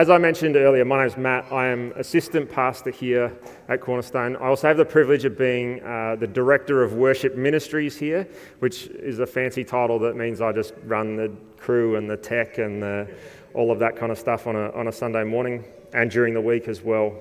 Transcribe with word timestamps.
As 0.00 0.08
I 0.08 0.16
mentioned 0.16 0.56
earlier, 0.56 0.82
my 0.86 0.96
name 0.96 1.08
is 1.08 1.18
Matt. 1.18 1.52
I 1.52 1.66
am 1.66 1.92
assistant 1.94 2.50
pastor 2.50 2.90
here 2.90 3.36
at 3.68 3.82
Cornerstone. 3.82 4.34
I 4.36 4.46
also 4.46 4.66
have 4.66 4.78
the 4.78 4.84
privilege 4.86 5.26
of 5.26 5.36
being 5.36 5.82
uh, 5.82 6.16
the 6.18 6.26
director 6.26 6.82
of 6.82 6.94
worship 6.94 7.36
ministries 7.36 7.98
here, 7.98 8.26
which 8.60 8.86
is 8.86 9.18
a 9.18 9.26
fancy 9.26 9.62
title 9.62 9.98
that 9.98 10.16
means 10.16 10.40
I 10.40 10.52
just 10.52 10.72
run 10.84 11.16
the 11.16 11.30
crew 11.58 11.96
and 11.96 12.08
the 12.08 12.16
tech 12.16 12.56
and 12.56 12.82
the, 12.82 13.14
all 13.52 13.70
of 13.70 13.78
that 13.80 13.94
kind 13.94 14.10
of 14.10 14.18
stuff 14.18 14.46
on 14.46 14.56
a, 14.56 14.70
on 14.70 14.88
a 14.88 14.92
Sunday 14.92 15.22
morning 15.22 15.66
and 15.92 16.10
during 16.10 16.32
the 16.32 16.40
week 16.40 16.66
as 16.66 16.80
well. 16.80 17.14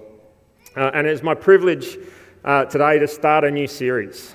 Uh, 0.78 0.90
and 0.94 1.06
it's 1.06 1.22
my 1.22 1.36
privilege 1.36 1.98
uh, 2.46 2.64
today 2.64 2.98
to 2.98 3.10
start 3.10 3.44
a 3.44 3.52
new 3.52 3.68
series. 3.68 4.34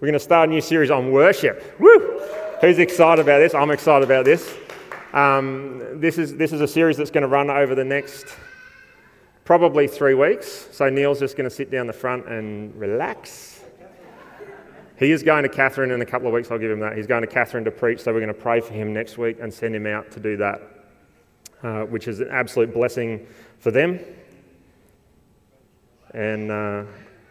We're 0.00 0.08
going 0.08 0.12
to 0.12 0.20
start 0.20 0.50
a 0.50 0.52
new 0.52 0.60
series 0.60 0.90
on 0.90 1.12
worship. 1.12 1.80
Woo! 1.80 2.20
Who's 2.60 2.78
excited 2.78 3.22
about 3.22 3.38
this? 3.38 3.54
I'm 3.54 3.70
excited 3.70 4.04
about 4.04 4.26
this. 4.26 4.54
Um, 5.12 6.00
this, 6.00 6.18
is, 6.18 6.36
this 6.36 6.52
is 6.52 6.60
a 6.60 6.68
series 6.68 6.96
that's 6.96 7.10
going 7.10 7.22
to 7.22 7.28
run 7.28 7.50
over 7.50 7.74
the 7.74 7.84
next 7.84 8.26
probably 9.44 9.88
three 9.88 10.14
weeks. 10.14 10.68
So 10.70 10.88
Neil's 10.88 11.18
just 11.18 11.36
going 11.36 11.48
to 11.48 11.54
sit 11.54 11.70
down 11.70 11.88
the 11.88 11.92
front 11.92 12.28
and 12.28 12.74
relax. 12.76 13.64
He 14.96 15.10
is 15.10 15.22
going 15.22 15.42
to 15.42 15.48
Katherine 15.48 15.90
in 15.90 16.02
a 16.02 16.06
couple 16.06 16.28
of 16.28 16.34
weeks, 16.34 16.50
I'll 16.50 16.58
give 16.58 16.70
him 16.70 16.80
that. 16.80 16.96
He's 16.96 17.06
going 17.06 17.22
to 17.22 17.26
Katherine 17.26 17.64
to 17.64 17.70
preach, 17.70 18.00
so 18.00 18.12
we're 18.12 18.20
going 18.20 18.28
to 18.28 18.40
pray 18.40 18.60
for 18.60 18.74
him 18.74 18.92
next 18.92 19.16
week 19.18 19.38
and 19.40 19.52
send 19.52 19.74
him 19.74 19.86
out 19.86 20.10
to 20.12 20.20
do 20.20 20.36
that, 20.36 20.60
uh, 21.62 21.82
which 21.84 22.06
is 22.06 22.20
an 22.20 22.28
absolute 22.30 22.72
blessing 22.72 23.26
for 23.58 23.70
them. 23.70 23.98
And 26.12 26.50
uh, 26.50 26.84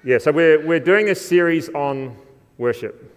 yeah, 0.03 0.17
so 0.17 0.31
we're, 0.31 0.65
we're 0.65 0.79
doing 0.79 1.05
this 1.05 1.25
series 1.25 1.69
on 1.69 2.17
worship. 2.57 3.15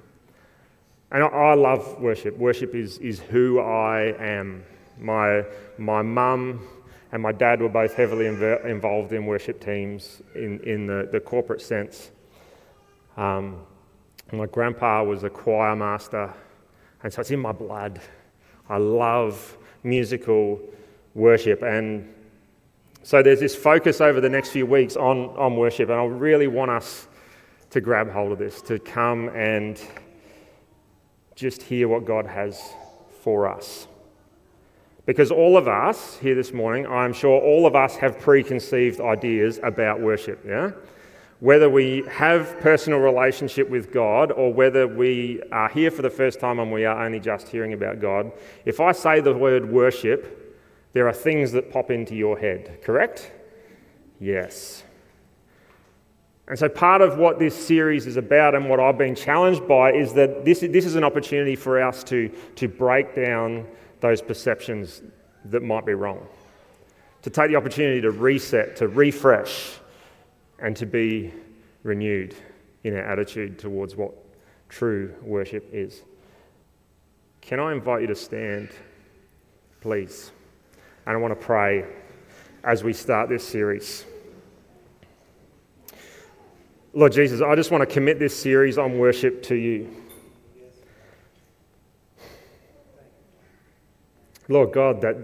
And 1.12 1.22
I 1.22 1.52
love 1.52 2.00
worship. 2.00 2.38
Worship 2.38 2.74
is, 2.74 2.96
is 2.98 3.20
who 3.20 3.60
I 3.60 4.14
am. 4.18 4.64
My, 4.98 5.44
my 5.76 6.00
mum 6.00 6.66
and 7.12 7.22
my 7.22 7.32
dad 7.32 7.60
were 7.60 7.68
both 7.68 7.94
heavily 7.94 8.24
inv- 8.24 8.64
involved 8.64 9.12
in 9.12 9.26
worship 9.26 9.62
teams 9.62 10.22
in, 10.34 10.58
in 10.60 10.86
the, 10.86 11.10
the 11.12 11.20
corporate 11.20 11.60
sense. 11.60 12.10
Um, 13.19 13.58
my 14.32 14.46
grandpa 14.46 15.04
was 15.04 15.22
a 15.22 15.28
choir 15.28 15.77
master, 15.77 16.32
and 17.02 17.12
so 17.12 17.20
it's 17.20 17.30
in 17.30 17.41
my 17.41 17.52
blood. 17.52 18.00
I 18.70 18.78
love 18.78 19.58
musical 19.82 20.58
worship. 21.14 21.62
And 21.62 22.10
so 23.02 23.22
there's 23.22 23.41
this 23.41 23.54
focus 23.54 24.00
over 24.00 24.22
the 24.22 24.30
next 24.30 24.48
few 24.48 24.64
weeks 24.64 24.97
on, 24.97 25.36
on 25.36 25.58
worship, 25.58 25.91
and 25.91 26.00
I 26.00 26.04
really 26.04 26.47
want 26.47 26.70
us 26.70 27.06
to 27.69 27.82
grab 27.82 28.10
hold 28.10 28.32
of 28.32 28.38
this, 28.38 28.62
to 28.62 28.78
come 28.78 29.28
and 29.30 29.78
just 31.34 31.62
hear 31.62 31.88
what 31.88 32.05
God 32.05 32.27
has 32.27 32.61
for 33.22 33.47
us. 33.47 33.86
Because 35.05 35.30
all 35.33 35.56
of 35.56 35.66
us 35.66 36.19
here 36.19 36.34
this 36.34 36.52
morning, 36.52 36.86
I'm 36.86 37.12
sure 37.12 37.41
all 37.41 37.66
of 37.66 37.75
us 37.75 37.97
have 37.97 38.20
preconceived 38.20 39.00
ideas 39.00 39.58
about 39.62 40.00
worship, 40.00 40.44
yeah? 40.47 40.70
Whether 41.41 41.69
we 41.69 42.05
have 42.08 42.60
personal 42.60 43.00
relationship 43.00 43.69
with 43.69 43.92
God 43.92 44.30
or 44.30 44.53
whether 44.53 44.86
we 44.86 45.42
are 45.50 45.69
here 45.69 45.91
for 45.91 46.03
the 46.03 46.10
first 46.10 46.38
time 46.38 46.60
and 46.60 46.70
we 46.70 46.84
are 46.84 47.05
only 47.05 47.19
just 47.19 47.48
hearing 47.48 47.72
about 47.72 47.98
God, 48.00 48.30
if 48.64 48.78
I 48.78 48.92
say 48.92 49.20
the 49.20 49.34
word 49.34 49.69
worship, 49.69 50.56
there 50.92 51.08
are 51.08 51.12
things 51.12 51.50
that 51.53 51.72
pop 51.72 51.91
into 51.91 52.14
your 52.14 52.38
head, 52.38 52.80
correct? 52.83 53.33
Yes. 54.20 54.84
And 56.53 56.58
so, 56.58 56.69
part 56.69 57.00
of 57.00 57.17
what 57.17 57.39
this 57.39 57.56
series 57.56 58.06
is 58.06 58.19
about 58.19 58.55
and 58.55 58.69
what 58.69 58.78
I've 58.78 58.98
been 58.98 59.14
challenged 59.14 59.67
by 59.67 59.95
is 59.95 60.12
that 60.12 60.45
this, 60.45 60.61
this 60.61 60.84
is 60.84 60.97
an 60.97 61.03
opportunity 61.03 61.56
for 61.56 61.83
us 61.83 62.05
to, 62.05 62.28
to 62.56 62.69
break 62.69 63.14
down 63.14 63.67
those 64.00 64.20
perceptions 64.20 65.00
that 65.47 65.62
might 65.62 65.86
be 65.86 65.94
wrong, 65.94 66.27
to 67.22 67.31
take 67.31 67.48
the 67.48 67.56
opportunity 67.56 68.03
to 68.03 68.11
reset, 68.11 68.77
to 68.77 68.89
refresh, 68.89 69.78
and 70.59 70.77
to 70.77 70.84
be 70.84 71.33
renewed 71.84 72.34
in 72.84 72.98
our 72.98 73.03
attitude 73.03 73.59
towards 73.59 73.97
what 73.97 74.12
true 74.69 75.14
worship 75.22 75.66
is. 75.72 76.03
Can 77.41 77.60
I 77.60 77.72
invite 77.72 78.03
you 78.03 78.09
to 78.09 78.15
stand, 78.15 78.69
please? 79.81 80.32
And 81.06 81.16
I 81.16 81.19
want 81.19 81.32
to 81.32 81.47
pray 81.47 81.87
as 82.62 82.84
we 82.84 82.93
start 82.93 83.31
this 83.31 83.43
series. 83.43 84.05
Lord 86.94 87.12
Jesus, 87.12 87.41
I 87.41 87.54
just 87.54 87.70
want 87.70 87.88
to 87.88 87.92
commit 87.92 88.19
this 88.19 88.38
series 88.38 88.76
on 88.76 88.98
worship 88.98 89.42
to 89.44 89.54
you. 89.54 89.97
Lord 94.48 94.72
God, 94.72 95.00
that, 95.00 95.16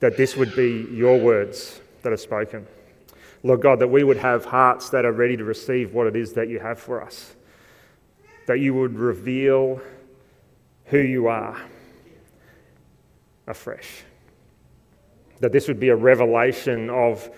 that 0.00 0.16
this 0.16 0.36
would 0.36 0.56
be 0.56 0.88
your 0.90 1.20
words 1.20 1.80
that 2.02 2.12
are 2.12 2.16
spoken. 2.16 2.66
Lord 3.44 3.60
God, 3.60 3.78
that 3.78 3.88
we 3.88 4.02
would 4.02 4.16
have 4.16 4.44
hearts 4.44 4.90
that 4.90 5.04
are 5.04 5.12
ready 5.12 5.36
to 5.36 5.44
receive 5.44 5.94
what 5.94 6.08
it 6.08 6.16
is 6.16 6.32
that 6.32 6.48
you 6.48 6.58
have 6.58 6.80
for 6.80 7.00
us. 7.00 7.36
That 8.48 8.58
you 8.58 8.74
would 8.74 8.98
reveal 8.98 9.80
who 10.86 10.98
you 10.98 11.28
are 11.28 11.56
afresh. 13.46 14.02
That 15.38 15.52
this 15.52 15.68
would 15.68 15.78
be 15.78 15.90
a 15.90 15.96
revelation 15.96 16.90
of 16.90 17.30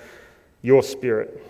your 0.62 0.82
spirit 0.82 1.42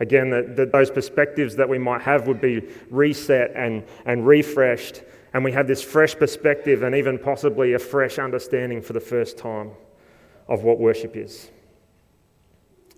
Again, 0.00 0.30
that, 0.30 0.56
that 0.56 0.72
those 0.72 0.90
perspectives 0.90 1.56
that 1.56 1.68
we 1.68 1.78
might 1.78 2.00
have 2.02 2.26
would 2.26 2.40
be 2.40 2.66
reset 2.90 3.52
and, 3.54 3.84
and 4.06 4.26
refreshed, 4.26 5.02
and 5.34 5.44
we 5.44 5.52
have 5.52 5.66
this 5.66 5.82
fresh 5.82 6.16
perspective 6.16 6.82
and 6.82 6.94
even 6.94 7.18
possibly 7.18 7.74
a 7.74 7.78
fresh 7.78 8.18
understanding 8.18 8.80
for 8.80 8.94
the 8.94 9.00
first 9.00 9.36
time 9.36 9.70
of 10.48 10.64
what 10.64 10.78
worship 10.78 11.16
is. 11.16 11.50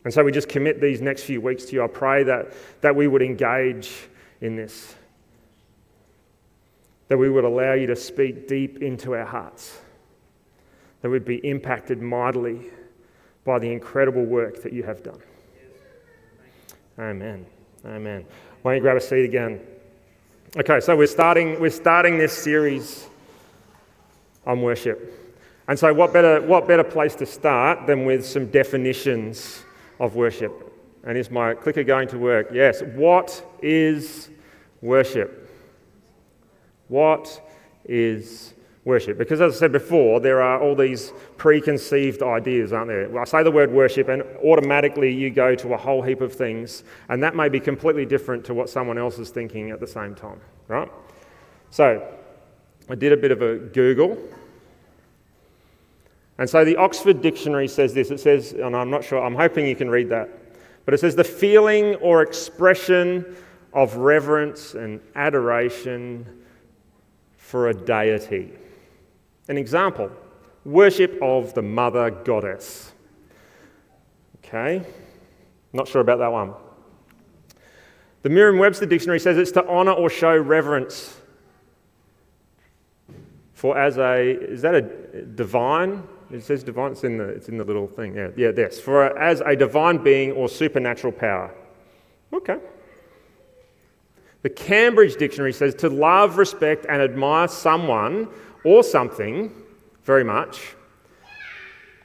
And 0.04 0.14
so 0.14 0.24
we 0.24 0.32
just 0.32 0.48
commit 0.48 0.80
these 0.80 1.00
next 1.00 1.24
few 1.24 1.40
weeks 1.40 1.64
to 1.66 1.74
you. 1.74 1.84
I 1.84 1.88
pray 1.88 2.22
that, 2.22 2.52
that 2.80 2.94
we 2.94 3.08
would 3.08 3.22
engage 3.22 3.92
in 4.40 4.56
this, 4.56 4.94
that 7.08 7.18
we 7.18 7.28
would 7.28 7.44
allow 7.44 7.74
you 7.74 7.88
to 7.88 7.96
speak 7.96 8.48
deep 8.48 8.80
into 8.80 9.14
our 9.14 9.24
hearts, 9.24 9.80
that 11.02 11.10
we'd 11.10 11.24
be 11.24 11.46
impacted 11.46 12.00
mightily 12.00 12.70
by 13.44 13.58
the 13.58 13.70
incredible 13.72 14.24
work 14.24 14.62
that 14.62 14.72
you 14.72 14.84
have 14.84 15.02
done. 15.02 15.20
Amen. 16.98 17.46
Amen. 17.84 18.24
Why 18.62 18.72
don't 18.72 18.76
you 18.76 18.82
grab 18.82 18.96
a 18.96 19.00
seat 19.00 19.24
again? 19.24 19.60
Okay, 20.56 20.80
so 20.80 20.94
we're 20.94 21.06
starting, 21.06 21.58
we're 21.58 21.70
starting 21.70 22.18
this 22.18 22.32
series 22.32 23.08
on 24.46 24.60
worship. 24.60 25.18
And 25.68 25.78
so, 25.78 25.92
what 25.94 26.12
better, 26.12 26.42
what 26.42 26.68
better 26.68 26.84
place 26.84 27.14
to 27.16 27.26
start 27.26 27.86
than 27.86 28.04
with 28.04 28.26
some 28.26 28.46
definitions 28.46 29.62
of 29.98 30.16
worship? 30.16 30.52
And 31.04 31.16
is 31.16 31.30
my 31.30 31.54
clicker 31.54 31.82
going 31.82 32.08
to 32.08 32.18
work? 32.18 32.48
Yes. 32.52 32.82
What 32.82 33.42
is 33.62 34.28
worship? 34.80 35.50
What 36.88 37.40
is 37.84 38.54
worship. 38.84 39.16
Because 39.16 39.40
as 39.40 39.54
I 39.54 39.58
said 39.58 39.72
before, 39.72 40.20
there 40.20 40.42
are 40.42 40.60
all 40.60 40.74
these 40.74 41.12
preconceived 41.36 42.22
ideas, 42.22 42.72
aren't 42.72 42.88
there? 42.88 43.18
I 43.18 43.24
say 43.24 43.42
the 43.42 43.50
word 43.50 43.70
worship, 43.70 44.08
and 44.08 44.22
automatically 44.44 45.12
you 45.12 45.30
go 45.30 45.54
to 45.54 45.74
a 45.74 45.76
whole 45.76 46.02
heap 46.02 46.20
of 46.20 46.32
things, 46.32 46.84
and 47.08 47.22
that 47.22 47.36
may 47.36 47.48
be 47.48 47.60
completely 47.60 48.04
different 48.04 48.44
to 48.46 48.54
what 48.54 48.68
someone 48.68 48.98
else 48.98 49.18
is 49.18 49.30
thinking 49.30 49.70
at 49.70 49.80
the 49.80 49.86
same 49.86 50.14
time, 50.14 50.40
right? 50.68 50.90
So, 51.70 52.06
I 52.88 52.94
did 52.94 53.12
a 53.12 53.16
bit 53.16 53.30
of 53.30 53.42
a 53.42 53.56
Google. 53.56 54.18
And 56.38 56.50
so 56.50 56.64
the 56.64 56.76
Oxford 56.76 57.22
Dictionary 57.22 57.68
says 57.68 57.94
this 57.94 58.10
it 58.10 58.18
says, 58.18 58.52
and 58.52 58.74
I'm 58.74 58.90
not 58.90 59.04
sure, 59.04 59.22
I'm 59.22 59.36
hoping 59.36 59.66
you 59.66 59.76
can 59.76 59.88
read 59.88 60.08
that, 60.08 60.28
but 60.84 60.94
it 60.94 60.98
says 60.98 61.14
the 61.14 61.24
feeling 61.24 61.94
or 61.96 62.22
expression 62.22 63.36
of 63.72 63.96
reverence 63.96 64.74
and 64.74 65.00
adoration 65.14 66.26
for 67.36 67.68
a 67.68 67.74
deity. 67.74 68.52
An 69.48 69.58
example 69.58 70.10
worship 70.64 71.18
of 71.20 71.54
the 71.54 71.62
mother 71.62 72.10
goddess. 72.10 72.92
Okay, 74.38 74.84
not 75.72 75.88
sure 75.88 76.00
about 76.00 76.18
that 76.18 76.30
one. 76.30 76.54
The 78.22 78.28
Merriam 78.28 78.58
Webster 78.58 78.86
Dictionary 78.86 79.18
says 79.18 79.36
it's 79.36 79.50
to 79.52 79.66
honour 79.66 79.92
or 79.92 80.08
show 80.08 80.36
reverence. 80.36 81.16
For 83.54 83.76
as 83.76 83.98
a, 83.98 84.20
is 84.22 84.62
that 84.62 84.74
a 84.74 84.82
divine? 85.22 86.04
It 86.30 86.42
says 86.42 86.62
divine, 86.62 86.92
it's 86.92 87.04
in 87.04 87.18
the, 87.18 87.24
it's 87.24 87.48
in 87.48 87.58
the 87.58 87.64
little 87.64 87.86
thing. 87.86 88.14
Yeah, 88.14 88.28
yeah, 88.36 88.50
this. 88.50 88.80
For 88.80 89.06
a, 89.06 89.20
as 89.20 89.40
a 89.40 89.54
divine 89.56 89.98
being 90.02 90.32
or 90.32 90.48
supernatural 90.48 91.12
power. 91.12 91.54
Okay. 92.32 92.58
The 94.42 94.50
Cambridge 94.50 95.16
Dictionary 95.16 95.52
says 95.52 95.74
to 95.76 95.88
love, 95.88 96.38
respect, 96.38 96.86
and 96.88 97.00
admire 97.00 97.48
someone 97.48 98.28
or 98.64 98.82
something 98.82 99.52
very 100.04 100.24
much, 100.24 100.74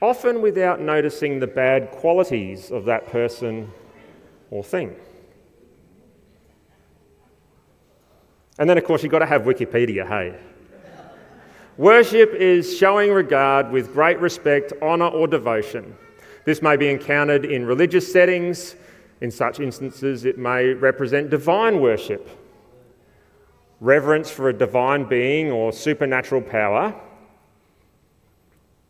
often 0.00 0.40
without 0.40 0.80
noticing 0.80 1.40
the 1.40 1.46
bad 1.46 1.90
qualities 1.90 2.70
of 2.70 2.84
that 2.84 3.06
person 3.06 3.70
or 4.50 4.62
thing. 4.62 4.94
And 8.58 8.68
then, 8.68 8.76
of 8.76 8.84
course, 8.84 9.02
you've 9.02 9.12
got 9.12 9.20
to 9.20 9.26
have 9.26 9.42
Wikipedia, 9.42 10.06
hey? 10.06 10.36
Worship 11.76 12.32
is 12.32 12.76
showing 12.76 13.12
regard 13.12 13.70
with 13.70 13.92
great 13.92 14.18
respect, 14.18 14.72
honour, 14.82 15.06
or 15.06 15.28
devotion. 15.28 15.96
This 16.44 16.60
may 16.60 16.76
be 16.76 16.88
encountered 16.88 17.44
in 17.44 17.64
religious 17.66 18.10
settings. 18.12 18.74
In 19.20 19.30
such 19.30 19.60
instances, 19.60 20.24
it 20.24 20.38
may 20.38 20.72
represent 20.74 21.30
divine 21.30 21.80
worship, 21.80 22.28
reverence 23.80 24.30
for 24.30 24.48
a 24.48 24.52
divine 24.52 25.04
being 25.04 25.50
or 25.50 25.72
supernatural 25.72 26.42
power. 26.42 26.94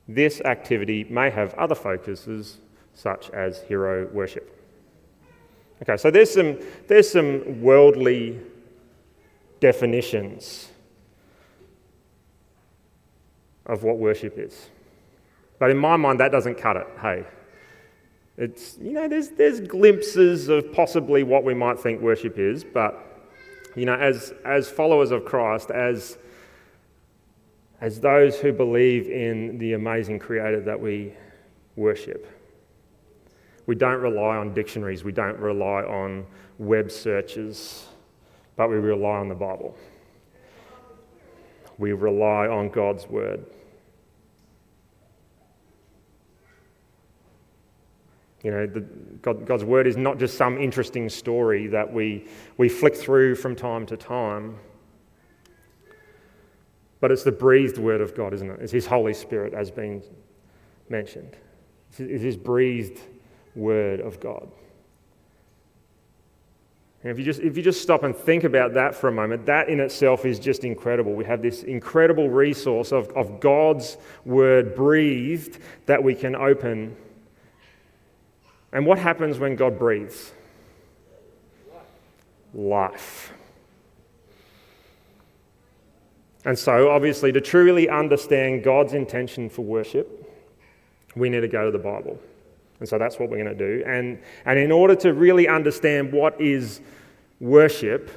This 0.06 0.40
activity 0.40 1.04
may 1.04 1.30
have 1.30 1.54
other 1.54 1.74
focuses, 1.74 2.58
such 2.94 3.30
as 3.30 3.62
hero 3.62 4.08
worship. 4.12 4.54
Okay, 5.82 5.96
so 5.96 6.10
there's 6.10 6.32
some, 6.32 6.58
there's 6.88 7.08
some 7.08 7.60
worldly 7.62 8.40
definitions 9.60 10.68
of 13.66 13.82
what 13.84 13.98
worship 13.98 14.38
is. 14.38 14.70
But 15.58 15.70
in 15.70 15.76
my 15.76 15.96
mind, 15.96 16.20
that 16.20 16.32
doesn't 16.32 16.56
cut 16.56 16.76
it, 16.76 16.86
hey. 17.00 17.24
It's, 18.36 18.78
you 18.78 18.92
know, 18.92 19.08
there's, 19.08 19.30
there's 19.30 19.60
glimpses 19.60 20.48
of 20.48 20.72
possibly 20.72 21.24
what 21.24 21.44
we 21.44 21.54
might 21.54 21.78
think 21.78 22.00
worship 22.00 22.38
is, 22.38 22.64
but, 22.64 23.17
you 23.74 23.84
know, 23.84 23.94
as, 23.94 24.32
as 24.44 24.68
followers 24.68 25.10
of 25.10 25.24
Christ, 25.24 25.70
as, 25.70 26.18
as 27.80 28.00
those 28.00 28.38
who 28.38 28.52
believe 28.52 29.08
in 29.08 29.58
the 29.58 29.74
amazing 29.74 30.18
Creator 30.18 30.60
that 30.62 30.80
we 30.80 31.12
worship, 31.76 32.26
we 33.66 33.74
don't 33.74 34.00
rely 34.00 34.36
on 34.36 34.54
dictionaries, 34.54 35.04
we 35.04 35.12
don't 35.12 35.38
rely 35.38 35.82
on 35.82 36.26
web 36.58 36.90
searches, 36.90 37.86
but 38.56 38.68
we 38.68 38.76
rely 38.76 39.18
on 39.18 39.28
the 39.28 39.34
Bible. 39.34 39.76
We 41.76 41.92
rely 41.92 42.48
on 42.48 42.70
God's 42.70 43.06
Word. 43.06 43.44
You 48.42 48.52
know, 48.52 48.66
the, 48.66 48.80
God, 49.20 49.46
God's 49.46 49.64
word 49.64 49.86
is 49.86 49.96
not 49.96 50.18
just 50.18 50.36
some 50.36 50.58
interesting 50.58 51.08
story 51.08 51.66
that 51.68 51.92
we, 51.92 52.26
we 52.56 52.68
flick 52.68 52.94
through 52.94 53.34
from 53.34 53.56
time 53.56 53.84
to 53.86 53.96
time, 53.96 54.56
but 57.00 57.10
it's 57.10 57.24
the 57.24 57.32
breathed 57.32 57.78
word 57.78 58.00
of 58.00 58.14
God, 58.14 58.32
isn't 58.34 58.50
it? 58.50 58.60
It's 58.60 58.72
His 58.72 58.86
Holy 58.86 59.14
Spirit, 59.14 59.54
as 59.54 59.70
been 59.70 60.02
mentioned. 60.88 61.36
It's 61.98 62.22
His 62.22 62.36
breathed 62.36 63.00
word 63.54 64.00
of 64.00 64.20
God. 64.20 64.48
And 67.02 67.12
if 67.12 67.18
you, 67.18 67.24
just, 67.24 67.40
if 67.40 67.56
you 67.56 67.62
just 67.62 67.80
stop 67.80 68.02
and 68.02 68.14
think 68.14 68.42
about 68.42 68.74
that 68.74 68.94
for 68.94 69.08
a 69.08 69.12
moment, 69.12 69.46
that 69.46 69.68
in 69.68 69.78
itself 69.78 70.24
is 70.24 70.40
just 70.40 70.64
incredible. 70.64 71.14
We 71.14 71.24
have 71.24 71.42
this 71.42 71.62
incredible 71.62 72.28
resource 72.28 72.90
of, 72.90 73.08
of 73.10 73.38
God's 73.38 73.98
word 74.24 74.74
breathed 74.74 75.60
that 75.86 76.02
we 76.02 76.14
can 76.14 76.34
open 76.34 76.96
and 78.72 78.86
what 78.86 78.98
happens 78.98 79.38
when 79.38 79.56
God 79.56 79.78
breathes? 79.78 80.32
Life. 82.54 83.32
And 86.44 86.58
so, 86.58 86.90
obviously, 86.90 87.32
to 87.32 87.40
truly 87.40 87.88
understand 87.88 88.62
God's 88.62 88.92
intention 88.92 89.50
for 89.50 89.62
worship, 89.62 90.32
we 91.16 91.28
need 91.28 91.40
to 91.40 91.48
go 91.48 91.66
to 91.66 91.70
the 91.70 91.82
Bible. 91.82 92.18
And 92.80 92.88
so 92.88 92.96
that's 92.96 93.18
what 93.18 93.28
we're 93.28 93.42
going 93.42 93.56
to 93.56 93.78
do. 93.78 93.84
And, 93.86 94.20
and 94.44 94.58
in 94.58 94.70
order 94.70 94.94
to 94.96 95.12
really 95.12 95.48
understand 95.48 96.12
what 96.12 96.40
is 96.40 96.80
worship, 97.40 98.10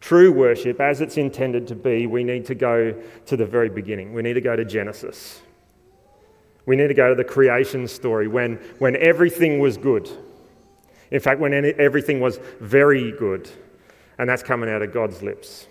true 0.00 0.32
worship, 0.32 0.80
as 0.80 1.00
it's 1.00 1.18
intended 1.18 1.66
to 1.68 1.74
be, 1.74 2.06
we 2.06 2.24
need 2.24 2.46
to 2.46 2.54
go 2.54 2.94
to 3.26 3.36
the 3.36 3.44
very 3.44 3.68
beginning. 3.68 4.14
We 4.14 4.22
need 4.22 4.34
to 4.34 4.40
go 4.40 4.56
to 4.56 4.64
Genesis. 4.64 5.42
We 6.66 6.76
need 6.76 6.88
to 6.88 6.94
go 6.94 7.08
to 7.08 7.14
the 7.14 7.24
creation 7.24 7.88
story 7.88 8.28
when, 8.28 8.56
when 8.78 8.96
everything 8.96 9.58
was 9.58 9.76
good. 9.76 10.08
In 11.10 11.20
fact, 11.20 11.40
when 11.40 11.52
everything 11.78 12.20
was 12.20 12.38
very 12.60 13.12
good. 13.12 13.50
And 14.18 14.28
that's 14.28 14.42
coming 14.42 14.68
out 14.68 14.82
of 14.82 14.92
God's 14.92 15.22
lips. 15.22 15.66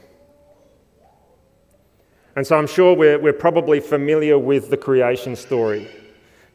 And 2.36 2.46
so 2.46 2.58
I'm 2.58 2.68
sure 2.68 2.96
we're, 2.96 3.20
we're 3.20 3.34
probably 3.34 3.80
familiar 3.80 4.38
with 4.38 4.70
the 4.70 4.78
creation 4.78 5.36
story. 5.36 5.90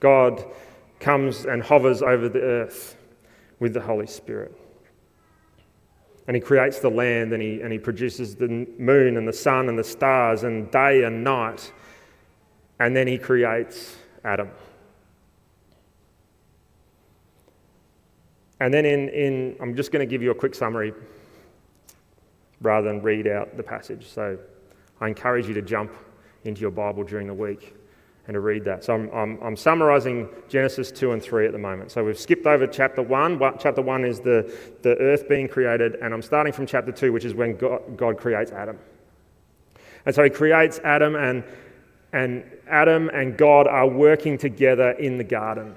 God 0.00 0.44
comes 0.98 1.44
and 1.44 1.62
hovers 1.62 2.02
over 2.02 2.28
the 2.28 2.40
earth 2.40 2.96
with 3.60 3.74
the 3.74 3.80
Holy 3.80 4.06
Spirit. 4.06 4.54
And 6.26 6.34
he 6.34 6.40
creates 6.40 6.78
the 6.78 6.90
land 6.90 7.32
and 7.32 7.42
he, 7.42 7.60
and 7.60 7.70
he 7.72 7.78
produces 7.78 8.34
the 8.34 8.48
moon 8.48 9.16
and 9.16 9.28
the 9.28 9.32
sun 9.32 9.68
and 9.68 9.78
the 9.78 9.84
stars 9.84 10.42
and 10.42 10.70
day 10.70 11.04
and 11.04 11.22
night. 11.22 11.70
And 12.80 12.96
then 12.96 13.06
he 13.06 13.18
creates 13.18 13.96
Adam. 14.24 14.50
And 18.60 18.72
then 18.72 18.86
in, 18.86 19.08
in 19.10 19.56
I'm 19.60 19.74
just 19.74 19.92
going 19.92 20.06
to 20.06 20.10
give 20.10 20.22
you 20.22 20.30
a 20.30 20.34
quick 20.34 20.54
summary 20.54 20.94
rather 22.60 22.88
than 22.88 23.02
read 23.02 23.26
out 23.26 23.56
the 23.56 23.62
passage. 23.62 24.06
So 24.08 24.38
I 25.00 25.08
encourage 25.08 25.46
you 25.46 25.54
to 25.54 25.62
jump 25.62 25.92
into 26.44 26.60
your 26.60 26.70
Bible 26.70 27.04
during 27.04 27.26
the 27.26 27.34
week 27.34 27.74
and 28.26 28.34
to 28.34 28.40
read 28.40 28.64
that. 28.64 28.84
So 28.84 28.94
I'm, 28.94 29.10
I'm, 29.10 29.38
I'm, 29.42 29.56
summarizing 29.56 30.28
Genesis 30.48 30.90
2 30.90 31.12
and 31.12 31.22
3 31.22 31.46
at 31.46 31.52
the 31.52 31.58
moment. 31.58 31.90
So 31.90 32.02
we've 32.02 32.18
skipped 32.18 32.46
over 32.46 32.66
chapter 32.66 33.02
1. 33.02 33.38
Chapter 33.58 33.82
1 33.82 34.04
is 34.04 34.20
the, 34.20 34.56
the 34.80 34.96
earth 34.96 35.28
being 35.28 35.46
created, 35.46 35.96
and 35.96 36.14
I'm 36.14 36.22
starting 36.22 36.52
from 36.52 36.64
chapter 36.64 36.90
2, 36.90 37.12
which 37.12 37.26
is 37.26 37.34
when 37.34 37.56
God, 37.56 37.98
God 37.98 38.16
creates 38.16 38.50
Adam. 38.50 38.78
And 40.06 40.14
so 40.14 40.22
he 40.22 40.30
creates 40.30 40.78
Adam, 40.84 41.16
and 41.16 41.44
and 42.14 42.44
Adam 42.68 43.08
and 43.10 43.36
God 43.36 43.66
are 43.66 43.86
working 43.86 44.38
together 44.38 44.92
in 44.92 45.18
the 45.18 45.24
garden. 45.24 45.74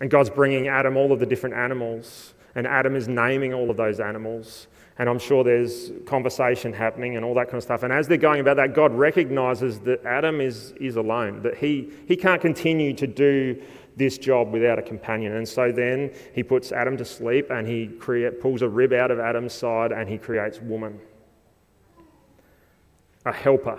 And 0.00 0.10
God's 0.10 0.30
bringing 0.30 0.68
Adam 0.68 0.96
all 0.96 1.12
of 1.12 1.20
the 1.20 1.26
different 1.26 1.54
animals, 1.54 2.34
and 2.54 2.66
Adam 2.66 2.96
is 2.96 3.06
naming 3.06 3.54
all 3.54 3.70
of 3.70 3.76
those 3.76 4.00
animals. 4.00 4.66
And 4.98 5.08
I'm 5.08 5.18
sure 5.18 5.42
there's 5.42 5.90
conversation 6.06 6.72
happening 6.72 7.16
and 7.16 7.24
all 7.24 7.34
that 7.34 7.46
kind 7.46 7.56
of 7.56 7.62
stuff. 7.62 7.82
And 7.82 7.92
as 7.92 8.08
they're 8.08 8.18
going 8.18 8.40
about 8.40 8.56
that, 8.56 8.74
God 8.74 8.92
recognizes 8.92 9.80
that 9.80 10.04
Adam 10.04 10.40
is, 10.40 10.72
is 10.72 10.96
alone, 10.96 11.42
that 11.42 11.56
he, 11.56 11.90
he 12.06 12.14
can't 12.14 12.42
continue 12.42 12.92
to 12.94 13.06
do 13.06 13.62
this 13.96 14.18
job 14.18 14.52
without 14.52 14.78
a 14.78 14.82
companion. 14.82 15.36
And 15.36 15.48
so 15.48 15.72
then 15.72 16.12
he 16.34 16.42
puts 16.42 16.72
Adam 16.72 16.96
to 16.98 17.04
sleep 17.04 17.50
and 17.50 17.66
he 17.66 17.86
create, 17.86 18.40
pulls 18.40 18.62
a 18.62 18.68
rib 18.68 18.92
out 18.92 19.10
of 19.10 19.18
Adam's 19.18 19.52
side 19.54 19.92
and 19.92 20.08
he 20.08 20.18
creates 20.18 20.60
woman 20.60 21.00
a 23.24 23.32
helper, 23.32 23.78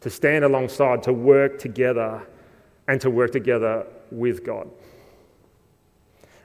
to 0.00 0.10
stand 0.10 0.44
alongside, 0.44 1.02
to 1.04 1.12
work 1.12 1.58
together, 1.58 2.26
and 2.88 3.00
to 3.00 3.10
work 3.10 3.32
together 3.32 3.86
with 4.10 4.44
God. 4.44 4.68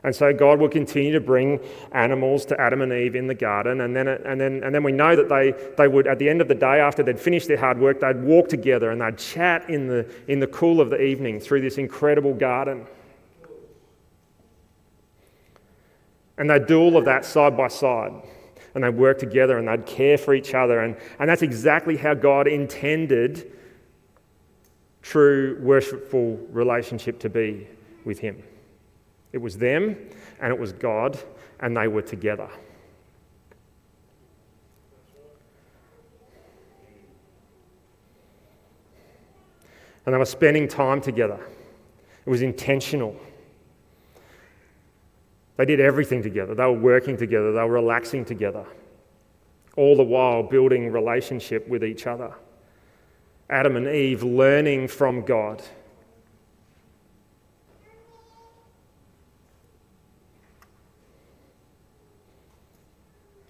And 0.03 0.15
so 0.15 0.33
God 0.33 0.59
will 0.59 0.69
continue 0.69 1.11
to 1.11 1.19
bring 1.19 1.59
animals 1.91 2.45
to 2.45 2.59
Adam 2.59 2.81
and 2.81 2.91
Eve 2.91 3.15
in 3.15 3.27
the 3.27 3.35
garden. 3.35 3.81
And 3.81 3.95
then, 3.95 4.07
and 4.07 4.41
then, 4.41 4.63
and 4.63 4.73
then 4.73 4.83
we 4.83 4.91
know 4.91 5.15
that 5.15 5.29
they, 5.29 5.51
they 5.77 5.87
would, 5.87 6.07
at 6.07 6.17
the 6.17 6.27
end 6.27 6.41
of 6.41 6.47
the 6.47 6.55
day, 6.55 6.79
after 6.79 7.03
they'd 7.03 7.19
finished 7.19 7.47
their 7.47 7.57
hard 7.57 7.79
work, 7.79 7.99
they'd 7.99 8.23
walk 8.23 8.47
together 8.47 8.89
and 8.89 8.99
they'd 8.99 9.17
chat 9.17 9.69
in 9.69 9.87
the, 9.87 10.11
in 10.27 10.39
the 10.39 10.47
cool 10.47 10.81
of 10.81 10.89
the 10.89 10.99
evening 10.99 11.39
through 11.39 11.61
this 11.61 11.77
incredible 11.77 12.33
garden. 12.33 12.87
And 16.39 16.49
they'd 16.49 16.65
do 16.65 16.79
all 16.79 16.97
of 16.97 17.05
that 17.05 17.23
side 17.23 17.55
by 17.55 17.67
side 17.67 18.13
and 18.73 18.83
they'd 18.83 18.89
work 18.89 19.19
together 19.19 19.57
and 19.57 19.67
they'd 19.67 19.85
care 19.85 20.17
for 20.17 20.33
each 20.33 20.53
other. 20.53 20.79
And, 20.79 20.95
and 21.19 21.29
that's 21.29 21.41
exactly 21.41 21.97
how 21.97 22.13
God 22.13 22.47
intended 22.47 23.51
true 25.01 25.59
worshipful 25.61 26.37
relationship 26.51 27.19
to 27.19 27.29
be 27.29 27.67
with 28.05 28.19
Him. 28.19 28.41
It 29.33 29.39
was 29.39 29.57
them 29.57 29.97
and 30.39 30.53
it 30.53 30.59
was 30.59 30.73
God, 30.73 31.19
and 31.59 31.75
they 31.75 31.87
were 31.87 32.01
together. 32.01 32.49
And 40.05 40.13
they 40.13 40.17
were 40.17 40.25
spending 40.25 40.67
time 40.67 40.99
together. 40.99 41.39
It 42.25 42.29
was 42.29 42.41
intentional. 42.41 43.15
They 45.57 45.65
did 45.65 45.79
everything 45.79 46.23
together. 46.23 46.55
They 46.55 46.65
were 46.65 46.73
working 46.73 47.17
together, 47.17 47.51
they 47.51 47.61
were 47.61 47.73
relaxing 47.73 48.25
together, 48.25 48.65
all 49.75 49.95
the 49.95 50.03
while 50.03 50.43
building 50.43 50.91
relationship 50.91 51.67
with 51.67 51.83
each 51.83 52.07
other. 52.07 52.33
Adam 53.49 53.75
and 53.75 53.87
Eve 53.87 54.23
learning 54.23 54.87
from 54.87 55.23
God. 55.23 55.61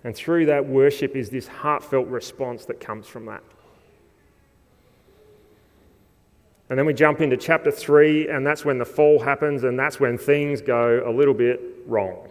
And 0.04 0.16
through 0.16 0.48
that, 0.48 0.66
worship 0.66 1.16
is 1.16 1.30
this 1.30 1.48
heartfelt 1.48 2.08
response 2.08 2.66
that 2.66 2.80
comes 2.80 3.08
from 3.08 3.28
that. 3.28 3.44
And 6.72 6.80
then 6.80 6.86
we 6.86 6.94
jump 6.94 7.20
into 7.20 7.36
chapter 7.36 7.70
3, 7.70 8.30
and 8.30 8.48
that's 8.48 8.64
when 8.64 8.78
the 8.78 8.86
fall 8.86 9.20
happens, 9.20 9.66
and 9.66 9.78
that's 9.78 10.00
when 10.00 10.18
things 10.18 10.62
go 10.62 11.04
a 11.06 11.12
little 11.12 11.34
bit 11.34 11.60
wrong. 11.86 12.30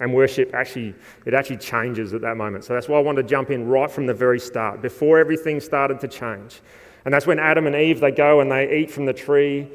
And 0.00 0.12
worship 0.12 0.52
actually, 0.52 0.96
it 1.24 1.32
actually 1.32 1.58
changes 1.58 2.12
at 2.12 2.22
that 2.22 2.36
moment. 2.36 2.64
So 2.64 2.74
that's 2.74 2.88
why 2.88 2.98
I 2.98 3.02
want 3.02 3.18
to 3.18 3.22
jump 3.22 3.50
in 3.50 3.68
right 3.68 3.88
from 3.88 4.06
the 4.06 4.14
very 4.14 4.40
start, 4.40 4.82
before 4.82 5.20
everything 5.20 5.60
started 5.60 6.00
to 6.00 6.08
change. 6.08 6.60
And 7.04 7.14
that's 7.14 7.28
when 7.28 7.38
Adam 7.38 7.68
and 7.68 7.76
Eve, 7.76 8.00
they 8.00 8.10
go 8.10 8.40
and 8.40 8.50
they 8.50 8.78
eat 8.78 8.90
from 8.90 9.06
the 9.06 9.12
tree 9.12 9.68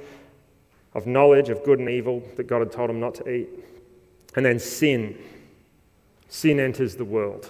of 0.94 1.08
knowledge 1.08 1.48
of 1.48 1.64
good 1.64 1.80
and 1.80 1.88
evil 1.88 2.22
that 2.36 2.48
God 2.48 2.60
had 2.60 2.74
told 2.74 2.90
them 2.90 3.00
not 3.00 3.16
to 3.16 3.30
eat. 3.30 3.48
And 4.36 4.46
then 4.46 4.60
sin. 4.60 5.18
Sin 6.28 6.60
enters 6.60 6.98
the 6.98 7.06
world. 7.06 7.50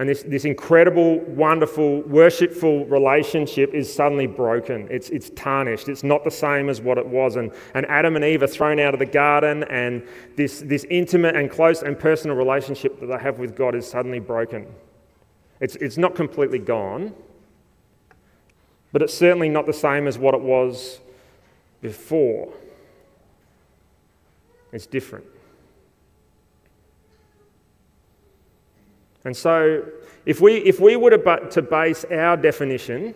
And 0.00 0.08
this, 0.08 0.22
this 0.22 0.46
incredible, 0.46 1.20
wonderful, 1.26 2.00
worshipful 2.04 2.86
relationship 2.86 3.74
is 3.74 3.92
suddenly 3.92 4.26
broken. 4.26 4.88
It's, 4.90 5.10
it's 5.10 5.28
tarnished. 5.28 5.90
It's 5.90 6.02
not 6.02 6.24
the 6.24 6.30
same 6.30 6.70
as 6.70 6.80
what 6.80 6.96
it 6.96 7.06
was. 7.06 7.36
And, 7.36 7.52
and 7.74 7.84
Adam 7.84 8.16
and 8.16 8.24
Eve 8.24 8.42
are 8.42 8.46
thrown 8.46 8.80
out 8.80 8.94
of 8.94 8.98
the 8.98 9.04
garden, 9.04 9.62
and 9.64 10.02
this, 10.36 10.62
this 10.62 10.84
intimate 10.84 11.36
and 11.36 11.50
close 11.50 11.82
and 11.82 11.98
personal 11.98 12.34
relationship 12.34 12.98
that 13.00 13.08
they 13.08 13.18
have 13.18 13.38
with 13.38 13.54
God 13.54 13.74
is 13.74 13.86
suddenly 13.86 14.20
broken. 14.20 14.66
It's, 15.60 15.76
it's 15.76 15.98
not 15.98 16.14
completely 16.14 16.60
gone, 16.60 17.12
but 18.92 19.02
it's 19.02 19.12
certainly 19.12 19.50
not 19.50 19.66
the 19.66 19.74
same 19.74 20.06
as 20.06 20.18
what 20.18 20.32
it 20.32 20.40
was 20.40 20.98
before. 21.82 22.50
It's 24.72 24.86
different. 24.86 25.26
And 29.24 29.36
so, 29.36 29.84
if 30.24 30.40
we, 30.40 30.56
if 30.56 30.80
we 30.80 30.96
were 30.96 31.10
to, 31.10 31.62
base 31.62 32.04
our 32.06 32.36
definition, 32.36 33.14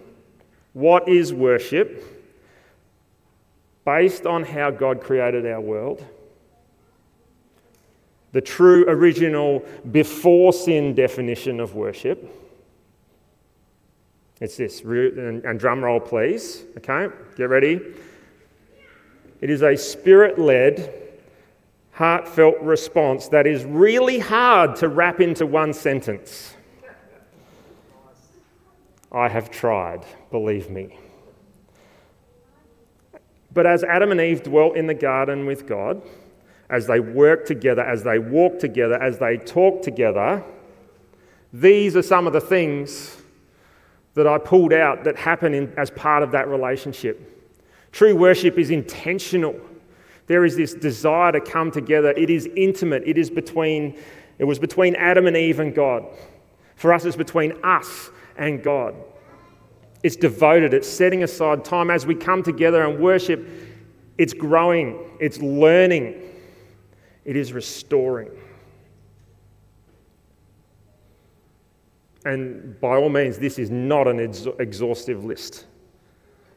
what 0.73 1.09
is 1.09 1.33
worship, 1.33 2.03
based 3.85 4.27
on 4.27 4.45
how 4.45 4.71
God 4.71 5.01
created 5.01 5.47
our 5.47 5.61
world, 5.61 6.05
the 8.33 8.41
true 8.41 8.85
original 8.89 9.65
before 9.93 10.53
sin 10.53 10.95
definition 10.95 11.61
of 11.61 11.75
worship, 11.75 12.29
it's 14.41 14.57
this, 14.57 14.81
and 14.81 15.59
drum 15.59 15.85
roll 15.85 16.01
please, 16.01 16.65
okay, 16.77 17.15
get 17.37 17.49
ready. 17.49 17.81
It 19.41 19.51
is 19.51 19.63
a 19.63 19.77
spirit 19.77 20.39
led, 20.39 21.04
heartfelt 21.95 22.61
response 22.61 23.29
that 23.29 23.47
is 23.47 23.65
really 23.65 24.19
hard 24.19 24.77
to 24.77 24.89
wrap 24.89 25.21
into 25.21 25.47
one 25.47 25.73
sentence. 25.73 26.55
I 29.13 29.29
have 29.29 29.51
tried, 29.51 30.05
believe 30.33 30.71
me. 30.71 30.99
But 33.53 33.67
as 33.67 33.85
Adam 33.85 34.11
and 34.11 34.21
Eve 34.21 34.43
dwelt 34.43 34.77
in 34.77 34.89
the 34.89 34.95
garden 34.95 35.47
with 35.47 35.69
God, 35.69 36.03
as 36.69 36.89
they 36.89 36.99
worked 36.99 37.47
together, 37.47 37.83
as 37.83 38.03
they 38.03 38.19
walked 38.19 38.61
together, 38.61 39.01
as 39.01 39.19
they 39.19 39.37
talked 39.37 39.85
together, 39.85 40.43
these 41.53 41.95
are 41.95 42.03
some 42.03 42.27
of 42.27 42.33
the 42.33 42.41
things 42.41 43.17
that 44.15 44.27
I 44.27 44.39
pulled 44.39 44.73
out 44.73 45.05
that 45.05 45.17
happen 45.17 45.55
in, 45.55 45.73
as 45.77 45.91
part 45.93 46.25
of 46.25 46.33
that 46.33 46.49
relationship. 46.49 47.31
True 47.93 48.17
worship 48.17 48.59
is 48.59 48.71
intentional. 48.71 49.61
There 50.26 50.45
is 50.45 50.57
this 50.57 50.75
desire 50.75 51.33
to 51.33 51.40
come 51.40 51.71
together. 51.71 52.11
It 52.11 52.31
is 52.31 52.49
intimate. 52.57 53.02
It 53.07 53.19
is 53.19 53.31
between, 53.31 53.99
it 54.38 54.45
was 54.45 54.59
between 54.59 54.95
Adam 54.97 55.26
and 55.26 55.37
Eve 55.37 55.61
and 55.61 55.75
God. 55.75 56.04
For 56.76 56.93
us, 56.93 57.04
it's 57.04 57.16
between 57.16 57.52
us 57.62 58.11
and 58.37 58.62
God. 58.62 58.95
It's 60.02 60.16
devoted, 60.16 60.75
it's 60.75 60.88
setting 60.88 61.23
aside 61.23 61.64
time 61.64 61.90
as 61.90 62.04
we 62.04 62.14
come 62.14 62.43
together 62.43 62.85
and 62.85 63.00
worship. 63.00 63.49
It's 64.19 64.35
growing, 64.35 64.99
it's 65.19 65.40
learning, 65.40 66.21
it 67.25 67.37
is 67.37 67.52
restoring. 67.52 68.31
And 72.26 72.78
by 72.81 72.97
all 72.97 73.09
means, 73.09 73.38
this 73.38 73.59
is 73.59 73.71
not 73.71 74.07
an 74.07 74.19
exhaustive 74.21 75.25
list. 75.25 75.66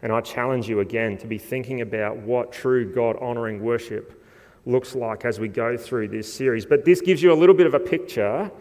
And 0.01 0.11
I 0.11 0.21
challenge 0.21 0.69
you 0.69 0.79
again 0.79 1.17
to 1.17 1.27
be 1.27 1.37
thinking 1.37 1.81
about 1.81 2.17
what 2.17 2.51
true 2.51 2.91
God 2.93 3.17
honoring 3.19 3.63
worship 3.63 4.23
looks 4.65 4.95
like 4.95 5.25
as 5.25 5.39
we 5.39 5.47
go 5.47 5.77
through 5.77 6.09
this 6.09 6.31
series. 6.31 6.65
But 6.65 6.85
this 6.85 7.01
gives 7.01 7.23
you 7.23 7.31
a 7.31 7.35
little 7.35 7.55
bit 7.55 7.65
of 7.67 7.73
a 7.73 7.79
picture 7.79 8.51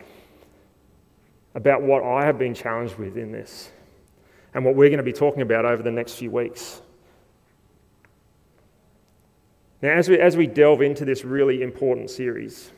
about 1.55 1.83
what 1.83 2.03
I 2.03 2.25
have 2.25 2.39
been 2.39 2.55
challenged 2.55 2.97
with 2.97 3.17
in 3.17 3.33
this 3.33 3.71
and 4.55 4.65
what 4.65 4.75
we're 4.75 4.89
going 4.89 4.99
to 4.99 5.03
be 5.03 5.13
talking 5.13 5.43
about 5.43 5.65
over 5.65 5.83
the 5.83 5.91
next 5.91 6.15
few 6.15 6.31
weeks. 6.31 6.81
Now, 9.83 9.91
as 9.91 10.09
we, 10.09 10.19
as 10.19 10.37
we 10.37 10.47
delve 10.47 10.81
into 10.81 11.05
this 11.05 11.25
really 11.25 11.63
important 11.63 12.11
series, 12.11 12.71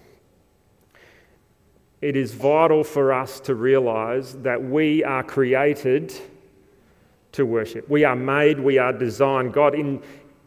it 2.01 2.17
is 2.17 2.35
vital 2.35 2.83
for 2.83 3.13
us 3.13 3.41
to 3.41 3.55
realize 3.55 4.35
that 4.39 4.63
we 4.63 5.05
are 5.05 5.23
created 5.23 6.15
to 7.39 7.47
worship. 7.47 7.89
We 7.89 8.05
are 8.05 8.17
made, 8.17 8.59
we 8.59 8.79
are 8.79 8.93
designed. 8.93 9.55
God 9.55 9.75
in, 9.75 10.03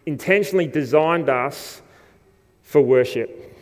intentionally 0.05 0.67
designed 0.67 1.29
us 1.29 1.81
for 2.63 2.81
worship. 2.81 3.57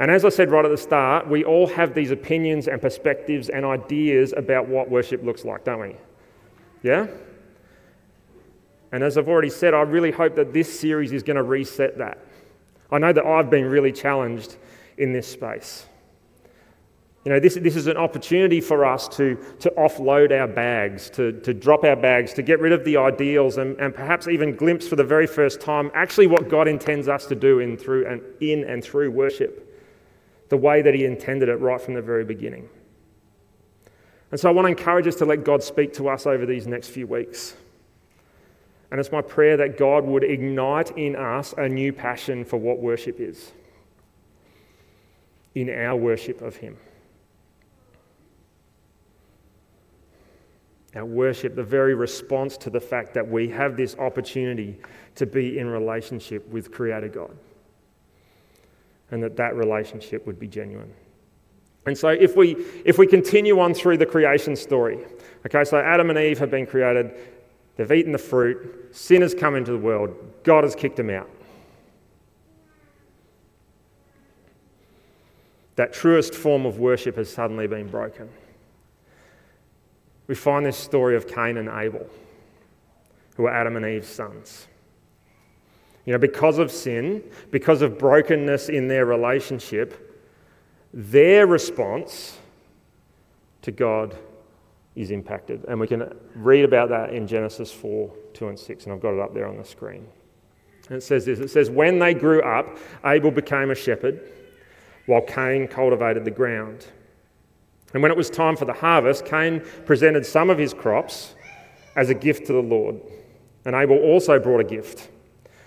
And 0.00 0.10
as 0.10 0.24
I 0.24 0.28
said 0.28 0.50
right 0.50 0.64
at 0.64 0.72
the 0.72 0.76
start, 0.76 1.28
we 1.28 1.44
all 1.44 1.68
have 1.68 1.94
these 1.94 2.10
opinions 2.10 2.66
and 2.66 2.82
perspectives 2.82 3.48
and 3.48 3.64
ideas 3.64 4.34
about 4.36 4.66
what 4.68 4.90
worship 4.90 5.22
looks 5.22 5.44
like, 5.44 5.64
don't 5.64 5.80
we? 5.80 5.96
Yeah? 6.82 7.06
And 8.90 9.04
as 9.04 9.16
I've 9.16 9.28
already 9.28 9.50
said, 9.50 9.72
I 9.72 9.82
really 9.82 10.10
hope 10.10 10.34
that 10.34 10.52
this 10.52 10.80
series 10.80 11.12
is 11.12 11.22
going 11.22 11.36
to 11.36 11.44
reset 11.44 11.98
that. 11.98 12.18
I 12.90 12.98
know 12.98 13.12
that 13.12 13.24
I've 13.24 13.50
been 13.50 13.66
really 13.66 13.92
challenged 13.92 14.56
in 14.98 15.12
this 15.12 15.28
space. 15.28 15.86
You 17.24 17.32
know, 17.32 17.40
this, 17.40 17.54
this 17.54 17.74
is 17.74 17.86
an 17.86 17.96
opportunity 17.96 18.60
for 18.60 18.84
us 18.84 19.08
to, 19.16 19.38
to 19.60 19.70
offload 19.78 20.30
our 20.38 20.46
bags, 20.46 21.08
to, 21.10 21.32
to 21.40 21.54
drop 21.54 21.82
our 21.82 21.96
bags, 21.96 22.34
to 22.34 22.42
get 22.42 22.60
rid 22.60 22.72
of 22.72 22.84
the 22.84 22.98
ideals, 22.98 23.56
and, 23.56 23.78
and 23.80 23.94
perhaps 23.94 24.28
even 24.28 24.54
glimpse 24.54 24.86
for 24.86 24.96
the 24.96 25.04
very 25.04 25.26
first 25.26 25.60
time 25.60 25.90
actually 25.94 26.26
what 26.26 26.50
God 26.50 26.68
intends 26.68 27.08
us 27.08 27.24
to 27.26 27.34
do 27.34 27.60
in, 27.60 27.78
through, 27.78 28.06
and, 28.06 28.20
in 28.42 28.64
and 28.64 28.84
through 28.84 29.10
worship, 29.10 29.82
the 30.50 30.56
way 30.58 30.82
that 30.82 30.92
He 30.92 31.06
intended 31.06 31.48
it 31.48 31.56
right 31.56 31.80
from 31.80 31.94
the 31.94 32.02
very 32.02 32.26
beginning. 32.26 32.68
And 34.30 34.38
so 34.38 34.50
I 34.50 34.52
want 34.52 34.66
to 34.66 34.70
encourage 34.70 35.06
us 35.06 35.14
to 35.16 35.24
let 35.24 35.44
God 35.44 35.62
speak 35.62 35.94
to 35.94 36.08
us 36.08 36.26
over 36.26 36.44
these 36.44 36.66
next 36.66 36.88
few 36.88 37.06
weeks. 37.06 37.54
And 38.90 39.00
it's 39.00 39.12
my 39.12 39.22
prayer 39.22 39.56
that 39.56 39.78
God 39.78 40.04
would 40.04 40.24
ignite 40.24 40.90
in 40.98 41.16
us 41.16 41.54
a 41.56 41.70
new 41.70 41.90
passion 41.90 42.44
for 42.44 42.58
what 42.58 42.80
worship 42.80 43.18
is, 43.18 43.52
in 45.54 45.70
our 45.70 45.96
worship 45.96 46.42
of 46.42 46.56
Him. 46.56 46.76
Our 50.94 51.04
worship, 51.04 51.56
the 51.56 51.64
very 51.64 51.94
response 51.94 52.56
to 52.58 52.70
the 52.70 52.80
fact 52.80 53.14
that 53.14 53.28
we 53.28 53.48
have 53.48 53.76
this 53.76 53.96
opportunity 53.96 54.78
to 55.16 55.26
be 55.26 55.58
in 55.58 55.66
relationship 55.66 56.48
with 56.48 56.70
Creator 56.70 57.08
God. 57.08 57.36
And 59.10 59.22
that 59.22 59.36
that 59.36 59.56
relationship 59.56 60.26
would 60.26 60.38
be 60.38 60.46
genuine. 60.46 60.92
And 61.86 61.98
so 61.98 62.08
if 62.08 62.36
we, 62.36 62.56
if 62.84 62.96
we 62.96 63.06
continue 63.06 63.58
on 63.60 63.74
through 63.74 63.98
the 63.98 64.06
creation 64.06 64.56
story, 64.56 65.04
okay, 65.44 65.64
so 65.64 65.78
Adam 65.78 66.10
and 66.10 66.18
Eve 66.18 66.38
have 66.38 66.50
been 66.50 66.66
created, 66.66 67.12
they've 67.76 67.92
eaten 67.92 68.12
the 68.12 68.18
fruit, 68.18 68.88
sin 68.92 69.20
has 69.22 69.34
come 69.34 69.56
into 69.56 69.72
the 69.72 69.78
world, 69.78 70.16
God 70.44 70.64
has 70.64 70.74
kicked 70.74 70.96
them 70.96 71.10
out. 71.10 71.28
That 75.76 75.92
truest 75.92 76.34
form 76.34 76.66
of 76.66 76.78
worship 76.78 77.16
has 77.16 77.30
suddenly 77.30 77.66
been 77.66 77.88
broken 77.88 78.30
we 80.26 80.34
find 80.34 80.64
this 80.64 80.76
story 80.76 81.16
of 81.16 81.26
Cain 81.26 81.56
and 81.56 81.68
Abel, 81.68 82.06
who 83.36 83.46
are 83.46 83.54
Adam 83.54 83.76
and 83.76 83.84
Eve's 83.84 84.08
sons. 84.08 84.66
You 86.04 86.12
know, 86.12 86.18
because 86.18 86.58
of 86.58 86.70
sin, 86.70 87.22
because 87.50 87.82
of 87.82 87.98
brokenness 87.98 88.68
in 88.68 88.88
their 88.88 89.06
relationship, 89.06 90.22
their 90.92 91.46
response 91.46 92.38
to 93.62 93.72
God 93.72 94.16
is 94.94 95.10
impacted. 95.10 95.64
And 95.66 95.80
we 95.80 95.86
can 95.86 96.14
read 96.34 96.64
about 96.64 96.90
that 96.90 97.12
in 97.12 97.26
Genesis 97.26 97.72
4 97.72 98.12
2 98.34 98.48
and 98.48 98.58
6, 98.58 98.84
and 98.84 98.92
I've 98.92 99.00
got 99.00 99.14
it 99.14 99.20
up 99.20 99.34
there 99.34 99.46
on 99.46 99.56
the 99.56 99.64
screen. 99.64 100.06
And 100.88 100.98
it 100.98 101.02
says 101.02 101.24
this 101.24 101.38
it 101.38 101.50
says, 101.50 101.70
When 101.70 101.98
they 101.98 102.14
grew 102.14 102.42
up, 102.42 102.78
Abel 103.04 103.30
became 103.30 103.70
a 103.70 103.74
shepherd, 103.74 104.20
while 105.06 105.22
Cain 105.22 105.66
cultivated 105.66 106.24
the 106.24 106.30
ground. 106.30 106.86
And 107.94 108.02
when 108.02 108.10
it 108.10 108.16
was 108.16 108.28
time 108.28 108.56
for 108.56 108.64
the 108.64 108.72
harvest, 108.72 109.24
Cain 109.24 109.62
presented 109.86 110.26
some 110.26 110.50
of 110.50 110.58
his 110.58 110.74
crops 110.74 111.34
as 111.96 112.10
a 112.10 112.14
gift 112.14 112.46
to 112.48 112.52
the 112.52 112.60
Lord. 112.60 113.00
And 113.64 113.74
Abel 113.74 113.96
also 113.96 114.38
brought 114.38 114.60
a 114.60 114.64
gift 114.64 115.08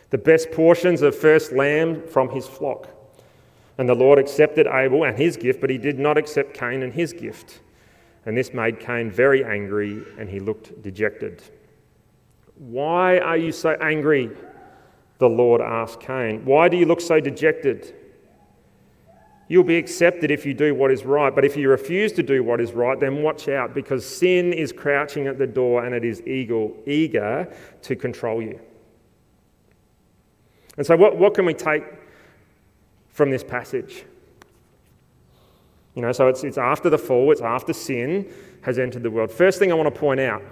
the 0.10 0.18
best 0.18 0.52
portions 0.52 1.02
of 1.02 1.14
first 1.14 1.52
lamb 1.52 2.08
from 2.08 2.30
his 2.30 2.48
flock. 2.48 2.88
And 3.78 3.90
the 3.90 3.96
Lord 3.96 4.20
accepted 4.20 4.66
Abel 4.66 5.04
and 5.04 5.18
his 5.18 5.36
gift, 5.36 5.60
but 5.60 5.70
he 5.70 5.78
did 5.78 6.00
not 6.00 6.18
accept 6.18 6.54
Cain 6.54 6.82
and 6.82 6.94
his 6.94 7.12
gift. 7.12 7.60
And 8.26 8.38
this 8.38 8.54
made 8.54 8.80
Cain 8.80 9.12
very 9.12 9.44
angry, 9.44 10.02
and 10.18 10.30
he 10.30 10.40
looked 10.40 10.82
dejected. 10.82 11.44
Why 12.56 13.20
are 13.20 13.38
you 13.38 13.52
so 13.52 13.72
angry? 13.82 14.32
The 15.18 15.30
Lord 15.30 15.62
asked 15.62 16.00
Cain. 16.00 16.46
Why 16.46 16.70
do 16.70 16.78
you 16.78 16.86
look 16.86 17.02
so 17.02 17.20
dejected? 17.20 17.94
You'll 19.50 19.64
be 19.64 19.78
accepted 19.78 20.30
if 20.30 20.46
you 20.46 20.54
do 20.54 20.76
what 20.76 20.92
is 20.92 21.06
right, 21.06 21.34
but 21.34 21.46
if 21.46 21.56
you 21.56 21.70
refuse 21.70 22.12
to 22.14 22.24
do 22.24 22.44
what 22.44 22.60
is 22.60 22.74
right, 22.74 23.00
then 23.00 23.24
watch 23.24 23.48
out 23.48 23.74
because 23.74 24.06
sin 24.06 24.52
is 24.52 24.74
crouching 24.74 25.28
at 25.28 25.38
the 25.38 25.48
door 25.48 25.86
and 25.86 25.96
it 25.96 26.04
is 26.04 26.22
eager, 26.28 26.68
eager 26.86 27.52
to 27.84 27.96
control 27.96 28.42
you. 28.42 28.60
And 30.76 30.86
so, 30.86 30.98
what, 30.98 31.18
what 31.18 31.34
can 31.34 31.46
we 31.46 31.54
take 31.54 31.84
from 33.10 33.32
this 33.32 33.44
passage? 33.44 34.04
You 35.96 36.02
know, 36.02 36.12
so 36.12 36.28
it's, 36.28 36.44
it's 36.44 36.58
after 36.58 36.90
the 36.90 36.98
fall, 36.98 37.32
it's 37.32 37.42
after 37.42 37.74
sin 37.74 38.32
has 38.62 38.78
entered 38.78 39.02
the 39.02 39.10
world. 39.10 39.32
First 39.32 39.60
thing 39.60 39.72
I 39.72 39.76
want 39.76 39.92
to 39.92 40.00
point 40.00 40.20
out 40.20 40.44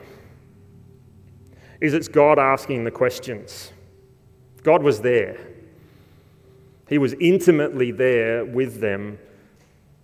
is 1.81 1.93
it's 1.93 2.07
God 2.07 2.39
asking 2.39 2.85
the 2.85 2.91
questions. 2.91 3.71
God 4.63 4.81
was 4.81 5.01
there. 5.01 5.37
He 6.87 6.97
was 6.97 7.13
intimately 7.19 7.91
there 7.91 8.45
with 8.45 8.79
them, 8.79 9.17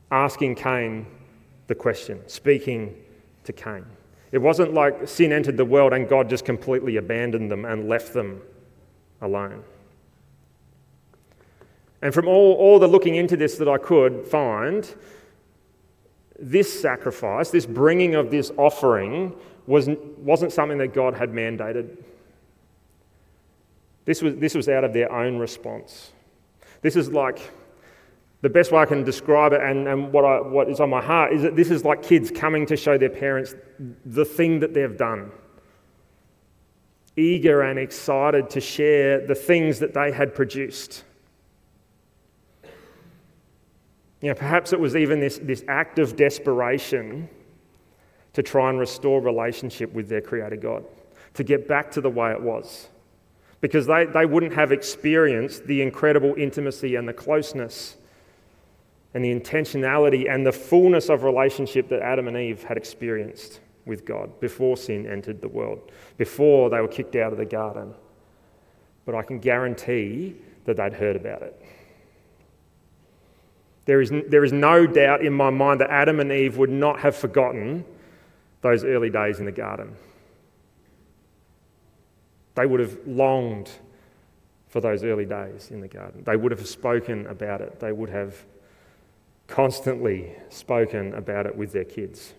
asking 0.09 0.55
Cain 0.55 1.05
the 1.67 1.75
question, 1.75 2.19
speaking 2.27 2.95
to 3.43 3.53
Cain. 3.53 3.85
It 4.31 4.39
wasn't 4.39 4.73
like 4.73 5.07
sin 5.07 5.31
entered 5.31 5.57
the 5.57 5.65
world 5.65 5.93
and 5.93 6.07
God 6.07 6.29
just 6.29 6.45
completely 6.45 6.97
abandoned 6.97 7.51
them 7.51 7.65
and 7.65 7.87
left 7.87 8.13
them 8.13 8.41
alone. 9.21 9.63
And 12.01 12.13
from 12.13 12.27
all, 12.27 12.53
all 12.53 12.79
the 12.79 12.87
looking 12.87 13.15
into 13.15 13.37
this 13.37 13.57
that 13.57 13.67
I 13.67 13.77
could 13.77 14.25
find, 14.25 14.91
this 16.39 16.81
sacrifice, 16.81 17.51
this 17.51 17.65
bringing 17.65 18.15
of 18.15 18.31
this 18.31 18.51
offering, 18.57 19.35
was, 19.67 19.89
wasn't 20.17 20.51
something 20.51 20.79
that 20.79 20.93
God 20.93 21.13
had 21.13 21.31
mandated. 21.31 21.97
This 24.05 24.21
was, 24.21 24.35
this 24.37 24.55
was 24.55 24.67
out 24.67 24.83
of 24.83 24.93
their 24.93 25.11
own 25.11 25.37
response. 25.37 26.11
This 26.81 26.95
is 26.95 27.11
like 27.11 27.51
the 28.41 28.49
best 28.49 28.71
way 28.71 28.81
I 28.81 28.85
can 28.85 29.03
describe 29.03 29.53
it, 29.53 29.61
and, 29.61 29.87
and 29.87 30.11
what, 30.11 30.25
I, 30.25 30.41
what 30.41 30.67
is 30.67 30.79
on 30.79 30.89
my 30.89 31.01
heart, 31.01 31.31
is 31.31 31.43
that 31.43 31.55
this 31.55 31.69
is 31.69 31.85
like 31.85 32.01
kids 32.01 32.31
coming 32.31 32.65
to 32.67 32.75
show 32.75 32.97
their 32.97 33.09
parents 33.09 33.53
the 34.05 34.25
thing 34.25 34.59
that 34.61 34.73
they've 34.73 34.97
done. 34.97 35.31
Eager 37.15 37.61
and 37.61 37.77
excited 37.77 38.49
to 38.49 38.59
share 38.59 39.25
the 39.25 39.35
things 39.35 39.77
that 39.79 39.93
they 39.93 40.11
had 40.11 40.33
produced. 40.33 41.03
You 44.21 44.29
know, 44.29 44.35
perhaps 44.35 44.73
it 44.73 44.79
was 44.79 44.95
even 44.95 45.19
this, 45.19 45.39
this 45.39 45.63
act 45.67 45.99
of 45.99 46.15
desperation 46.15 47.29
to 48.33 48.41
try 48.41 48.69
and 48.69 48.79
restore 48.79 49.21
relationship 49.21 49.93
with 49.93 50.07
their 50.07 50.21
Creator 50.21 50.55
God, 50.57 50.85
to 51.33 51.43
get 51.43 51.67
back 51.67 51.91
to 51.91 52.01
the 52.01 52.09
way 52.09 52.31
it 52.31 52.41
was 52.41 52.87
because 53.61 53.85
they, 53.85 54.05
they 54.05 54.25
wouldn't 54.25 54.53
have 54.53 54.71
experienced 54.71 55.65
the 55.67 55.81
incredible 55.81 56.33
intimacy 56.35 56.95
and 56.95 57.07
the 57.07 57.13
closeness 57.13 57.95
and 59.13 59.23
the 59.23 59.33
intentionality 59.33 60.29
and 60.29 60.45
the 60.45 60.51
fullness 60.51 61.09
of 61.09 61.23
relationship 61.23 61.87
that 61.89 62.01
Adam 62.01 62.27
and 62.27 62.37
Eve 62.37 62.63
had 62.63 62.77
experienced 62.77 63.59
with 63.85 64.05
God 64.05 64.39
before 64.39 64.77
sin 64.77 65.05
entered 65.05 65.41
the 65.41 65.47
world, 65.47 65.91
before 66.17 66.69
they 66.69 66.81
were 66.81 66.87
kicked 66.87 67.15
out 67.15 67.31
of 67.31 67.37
the 67.37 67.45
garden. 67.45 67.93
But 69.05 69.15
I 69.15 69.21
can 69.23 69.39
guarantee 69.39 70.35
that 70.65 70.77
they'd 70.77 70.93
heard 70.93 71.15
about 71.15 71.41
it. 71.41 71.59
There 73.85 74.01
is, 74.01 74.11
there 74.27 74.43
is 74.43 74.53
no 74.53 74.85
doubt 74.85 75.25
in 75.25 75.33
my 75.33 75.49
mind 75.49 75.81
that 75.81 75.89
Adam 75.89 76.19
and 76.19 76.31
Eve 76.31 76.57
would 76.57 76.69
not 76.69 76.99
have 76.99 77.15
forgotten 77.15 77.83
those 78.61 78.83
early 78.83 79.09
days 79.09 79.39
in 79.39 79.45
the 79.45 79.51
garden. 79.51 79.95
They 82.55 82.65
would 82.65 82.79
have 82.79 82.97
longed 83.05 83.71
for 84.67 84.81
those 84.81 85.03
early 85.03 85.25
days 85.25 85.69
in 85.71 85.81
the 85.81 85.87
garden. 85.87 86.23
They 86.23 86.35
would 86.35 86.51
have 86.51 86.65
spoken 86.65 87.27
about 87.27 87.61
it. 87.61 87.79
They 87.79 87.91
would 87.91 88.09
have 88.09 88.35
constantly 89.47 90.33
spoken 90.49 91.13
about 91.13 91.45
it 91.45 91.55
with 91.55 91.73
their 91.73 91.83
kids. 91.83 92.33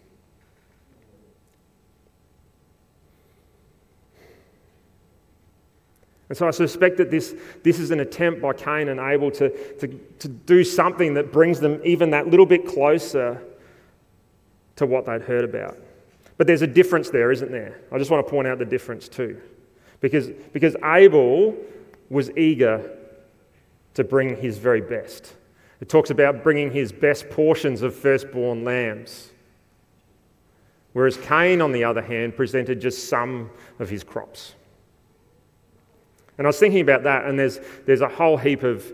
And 6.31 6.38
so 6.38 6.49
I 6.49 6.50
suspect 6.50 6.97
that 6.97 7.11
this, 7.11 7.35
this 7.62 7.78
is 7.78 7.90
an 7.90 8.00
attempt 8.00 8.40
by 8.40 8.54
Cain 8.54 8.88
and 8.88 8.99
Abel 8.99 9.31
to, 9.33 9.51
to, 9.75 9.88
to 10.18 10.29
do 10.29 10.64
something 10.64 11.12
that 11.12 11.31
brings 11.31 11.61
them 11.61 11.79
even 11.85 12.09
that 12.11 12.29
little 12.29 12.46
bit 12.46 12.66
closer 12.66 13.42
to 14.77 14.87
what 14.87 15.05
they'd 15.05 15.20
heard 15.20 15.44
about. 15.44 15.77
But 16.38 16.46
there's 16.46 16.62
a 16.62 16.66
difference 16.66 17.11
there, 17.11 17.31
isn't 17.31 17.53
there? 17.53 17.83
I 17.92 17.98
just 17.98 18.11
want 18.11 18.27
to 18.27 18.31
point 18.31 18.48
out 18.48 18.59
the 18.59 18.64
difference 18.64 19.09
too. 19.09 19.38
Because, 20.03 20.29
because 20.53 20.77
Abel 20.85 21.57
was 22.11 22.31
eager 22.37 22.99
to 23.95 24.05
bring 24.05 24.37
his 24.37 24.59
very 24.59 24.83
best. 24.83 25.33
It 25.81 25.88
talks 25.88 26.11
about 26.11 26.43
bringing 26.43 26.71
his 26.71 26.93
best 26.93 27.31
portions 27.31 27.81
of 27.81 27.95
firstborn 27.95 28.65
lambs. 28.65 29.31
Whereas 30.93 31.17
Cain, 31.17 31.62
on 31.62 31.73
the 31.73 31.85
other 31.85 32.03
hand, 32.03 32.37
presented 32.37 32.81
just 32.81 33.09
some 33.09 33.51
of 33.79 33.88
his 33.88 34.05
crops. 34.05 34.55
And 36.37 36.47
I 36.47 36.49
was 36.49 36.59
thinking 36.59 36.81
about 36.81 37.05
that, 37.05 37.25
and 37.25 37.38
there's, 37.38 37.61
there's 37.87 38.01
a 38.01 38.09
whole 38.09 38.37
heap 38.37 38.62
of 38.62 38.85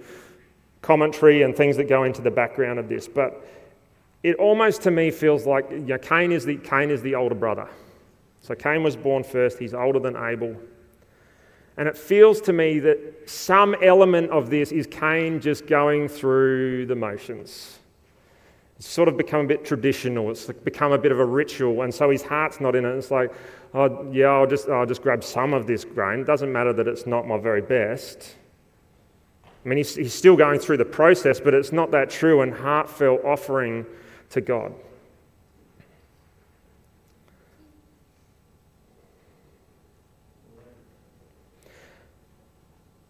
commentary 0.83 1.43
and 1.43 1.57
things 1.57 1.77
that 1.77 1.89
go 1.89 2.05
into 2.05 2.21
the 2.23 2.31
background 2.31 2.79
of 2.79 2.89
this. 2.89 3.09
But 3.09 3.45
it 4.23 4.37
almost 4.37 4.83
to 4.83 4.91
me 4.91 5.11
feels 5.11 5.47
like 5.47 5.71
you 5.71 5.79
know, 5.79 5.99
Cain, 5.99 6.33
is 6.33 6.45
the, 6.45 6.57
Cain 6.57 6.91
is 6.91 7.03
the 7.03 7.15
older 7.15 7.35
brother. 7.35 7.69
So 8.43 8.55
Cain 8.55 8.83
was 8.83 8.97
born 8.97 9.25
first, 9.25 9.59
he's 9.59 9.75
older 9.75 9.99
than 9.99 10.17
Abel. 10.17 10.57
And 11.79 11.87
it 11.87 11.97
feels 11.97 12.41
to 12.43 12.53
me 12.53 12.81
that 12.81 13.31
some 13.31 13.77
element 13.81 14.31
of 14.31 14.51
this 14.51 14.73
is 14.73 14.89
Cain 14.89 15.41
just 15.41 15.67
going 15.67 16.09
through 16.09 16.87
the 16.87 16.97
motions. 16.97 17.79
It's 18.77 18.89
sort 18.89 19.09
of 19.09 19.17
become 19.17 19.45
a 19.45 19.49
bit 19.49 19.65
traditional. 19.65 20.29
It's 20.31 20.47
become 20.47 20.91
a 20.91 20.99
bit 20.99 21.13
of 21.13 21.21
a 21.21 21.25
ritual, 21.25 21.83
and 21.83 21.95
so 21.95 22.11
his 22.11 22.23
heart's 22.23 22.61
not 22.61 22.75
in 22.75 22.85
it. 22.85 22.91
It's 22.91 23.13
like, 23.13 23.33
oh, 23.75 24.11
yeah, 24.11 24.27
I'll 24.27 24.47
just, 24.47 24.69
I'll 24.69 24.87
just 24.87 25.03
grab 25.03 25.23
some 25.23 25.55
of 25.55 25.69
this 25.69 25.85
grain. 25.85 26.21
It 26.21 26.27
doesn't 26.27 26.53
matter 26.53 26.73
that 26.73 26.89
it's 26.89 27.07
not 27.07 27.29
my 27.29 27.39
very 27.39 27.63
best. 27.63 28.35
I 29.65 29.69
mean, 29.69 29.79
he's, 29.79 29.95
he's 29.95 30.15
still 30.15 30.37
going 30.37 30.59
through 30.59 30.79
the 30.79 30.85
process, 30.85 31.39
but 31.39 31.55
it's 31.55 31.73
not 31.73 31.93
that 31.93 32.11
true 32.11 32.43
and 32.43 32.53
heartfelt 32.53 33.25
offering 33.25 33.87
to 34.31 34.41
God. 34.41 34.73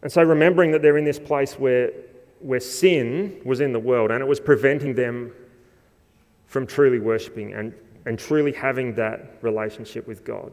And 0.03 0.13
so, 0.13 0.23
remembering 0.23 0.71
that 0.73 0.83
they're 0.83 0.99
in 0.99 1.05
this 1.05 1.19
place 1.19 1.55
where, 1.55 1.91
where 2.41 2.61
sin 2.61 3.41
was 3.45 3.61
in 3.61 3.73
the 3.73 3.81
world 3.81 4.11
and 4.11 4.21
it 4.21 4.27
was 4.27 4.41
preventing 4.41 4.95
them 4.95 5.33
from 6.47 6.67
truly 6.67 6.99
worshipping 6.99 7.55
and, 7.55 7.75
and 8.07 8.19
truly 8.19 8.53
having 8.53 8.95
that 8.95 9.39
relationship 9.43 10.07
with 10.07 10.25
God. 10.25 10.53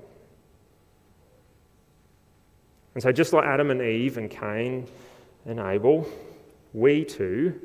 And 2.95 3.03
so, 3.03 3.11
just 3.11 3.33
like 3.33 3.45
Adam 3.45 3.71
and 3.71 3.81
Eve 3.81 4.17
and 4.17 4.29
Cain 4.29 4.87
and 5.45 5.59
Abel, 5.59 6.07
we 6.73 7.05
too 7.05 7.59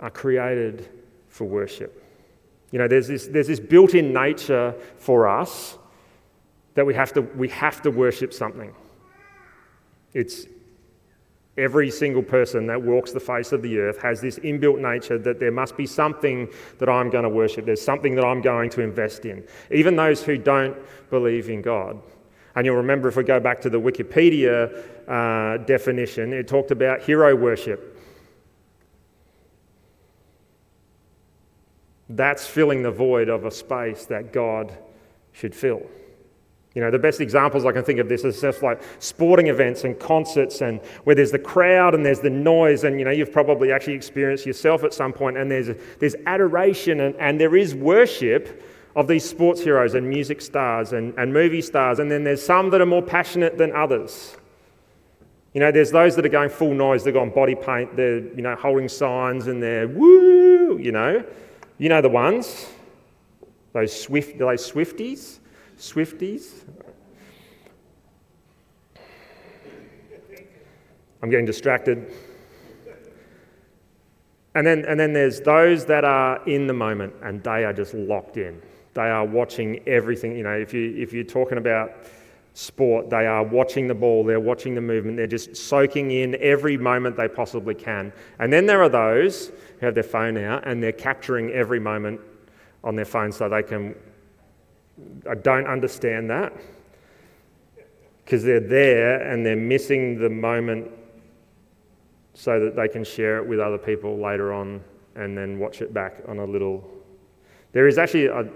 are 0.00 0.10
created 0.10 0.88
for 1.28 1.44
worship. 1.44 2.04
You 2.72 2.78
know, 2.78 2.88
there's 2.88 3.08
this, 3.08 3.26
there's 3.26 3.46
this 3.46 3.60
built 3.60 3.94
in 3.94 4.12
nature 4.12 4.74
for 4.96 5.28
us 5.28 5.78
that 6.74 6.84
we 6.84 6.94
have, 6.94 7.12
to, 7.12 7.20
we 7.20 7.48
have 7.48 7.82
to 7.82 7.90
worship 7.90 8.32
something. 8.32 8.74
It's 10.14 10.46
every 11.58 11.90
single 11.90 12.22
person 12.22 12.66
that 12.66 12.80
walks 12.80 13.12
the 13.12 13.20
face 13.20 13.52
of 13.52 13.62
the 13.62 13.78
earth 13.78 14.00
has 14.00 14.20
this 14.20 14.38
inbuilt 14.38 14.78
nature 14.78 15.18
that 15.18 15.38
there 15.38 15.50
must 15.50 15.76
be 15.76 15.86
something 15.86 16.48
that 16.78 16.88
I'm 16.88 17.10
going 17.10 17.24
to 17.24 17.28
worship. 17.28 17.66
There's 17.66 17.84
something 17.84 18.14
that 18.14 18.24
I'm 18.24 18.40
going 18.40 18.70
to 18.70 18.80
invest 18.80 19.26
in. 19.26 19.44
Even 19.70 19.96
those 19.96 20.22
who 20.22 20.38
don't 20.38 20.76
believe 21.10 21.50
in 21.50 21.60
God. 21.60 22.00
And 22.54 22.66
you'll 22.66 22.76
remember 22.76 23.08
if 23.08 23.16
we 23.16 23.24
go 23.24 23.40
back 23.40 23.60
to 23.62 23.70
the 23.70 23.80
Wikipedia 23.80 24.84
uh, 25.08 25.62
definition, 25.64 26.32
it 26.32 26.48
talked 26.48 26.70
about 26.70 27.02
hero 27.02 27.34
worship. 27.34 27.98
That's 32.08 32.46
filling 32.46 32.82
the 32.82 32.90
void 32.90 33.28
of 33.28 33.46
a 33.46 33.50
space 33.50 34.04
that 34.06 34.32
God 34.32 34.76
should 35.32 35.54
fill. 35.54 35.82
You 36.74 36.80
know, 36.80 36.90
the 36.90 36.98
best 36.98 37.20
examples 37.20 37.66
I 37.66 37.72
can 37.72 37.84
think 37.84 37.98
of 37.98 38.08
this 38.08 38.24
is 38.24 38.38
stuff 38.38 38.62
like 38.62 38.80
sporting 38.98 39.48
events 39.48 39.84
and 39.84 39.98
concerts 39.98 40.62
and 40.62 40.80
where 41.04 41.14
there's 41.14 41.30
the 41.30 41.38
crowd 41.38 41.94
and 41.94 42.04
there's 42.04 42.20
the 42.20 42.30
noise 42.30 42.84
and, 42.84 42.98
you 42.98 43.04
know, 43.04 43.10
you've 43.10 43.32
probably 43.32 43.72
actually 43.72 43.92
experienced 43.92 44.46
yourself 44.46 44.82
at 44.82 44.94
some 44.94 45.12
point 45.12 45.36
and 45.36 45.50
there's, 45.50 45.68
there's 45.98 46.16
adoration 46.26 47.00
and, 47.00 47.14
and 47.16 47.38
there 47.38 47.54
is 47.56 47.74
worship 47.74 48.64
of 48.96 49.06
these 49.06 49.28
sports 49.28 49.60
heroes 49.60 49.94
and 49.94 50.08
music 50.08 50.40
stars 50.40 50.92
and, 50.94 51.12
and 51.18 51.32
movie 51.32 51.62
stars 51.62 51.98
and 51.98 52.10
then 52.10 52.24
there's 52.24 52.44
some 52.44 52.70
that 52.70 52.80
are 52.80 52.86
more 52.86 53.02
passionate 53.02 53.58
than 53.58 53.72
others. 53.72 54.36
You 55.52 55.60
know, 55.60 55.70
there's 55.70 55.90
those 55.90 56.16
that 56.16 56.24
are 56.24 56.30
going 56.30 56.48
full 56.48 56.72
noise, 56.72 57.04
they've 57.04 57.12
got 57.12 57.34
body 57.34 57.54
paint, 57.54 57.94
they're, 57.96 58.20
you 58.34 58.40
know, 58.40 58.54
holding 58.54 58.88
signs 58.88 59.46
and 59.46 59.62
they're 59.62 59.88
woo, 59.88 60.78
you 60.78 60.92
know. 60.92 61.22
You 61.76 61.88
know 61.88 62.00
the 62.00 62.08
ones, 62.08 62.66
those 63.72 63.98
swift, 63.98 64.38
those 64.38 64.70
Swifties. 64.70 65.40
Swifties. 65.82 66.62
I'm 71.20 71.28
getting 71.28 71.44
distracted. 71.44 72.12
And 74.54 74.64
then, 74.64 74.84
and 74.84 75.00
then 75.00 75.12
there's 75.12 75.40
those 75.40 75.84
that 75.86 76.04
are 76.04 76.40
in 76.48 76.68
the 76.68 76.72
moment 76.72 77.14
and 77.24 77.42
they 77.42 77.64
are 77.64 77.72
just 77.72 77.94
locked 77.94 78.36
in. 78.36 78.62
They 78.94 79.02
are 79.02 79.24
watching 79.24 79.80
everything. 79.88 80.36
You 80.36 80.44
know, 80.44 80.56
if, 80.56 80.72
you, 80.72 80.94
if 80.96 81.12
you're 81.12 81.24
talking 81.24 81.58
about 81.58 81.90
sport, 82.54 83.10
they 83.10 83.26
are 83.26 83.42
watching 83.42 83.88
the 83.88 83.94
ball, 83.94 84.22
they're 84.22 84.38
watching 84.38 84.76
the 84.76 84.80
movement, 84.80 85.16
they're 85.16 85.26
just 85.26 85.56
soaking 85.56 86.12
in 86.12 86.36
every 86.40 86.76
moment 86.76 87.16
they 87.16 87.26
possibly 87.26 87.74
can. 87.74 88.12
And 88.38 88.52
then 88.52 88.66
there 88.66 88.84
are 88.84 88.88
those 88.88 89.50
who 89.80 89.86
have 89.86 89.94
their 89.96 90.04
phone 90.04 90.36
out 90.36 90.64
and 90.64 90.80
they're 90.80 90.92
capturing 90.92 91.50
every 91.50 91.80
moment 91.80 92.20
on 92.84 92.94
their 92.94 93.04
phone 93.04 93.32
so 93.32 93.48
they 93.48 93.64
can. 93.64 93.96
I 95.28 95.34
don't 95.34 95.66
understand 95.66 96.30
that 96.30 96.52
because 98.24 98.44
they're 98.44 98.60
there 98.60 99.30
and 99.30 99.44
they're 99.44 99.56
missing 99.56 100.18
the 100.18 100.28
moment 100.28 100.90
so 102.34 102.60
that 102.60 102.76
they 102.76 102.88
can 102.88 103.04
share 103.04 103.38
it 103.38 103.46
with 103.46 103.60
other 103.60 103.78
people 103.78 104.18
later 104.18 104.52
on 104.52 104.82
and 105.16 105.36
then 105.36 105.58
watch 105.58 105.82
it 105.82 105.92
back 105.92 106.22
on 106.28 106.38
a 106.38 106.44
little. 106.44 106.88
There 107.72 107.88
is 107.88 107.98
actually 107.98 108.26
a 108.26 108.48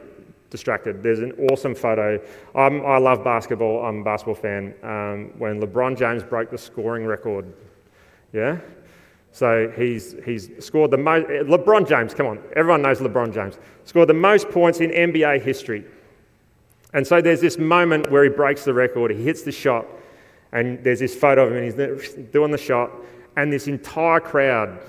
distracted. 0.51 1.03
There's 1.03 1.21
an 1.21 1.33
awesome 1.51 1.75
photo. 1.75 2.21
I'm, 2.55 2.85
i 2.87 2.99
love 2.99 3.25
basketball. 3.25 3.85
I'm 3.85 4.01
a 4.01 4.05
basketball 4.05 4.35
fan. 4.35 4.75
Um, 4.83 5.33
when 5.39 5.61
LeBron 5.61 5.99
James 5.99 6.23
broke 6.23 6.51
the 6.51 6.59
scoring 6.59 7.05
record, 7.05 7.53
yeah. 8.33 8.59
So 9.33 9.71
he's 9.77 10.17
he's 10.25 10.51
scored 10.65 10.91
the 10.91 10.97
most. 10.97 11.27
LeBron 11.27 11.87
James, 11.87 12.15
come 12.15 12.27
on, 12.27 12.39
everyone 12.55 12.83
knows 12.83 13.01
LeBron 13.01 13.35
James 13.35 13.59
scored 13.85 14.09
the 14.09 14.15
most 14.15 14.49
points 14.49 14.81
in 14.81 14.91
NBA 14.91 15.43
history. 15.43 15.85
And 16.97 17.07
so 17.07 17.21
there's 17.21 17.43
this 17.43 17.59
moment 17.59 18.11
where 18.11 18.25
he 18.25 18.31
breaks 18.31 18.65
the 18.65 18.73
record. 18.73 19.11
He 19.11 19.23
hits 19.23 19.43
the 19.43 19.53
shot, 19.53 19.87
and 20.53 20.83
there's 20.83 21.01
this 21.01 21.15
photo 21.15 21.45
of 21.45 21.53
him, 21.53 21.59
and 21.59 22.01
he's 22.01 22.15
doing 22.33 22.51
the 22.51 22.59
shot, 22.59 22.91
and 23.37 23.53
this 23.53 23.69
entire 23.69 24.19
crowd, 24.19 24.81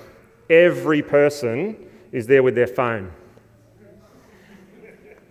every 0.48 1.02
person 1.02 1.76
is 2.10 2.26
there 2.26 2.42
with 2.42 2.54
their 2.54 2.66
phone 2.66 3.12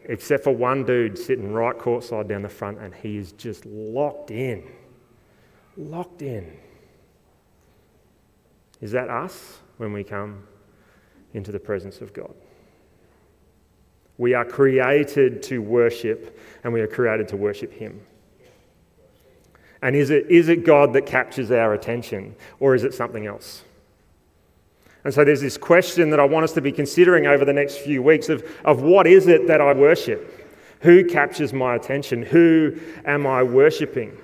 except 0.08 0.44
for 0.44 0.52
one 0.56 0.86
dude 0.86 1.18
sitting 1.18 1.52
right 1.52 1.78
courtside 1.78 2.28
down 2.28 2.42
the 2.42 2.50
front, 2.50 2.80
and 2.80 2.96
he 2.96 3.18
is 3.18 3.34
just 3.34 3.66
locked 3.66 4.32
in. 4.32 4.63
Locked 5.76 6.22
in. 6.22 6.58
Is 8.80 8.92
that 8.92 9.10
us 9.10 9.60
when 9.78 9.92
we 9.92 10.04
come 10.04 10.48
into 11.34 11.52
the 11.52 11.60
presence 11.60 12.00
of 12.00 12.13
God? 12.13 12.34
We 14.17 14.34
are 14.34 14.45
created 14.45 15.43
to 15.43 15.60
worship, 15.60 16.39
and 16.63 16.73
we 16.73 16.82
are 16.82 16.88
created 16.88 17.27
to 17.30 17.38
worship 17.38 17.71
Him. 17.71 18.01
And 19.82 19.95
is 19.95 20.10
it, 20.10 20.30
is 20.30 20.49
it 20.49 20.65
God 20.65 20.93
that 20.93 21.06
captures 21.06 21.51
our 21.51 21.73
attention, 21.73 22.36
or 22.60 22.73
is 22.73 22.84
it 22.84 22.93
something 22.93 23.27
else? 23.27 23.63
And 25.03 25.13
so 25.13 25.23
there's 25.23 25.41
this 25.41 25.58
question 25.58 26.10
that 26.10 26.19
I 26.19 26.25
want 26.25 26.43
us 26.43 26.53
to 26.53 26.62
be 26.62 26.71
considering 26.71 27.27
over 27.27 27.45
the 27.45 27.53
next 27.53 27.77
few 27.77 28.01
weeks 28.01 28.27
of, 28.27 28.43
of 28.65 28.82
what 28.82 29.08
is 29.08 29.27
it 29.27 29.47
that 29.47 29.62
I 29.62 29.73
worship? 29.73 30.34
Who 30.82 31.06
captures 31.06 31.53
my 31.53 31.75
attention? 31.75 32.23
Who 32.23 32.77
am 33.06 33.25
I 33.25 33.43
worshipping? 33.43 34.17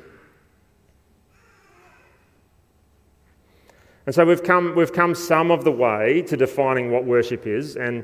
And 4.06 4.14
so 4.14 4.26
we've 4.26 4.44
come, 4.44 4.76
we've 4.76 4.92
come 4.92 5.16
some 5.16 5.52
of 5.52 5.64
the 5.64 5.72
way 5.72 6.24
to 6.24 6.36
defining 6.36 6.92
what 6.92 7.06
worship 7.06 7.48
is. 7.48 7.78
And, 7.78 8.04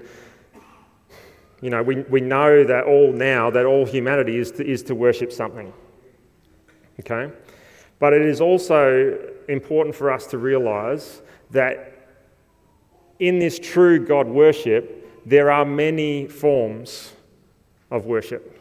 you 1.62 1.70
know, 1.70 1.84
we, 1.84 2.02
we 2.04 2.22
know 2.22 2.64
that 2.64 2.86
all 2.86 3.12
now, 3.12 3.50
that 3.50 3.66
all 3.66 3.86
humanity 3.86 4.38
is 4.38 4.52
to, 4.54 4.66
is 4.66 4.84
to 4.84 4.96
worship 4.96 5.32
something. 5.32 5.74
Okay? 7.02 7.32
But 8.00 8.14
it 8.14 8.22
is 8.22 8.40
also 8.40 9.20
important 9.50 9.96
for 9.96 10.12
us 10.12 10.28
to 10.28 10.38
realize 10.38 11.22
that 11.52 11.94
in 13.20 13.40
this 13.40 13.60
true 13.60 14.06
God 14.06 14.28
worship, 14.28 15.26
there 15.26 15.52
are 15.52 15.66
many 15.66 16.28
forms 16.28 17.12
of 17.92 18.06
worship. 18.06 18.56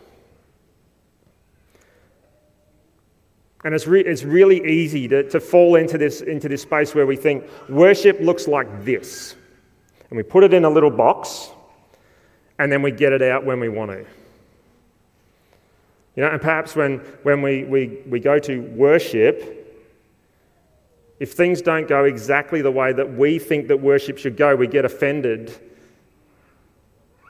And 3.64 3.74
it's, 3.74 3.86
re- 3.86 4.04
it's 4.04 4.24
really 4.24 4.64
easy 4.68 5.08
to, 5.08 5.28
to 5.30 5.40
fall 5.40 5.76
into 5.76 5.98
this, 5.98 6.20
into 6.20 6.48
this 6.48 6.62
space 6.62 6.94
where 6.94 7.06
we 7.06 7.16
think 7.16 7.44
worship 7.68 8.20
looks 8.20 8.48
like 8.48 8.84
this. 8.84 9.34
And 10.10 10.16
we 10.16 10.22
put 10.22 10.44
it 10.44 10.54
in 10.54 10.64
a 10.64 10.70
little 10.70 10.90
box, 10.90 11.50
and 12.58 12.70
then 12.70 12.82
we 12.82 12.90
get 12.90 13.12
it 13.12 13.22
out 13.22 13.44
when 13.44 13.60
we 13.60 13.68
want 13.68 13.90
to. 13.90 14.04
You 16.16 16.24
know, 16.24 16.30
and 16.30 16.40
perhaps 16.40 16.74
when, 16.74 16.98
when 17.22 17.42
we, 17.42 17.64
we, 17.64 18.02
we 18.08 18.18
go 18.18 18.38
to 18.40 18.60
worship, 18.60 19.54
if 21.20 21.32
things 21.32 21.62
don't 21.62 21.88
go 21.88 22.04
exactly 22.04 22.60
the 22.60 22.70
way 22.70 22.92
that 22.92 23.14
we 23.14 23.38
think 23.38 23.68
that 23.68 23.80
worship 23.80 24.18
should 24.18 24.36
go, 24.36 24.56
we 24.56 24.66
get 24.66 24.84
offended. 24.84 25.56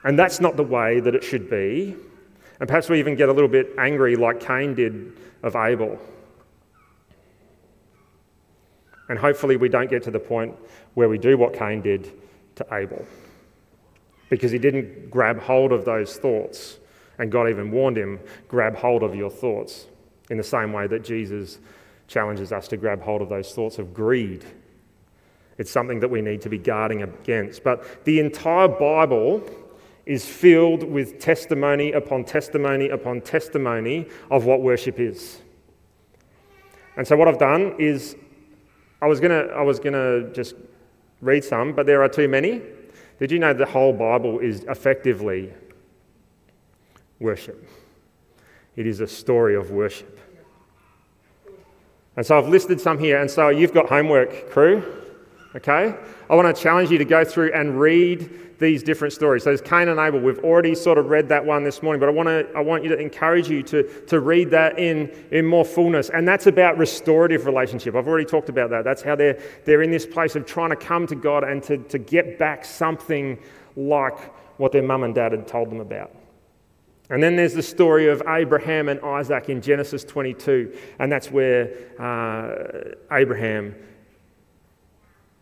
And 0.04 0.18
that's 0.18 0.40
not 0.40 0.56
the 0.56 0.64
way 0.64 1.00
that 1.00 1.14
it 1.14 1.22
should 1.22 1.50
be. 1.50 1.96
And 2.60 2.68
perhaps 2.68 2.88
we 2.88 2.98
even 2.98 3.14
get 3.14 3.28
a 3.28 3.32
little 3.32 3.48
bit 3.48 3.68
angry, 3.78 4.16
like 4.16 4.40
Cain 4.40 4.74
did 4.74 5.12
of 5.42 5.54
Abel. 5.54 5.98
And 9.08 9.18
hopefully, 9.18 9.56
we 9.56 9.68
don't 9.68 9.88
get 9.88 10.02
to 10.04 10.10
the 10.10 10.18
point 10.18 10.54
where 10.94 11.08
we 11.08 11.16
do 11.16 11.38
what 11.38 11.54
Cain 11.54 11.80
did 11.80 12.12
to 12.56 12.66
Abel. 12.72 13.06
Because 14.30 14.52
he 14.52 14.58
didn't 14.58 15.10
grab 15.10 15.40
hold 15.40 15.72
of 15.72 15.84
those 15.84 16.16
thoughts. 16.16 16.78
And 17.18 17.32
God 17.32 17.48
even 17.48 17.70
warned 17.70 17.96
him 17.96 18.20
grab 18.46 18.76
hold 18.76 19.02
of 19.02 19.14
your 19.14 19.30
thoughts 19.30 19.86
in 20.30 20.36
the 20.36 20.44
same 20.44 20.72
way 20.72 20.86
that 20.86 21.04
Jesus 21.04 21.58
challenges 22.06 22.52
us 22.52 22.68
to 22.68 22.76
grab 22.76 23.02
hold 23.02 23.22
of 23.22 23.28
those 23.28 23.52
thoughts 23.52 23.78
of 23.78 23.92
greed. 23.92 24.44
It's 25.58 25.70
something 25.70 26.00
that 26.00 26.08
we 26.08 26.22
need 26.22 26.40
to 26.42 26.48
be 26.48 26.58
guarding 26.58 27.02
against. 27.02 27.64
But 27.64 28.04
the 28.04 28.20
entire 28.20 28.68
Bible 28.68 29.42
is 30.06 30.24
filled 30.24 30.84
with 30.84 31.20
testimony 31.20 31.92
upon 31.92 32.24
testimony 32.24 32.88
upon 32.88 33.20
testimony 33.20 34.06
of 34.30 34.46
what 34.46 34.62
worship 34.62 34.98
is. 34.98 35.42
And 36.96 37.06
so, 37.06 37.16
what 37.16 37.28
I've 37.28 37.38
done 37.38 37.74
is 37.78 38.16
I 39.02 39.06
was 39.06 39.20
going 39.20 39.30
to 39.30 39.52
I 39.52 39.62
was 39.62 39.78
to 39.78 40.30
just 40.32 40.54
read 41.20 41.44
some, 41.44 41.72
but 41.72 41.86
there 41.86 42.02
are 42.02 42.08
too 42.08 42.28
many. 42.28 42.62
Did 43.18 43.32
you 43.32 43.38
know 43.38 43.52
the 43.52 43.66
whole 43.66 43.92
Bible 43.92 44.38
is 44.38 44.64
effectively 44.64 45.52
worship? 47.18 47.68
It 48.76 48.86
is 48.86 49.00
a 49.00 49.08
story 49.08 49.56
of 49.56 49.70
worship. 49.72 50.18
And 52.16 52.24
so 52.24 52.38
I've 52.38 52.48
listed 52.48 52.80
some 52.80 52.98
here. 52.98 53.20
And 53.20 53.30
so 53.30 53.48
you've 53.48 53.72
got 53.72 53.88
homework, 53.88 54.50
crew. 54.50 54.84
Okay? 55.54 55.96
I 56.28 56.34
want 56.34 56.54
to 56.54 56.62
challenge 56.62 56.90
you 56.90 56.98
to 56.98 57.04
go 57.04 57.24
through 57.24 57.52
and 57.54 57.80
read 57.80 58.58
these 58.58 58.82
different 58.82 59.14
stories. 59.14 59.44
So 59.44 59.50
there's 59.50 59.60
Cain 59.60 59.88
and 59.88 59.98
Abel. 59.98 60.20
We've 60.20 60.40
already 60.40 60.74
sort 60.74 60.98
of 60.98 61.06
read 61.06 61.28
that 61.28 61.44
one 61.44 61.62
this 61.62 61.82
morning, 61.82 62.00
but 62.00 62.08
I 62.08 62.12
want 62.12 62.28
to 62.28 62.46
I 62.56 62.60
want 62.60 62.82
you 62.82 62.90
to 62.90 62.98
encourage 62.98 63.48
you 63.48 63.62
to, 63.64 63.84
to 64.06 64.20
read 64.20 64.50
that 64.50 64.78
in, 64.78 65.10
in 65.30 65.46
more 65.46 65.64
fullness. 65.64 66.10
And 66.10 66.26
that's 66.26 66.46
about 66.46 66.76
restorative 66.76 67.46
relationship. 67.46 67.94
I've 67.94 68.08
already 68.08 68.24
talked 68.24 68.48
about 68.48 68.70
that. 68.70 68.84
That's 68.84 69.02
how 69.02 69.14
they're 69.14 69.40
they're 69.64 69.82
in 69.82 69.90
this 69.90 70.06
place 70.06 70.34
of 70.36 70.44
trying 70.44 70.70
to 70.70 70.76
come 70.76 71.06
to 71.06 71.14
God 71.14 71.44
and 71.44 71.62
to, 71.64 71.78
to 71.78 71.98
get 71.98 72.38
back 72.38 72.64
something 72.64 73.38
like 73.76 74.18
what 74.58 74.72
their 74.72 74.82
mum 74.82 75.04
and 75.04 75.14
dad 75.14 75.32
had 75.32 75.46
told 75.46 75.70
them 75.70 75.80
about. 75.80 76.14
And 77.10 77.22
then 77.22 77.36
there's 77.36 77.54
the 77.54 77.62
story 77.62 78.08
of 78.08 78.22
Abraham 78.28 78.88
and 78.90 79.00
Isaac 79.00 79.48
in 79.48 79.62
Genesis 79.62 80.04
22, 80.04 80.76
and 80.98 81.10
that's 81.10 81.30
where 81.30 81.70
uh, 81.98 82.94
Abraham 83.14 83.74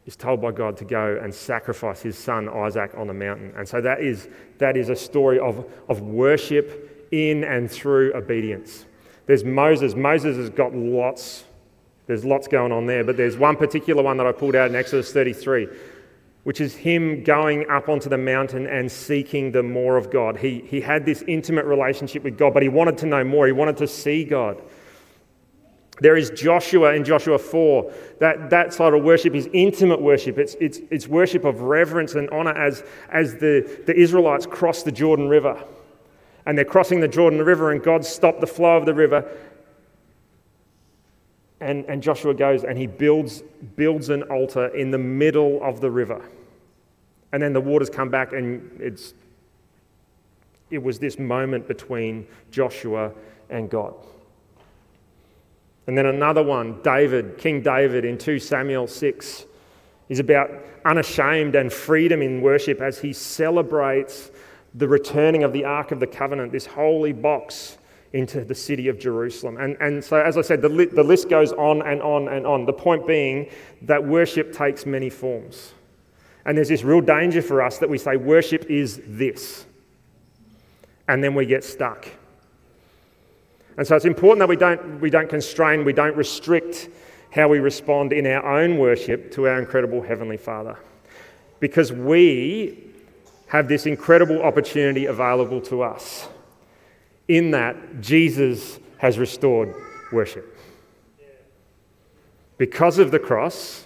is 0.07 0.17
told 0.17 0.41
by 0.41 0.53
God 0.53 0.77
to 0.79 0.85
go 0.85 1.19
and 1.23 1.35
sacrifice 1.35 2.01
his 2.01 2.17
son 2.17 2.49
Isaac 2.49 2.93
on 2.97 3.09
the 3.09 3.15
mountain. 3.15 3.53
And 3.57 3.69
so 3.69 3.81
that 3.81 4.01
is, 4.01 4.29
that 4.59 4.77
is 4.77 4.89
a 4.89 4.97
story 4.97 5.39
of, 5.39 5.69
of 5.89 6.01
worship 6.01 7.09
in 7.11 7.45
and 7.45 7.71
through 7.71 8.15
obedience. 8.15 8.87
There's 9.27 9.45
Moses. 9.45 9.95
Moses 9.95 10.37
has 10.37 10.51
got 10.51 10.75
lots, 10.75 11.45
there's 12.07 12.25
lots 12.25 12.47
going 12.47 12.71
on 12.71 12.87
there, 12.87 13.03
but 13.03 13.17
there's 13.17 13.37
one 13.37 13.57
particular 13.57 14.03
one 14.03 14.17
that 14.19 14.27
I 14.27 14.33
pulled 14.33 14.55
out 14.55 14.71
in 14.71 14.77
Exodus 14.77 15.13
33 15.13 15.69
which 16.47 16.61
is 16.61 16.77
him 16.77 17.25
going 17.25 17.69
up 17.69 17.89
onto 17.89 18.09
the 18.09 18.17
mountain 18.17 18.69
and 18.69 18.91
seeking 18.91 19.51
the 19.51 19.65
more 19.65 19.97
of 19.97 20.13
God. 20.13 20.37
He, 20.37 20.61
he 20.61 20.81
had 20.81 21.05
this 21.05 21.25
intimate 21.27 21.65
relationship 21.65 22.23
with 22.23 22.39
God, 22.39 22.55
but 22.55 22.63
he 22.63 22.69
wanted 22.69 22.97
to 22.99 23.07
know 23.07 23.25
more. 23.25 23.47
He 23.47 23.53
wanted 23.53 23.77
to 23.79 23.89
see 23.89 24.23
God. 24.23 24.63
There 26.01 26.17
is 26.17 26.31
Joshua 26.31 26.95
in 26.95 27.05
Joshua 27.05 27.39
4. 27.39 27.93
That, 28.19 28.51
that 28.51 28.75
sort 28.75 28.95
of 28.95 29.03
worship 29.03 29.35
is 29.35 29.49
intimate 29.53 30.01
worship. 30.01 30.37
It's, 30.37 30.55
it's, 30.61 30.81
it's 30.91 31.09
worship 31.09 31.45
of 31.45 31.63
reverence 31.63 32.15
and 32.15 32.29
honor 32.31 32.53
as, 32.53 32.85
as 33.11 33.35
the, 33.35 33.83
the 33.87 33.97
Israelites 33.97 34.47
cross 34.47 34.83
the 34.83 34.93
Jordan 34.93 35.29
River. 35.29 35.63
And 36.45 36.57
they're 36.57 36.67
crossing 36.67 37.01
the 37.01 37.09
Jordan 37.09 37.43
River, 37.43 37.73
and 37.73 37.83
God 37.83 38.05
stopped 38.05 38.41
the 38.41 38.47
flow 38.47 38.77
of 38.77 38.85
the 38.85 38.95
river. 38.95 39.27
And, 41.61 41.87
and 41.87 42.03
Joshua 42.03 42.35
goes 42.35 42.65
and 42.65 42.77
he 42.77 42.87
builds, 42.87 43.43
builds 43.77 44.11
an 44.11 44.23
altar 44.25 44.67
in 44.69 44.91
the 44.91 44.99
middle 44.99 45.63
of 45.63 45.81
the 45.81 45.91
river. 45.91 46.23
And 47.33 47.43
then 47.43 47.55
the 47.55 47.61
waters 47.61 47.89
come 47.89 48.11
back, 48.11 48.33
and 48.35 48.81
it's, 48.81 49.15
it 50.71 50.83
was 50.83 50.99
this 50.99 51.19
moment 51.19 51.67
between 51.67 52.27
Joshua 52.51 53.13
and 53.49 53.71
God. 53.71 53.95
And 55.87 55.97
then 55.97 56.07
another 56.07 56.43
one, 56.43 56.81
David, 56.83 57.39
King 57.39 57.63
David 57.63 58.05
in 58.05 58.19
2 58.19 58.39
Samuel 58.39 58.87
6. 58.87 59.45
is 60.09 60.19
about 60.19 60.51
unashamed 60.85 61.55
and 61.55 61.73
freedom 61.73 62.23
in 62.23 62.41
worship 62.41 62.81
as 62.81 62.99
he 62.99 63.13
celebrates 63.13 64.31
the 64.75 64.89
returning 64.89 65.43
of 65.43 65.53
the 65.53 65.65
Ark 65.65 65.93
of 65.93 66.01
the 66.01 66.07
Covenant, 66.07 66.53
this 66.53 66.67
holy 66.67 67.13
box 67.13 67.79
into 68.13 68.45
the 68.45 68.55
city 68.55 68.89
of 68.89 68.99
Jerusalem. 68.99 69.57
And, 69.59 69.77
and 69.81 70.03
so, 70.05 70.21
as 70.21 70.37
I 70.37 70.43
said, 70.43 70.63
the, 70.63 70.69
li- 70.69 70.87
the 70.87 71.03
list 71.03 71.29
goes 71.29 71.53
on 71.53 71.83
and 71.83 72.01
on 72.03 72.29
and 72.29 72.47
on. 72.47 72.65
The 72.65 72.73
point 72.73 73.07
being 73.07 73.51
that 73.83 74.03
worship 74.03 74.53
takes 74.53 74.87
many 74.87 75.11
forms. 75.11 75.73
And 76.45 76.57
there's 76.57 76.69
this 76.69 76.85
real 76.85 77.01
danger 77.01 77.43
for 77.43 77.63
us 77.63 77.79
that 77.79 77.89
we 77.89 77.99
say 77.99 78.17
worship 78.17 78.67
is 78.71 79.01
this. 79.07 79.67
And 81.09 81.23
then 81.23 81.35
we 81.35 81.47
get 81.47 81.65
stuck. 81.65 82.07
And 83.77 83.87
so 83.87 83.97
it's 83.97 84.05
important 84.05 84.41
that 84.41 84.49
we 84.49 84.57
don't, 84.57 85.01
we 85.01 85.11
don't 85.11 85.29
constrain, 85.29 85.85
we 85.85 85.93
don't 85.93 86.17
restrict 86.17 86.89
how 87.31 87.49
we 87.49 87.59
respond 87.59 88.13
in 88.13 88.27
our 88.27 88.61
own 88.61 88.79
worship 88.79 89.31
to 89.33 89.47
our 89.47 89.59
incredible 89.59 90.03
Heavenly 90.03 90.39
Father. 90.39 90.79
Because 91.61 91.93
we 91.93 92.93
have 93.49 93.69
this 93.69 93.87
incredible 93.87 94.43
opportunity 94.43 95.07
available 95.07 95.61
to 95.63 95.83
us 95.83 96.29
in 97.29 97.51
that 97.53 98.01
Jesus 98.01 98.79
has 98.99 99.19
restored 99.19 99.75
worship. 100.13 100.59
Because 102.59 102.99
of 102.99 103.11
the 103.11 103.19
cross, 103.19 103.86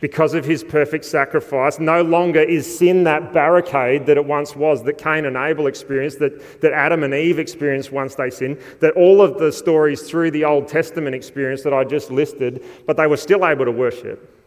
because 0.00 0.34
of 0.34 0.44
his 0.44 0.62
perfect 0.62 1.04
sacrifice, 1.04 1.78
no 1.78 2.02
longer 2.02 2.40
is 2.40 2.78
sin 2.78 3.04
that 3.04 3.32
barricade 3.32 4.06
that 4.06 4.16
it 4.16 4.24
once 4.24 4.54
was, 4.54 4.82
that 4.84 4.98
Cain 4.98 5.24
and 5.24 5.36
Abel 5.36 5.66
experienced, 5.66 6.20
that, 6.20 6.60
that 6.60 6.72
Adam 6.72 7.02
and 7.02 7.12
Eve 7.12 7.38
experienced 7.38 7.90
once 7.90 8.14
they 8.14 8.30
sinned, 8.30 8.58
that 8.80 8.94
all 8.94 9.20
of 9.20 9.38
the 9.38 9.50
stories 9.50 10.08
through 10.08 10.30
the 10.30 10.44
Old 10.44 10.68
Testament 10.68 11.14
experienced 11.14 11.64
that 11.64 11.74
I 11.74 11.84
just 11.84 12.10
listed, 12.10 12.64
but 12.86 12.96
they 12.96 13.06
were 13.06 13.16
still 13.16 13.46
able 13.46 13.64
to 13.64 13.72
worship. 13.72 14.37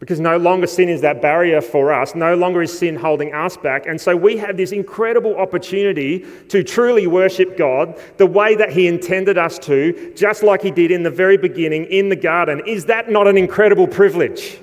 Because 0.00 0.18
no 0.18 0.38
longer 0.38 0.66
sin 0.66 0.88
is 0.88 1.02
that 1.02 1.20
barrier 1.20 1.60
for 1.60 1.92
us, 1.92 2.14
no 2.14 2.34
longer 2.34 2.62
is 2.62 2.76
sin 2.76 2.96
holding 2.96 3.34
us 3.34 3.58
back. 3.58 3.84
And 3.84 4.00
so 4.00 4.16
we 4.16 4.38
have 4.38 4.56
this 4.56 4.72
incredible 4.72 5.36
opportunity 5.36 6.24
to 6.48 6.64
truly 6.64 7.06
worship 7.06 7.58
God 7.58 8.00
the 8.16 8.24
way 8.24 8.54
that 8.54 8.70
He 8.70 8.88
intended 8.88 9.36
us 9.36 9.58
to, 9.60 10.14
just 10.16 10.42
like 10.42 10.62
He 10.62 10.70
did 10.70 10.90
in 10.90 11.02
the 11.02 11.10
very 11.10 11.36
beginning 11.36 11.84
in 11.84 12.08
the 12.08 12.16
garden. 12.16 12.62
Is 12.66 12.86
that 12.86 13.10
not 13.10 13.28
an 13.28 13.36
incredible 13.36 13.86
privilege? 13.86 14.58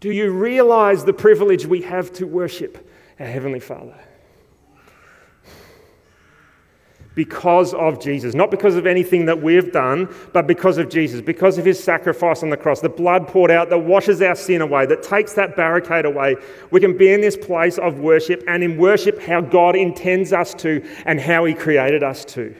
Do 0.00 0.12
you 0.12 0.30
realize 0.30 1.06
the 1.06 1.14
privilege 1.14 1.64
we 1.64 1.80
have 1.82 2.12
to 2.14 2.26
worship 2.26 2.86
our 3.18 3.24
Heavenly 3.26 3.60
Father? 3.60 3.98
Because 7.14 7.74
of 7.74 8.00
Jesus. 8.00 8.34
Not 8.34 8.50
because 8.50 8.76
of 8.76 8.86
anything 8.86 9.26
that 9.26 9.40
we've 9.40 9.72
done, 9.72 10.12
but 10.32 10.46
because 10.46 10.78
of 10.78 10.88
Jesus, 10.88 11.20
because 11.20 11.58
of 11.58 11.64
his 11.64 11.82
sacrifice 11.82 12.42
on 12.42 12.50
the 12.50 12.56
cross, 12.56 12.80
the 12.80 12.88
blood 12.88 13.28
poured 13.28 13.50
out 13.50 13.70
that 13.70 13.78
washes 13.78 14.20
our 14.22 14.34
sin 14.34 14.60
away, 14.60 14.86
that 14.86 15.02
takes 15.02 15.34
that 15.34 15.56
barricade 15.56 16.04
away. 16.04 16.36
We 16.70 16.80
can 16.80 16.96
be 16.96 17.12
in 17.12 17.20
this 17.20 17.36
place 17.36 17.78
of 17.78 17.98
worship 17.98 18.42
and 18.48 18.62
in 18.62 18.78
worship 18.78 19.20
how 19.20 19.40
God 19.40 19.76
intends 19.76 20.32
us 20.32 20.54
to 20.54 20.84
and 21.06 21.20
how 21.20 21.44
he 21.44 21.54
created 21.54 22.02
us 22.02 22.24
to. 22.26 22.54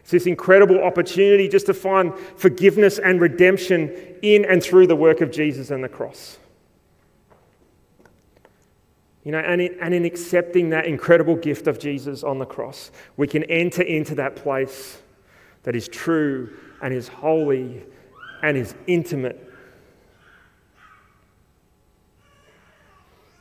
It's 0.00 0.12
this 0.12 0.26
incredible 0.26 0.82
opportunity 0.84 1.48
just 1.48 1.66
to 1.66 1.74
find 1.74 2.16
forgiveness 2.36 3.00
and 3.00 3.20
redemption 3.20 3.90
in 4.22 4.44
and 4.44 4.62
through 4.62 4.86
the 4.86 4.94
work 4.94 5.20
of 5.20 5.32
Jesus 5.32 5.70
and 5.72 5.82
the 5.82 5.88
cross. 5.88 6.38
You 9.26 9.32
know, 9.32 9.38
and 9.38 9.60
in, 9.60 9.76
and 9.80 9.92
in 9.92 10.04
accepting 10.04 10.70
that 10.70 10.86
incredible 10.86 11.34
gift 11.34 11.66
of 11.66 11.80
Jesus 11.80 12.22
on 12.22 12.38
the 12.38 12.44
cross, 12.44 12.92
we 13.16 13.26
can 13.26 13.42
enter 13.50 13.82
into 13.82 14.14
that 14.14 14.36
place 14.36 15.02
that 15.64 15.74
is 15.74 15.88
true 15.88 16.56
and 16.80 16.94
is 16.94 17.08
holy 17.08 17.82
and 18.44 18.56
is 18.56 18.76
intimate. 18.86 19.52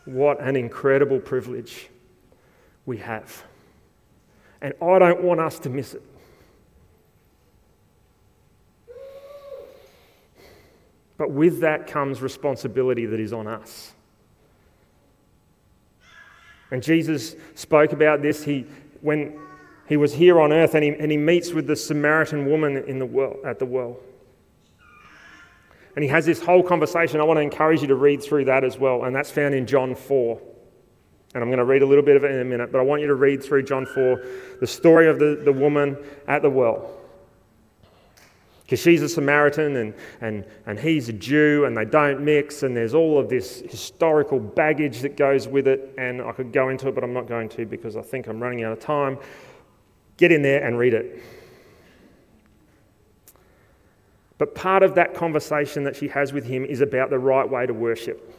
What 0.05 0.41
an 0.41 0.55
incredible 0.55 1.19
privilege 1.19 1.87
we 2.87 2.97
have. 2.97 3.43
And 4.61 4.73
I 4.81 4.97
don't 4.97 5.21
want 5.21 5.39
us 5.39 5.59
to 5.59 5.69
miss 5.69 5.93
it. 5.93 6.01
But 11.15 11.29
with 11.29 11.59
that 11.59 11.85
comes 11.85 12.23
responsibility 12.23 13.05
that 13.05 13.19
is 13.19 13.31
on 13.33 13.45
us. 13.45 13.94
And 16.71 16.81
Jesus 16.81 17.35
spoke 17.53 17.93
about 17.93 18.21
this 18.21 18.43
he, 18.43 18.65
when 19.01 19.39
he 19.87 19.97
was 19.97 20.13
here 20.13 20.39
on 20.39 20.51
earth 20.51 20.73
and 20.73 20.83
he, 20.83 20.89
and 20.89 21.11
he 21.11 21.17
meets 21.17 21.51
with 21.51 21.67
the 21.67 21.75
Samaritan 21.75 22.45
woman 22.49 22.77
in 22.77 22.99
the 22.99 23.05
well, 23.05 23.35
at 23.45 23.59
the 23.59 23.65
well. 23.65 23.97
And 25.95 26.03
he 26.03 26.09
has 26.09 26.25
this 26.25 26.41
whole 26.41 26.63
conversation. 26.63 27.21
I 27.21 27.23
want 27.23 27.37
to 27.37 27.41
encourage 27.41 27.81
you 27.81 27.87
to 27.87 27.95
read 27.95 28.21
through 28.21 28.45
that 28.45 28.63
as 28.63 28.77
well. 28.77 29.05
And 29.05 29.15
that's 29.15 29.31
found 29.31 29.53
in 29.53 29.65
John 29.65 29.95
4. 29.95 30.41
And 31.33 31.43
I'm 31.43 31.49
going 31.49 31.59
to 31.59 31.65
read 31.65 31.81
a 31.81 31.85
little 31.85 32.03
bit 32.03 32.17
of 32.17 32.23
it 32.23 32.31
in 32.31 32.39
a 32.39 32.45
minute, 32.45 32.71
but 32.71 32.79
I 32.79 32.81
want 32.81 33.01
you 33.01 33.07
to 33.07 33.15
read 33.15 33.43
through 33.43 33.63
John 33.63 33.85
4, 33.85 34.21
the 34.59 34.67
story 34.67 35.07
of 35.07 35.19
the, 35.19 35.41
the 35.43 35.53
woman 35.53 35.97
at 36.27 36.41
the 36.41 36.49
well 36.49 37.04
because 38.65 38.79
she's 38.79 39.03
a 39.03 39.09
Samaritan 39.09 39.75
and, 39.75 39.93
and, 40.21 40.43
and 40.65 40.79
he's 40.79 41.07
a 41.07 41.13
Jew 41.13 41.65
and 41.65 41.77
they 41.77 41.85
don't 41.85 42.21
mix, 42.21 42.63
and 42.63 42.75
there's 42.75 42.95
all 42.95 43.19
of 43.19 43.29
this 43.29 43.59
historical 43.61 44.39
baggage 44.39 45.01
that 45.01 45.15
goes 45.15 45.47
with 45.47 45.67
it. 45.67 45.93
And 45.99 46.19
I 46.19 46.31
could 46.31 46.51
go 46.51 46.69
into 46.69 46.87
it, 46.87 46.95
but 46.95 47.03
I'm 47.03 47.13
not 47.13 47.27
going 47.27 47.47
to 47.49 47.65
because 47.67 47.95
I 47.95 48.01
think 48.01 48.25
I'm 48.25 48.41
running 48.41 48.63
out 48.63 48.71
of 48.71 48.79
time. 48.79 49.19
Get 50.17 50.31
in 50.31 50.41
there 50.41 50.65
and 50.65 50.79
read 50.79 50.95
it. 50.95 51.21
But 54.39 54.55
part 54.55 54.81
of 54.81 54.95
that 54.95 55.13
conversation 55.13 55.83
that 55.83 55.95
she 55.95 56.07
has 56.07 56.33
with 56.33 56.45
him 56.45 56.65
is 56.65 56.81
about 56.81 57.11
the 57.11 57.19
right 57.19 57.47
way 57.47 57.67
to 57.67 57.73
worship. 57.73 58.33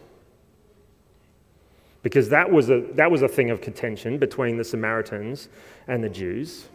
Because 2.03 2.29
that 2.31 2.51
was 2.51 2.69
a, 2.69 2.81
that 2.95 3.11
was 3.11 3.23
a 3.23 3.29
thing 3.29 3.51
of 3.51 3.61
contention 3.61 4.19
between 4.19 4.57
the 4.57 4.65
Samaritans 4.65 5.49
and 5.87 6.03
the 6.03 6.09
Jews. 6.09 6.67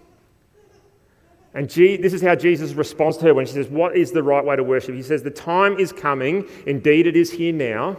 And 1.53 1.69
this 1.69 2.13
is 2.13 2.21
how 2.21 2.35
Jesus 2.35 2.73
responds 2.73 3.17
to 3.17 3.25
her 3.25 3.33
when 3.33 3.45
she 3.45 3.53
says, 3.53 3.67
What 3.67 3.95
is 3.95 4.11
the 4.11 4.23
right 4.23 4.43
way 4.43 4.55
to 4.55 4.63
worship? 4.63 4.95
He 4.95 5.03
says, 5.03 5.21
The 5.21 5.31
time 5.31 5.77
is 5.77 5.91
coming, 5.91 6.47
indeed 6.65 7.07
it 7.07 7.17
is 7.17 7.31
here 7.31 7.51
now, 7.51 7.97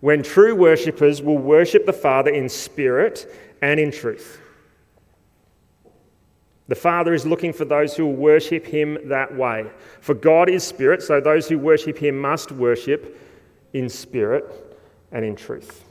when 0.00 0.22
true 0.22 0.54
worshippers 0.54 1.20
will 1.20 1.38
worship 1.38 1.84
the 1.84 1.92
Father 1.92 2.30
in 2.30 2.48
spirit 2.48 3.30
and 3.60 3.78
in 3.78 3.90
truth. 3.90 4.40
The 6.68 6.74
Father 6.74 7.12
is 7.12 7.26
looking 7.26 7.52
for 7.52 7.66
those 7.66 7.94
who 7.94 8.06
will 8.06 8.16
worship 8.16 8.64
Him 8.64 8.98
that 9.08 9.36
way. 9.36 9.66
For 10.00 10.14
God 10.14 10.48
is 10.48 10.64
spirit, 10.64 11.02
so 11.02 11.20
those 11.20 11.46
who 11.46 11.58
worship 11.58 11.98
Him 11.98 12.18
must 12.18 12.50
worship 12.50 13.20
in 13.74 13.90
spirit 13.90 14.78
and 15.12 15.24
in 15.24 15.36
truth. 15.36 15.84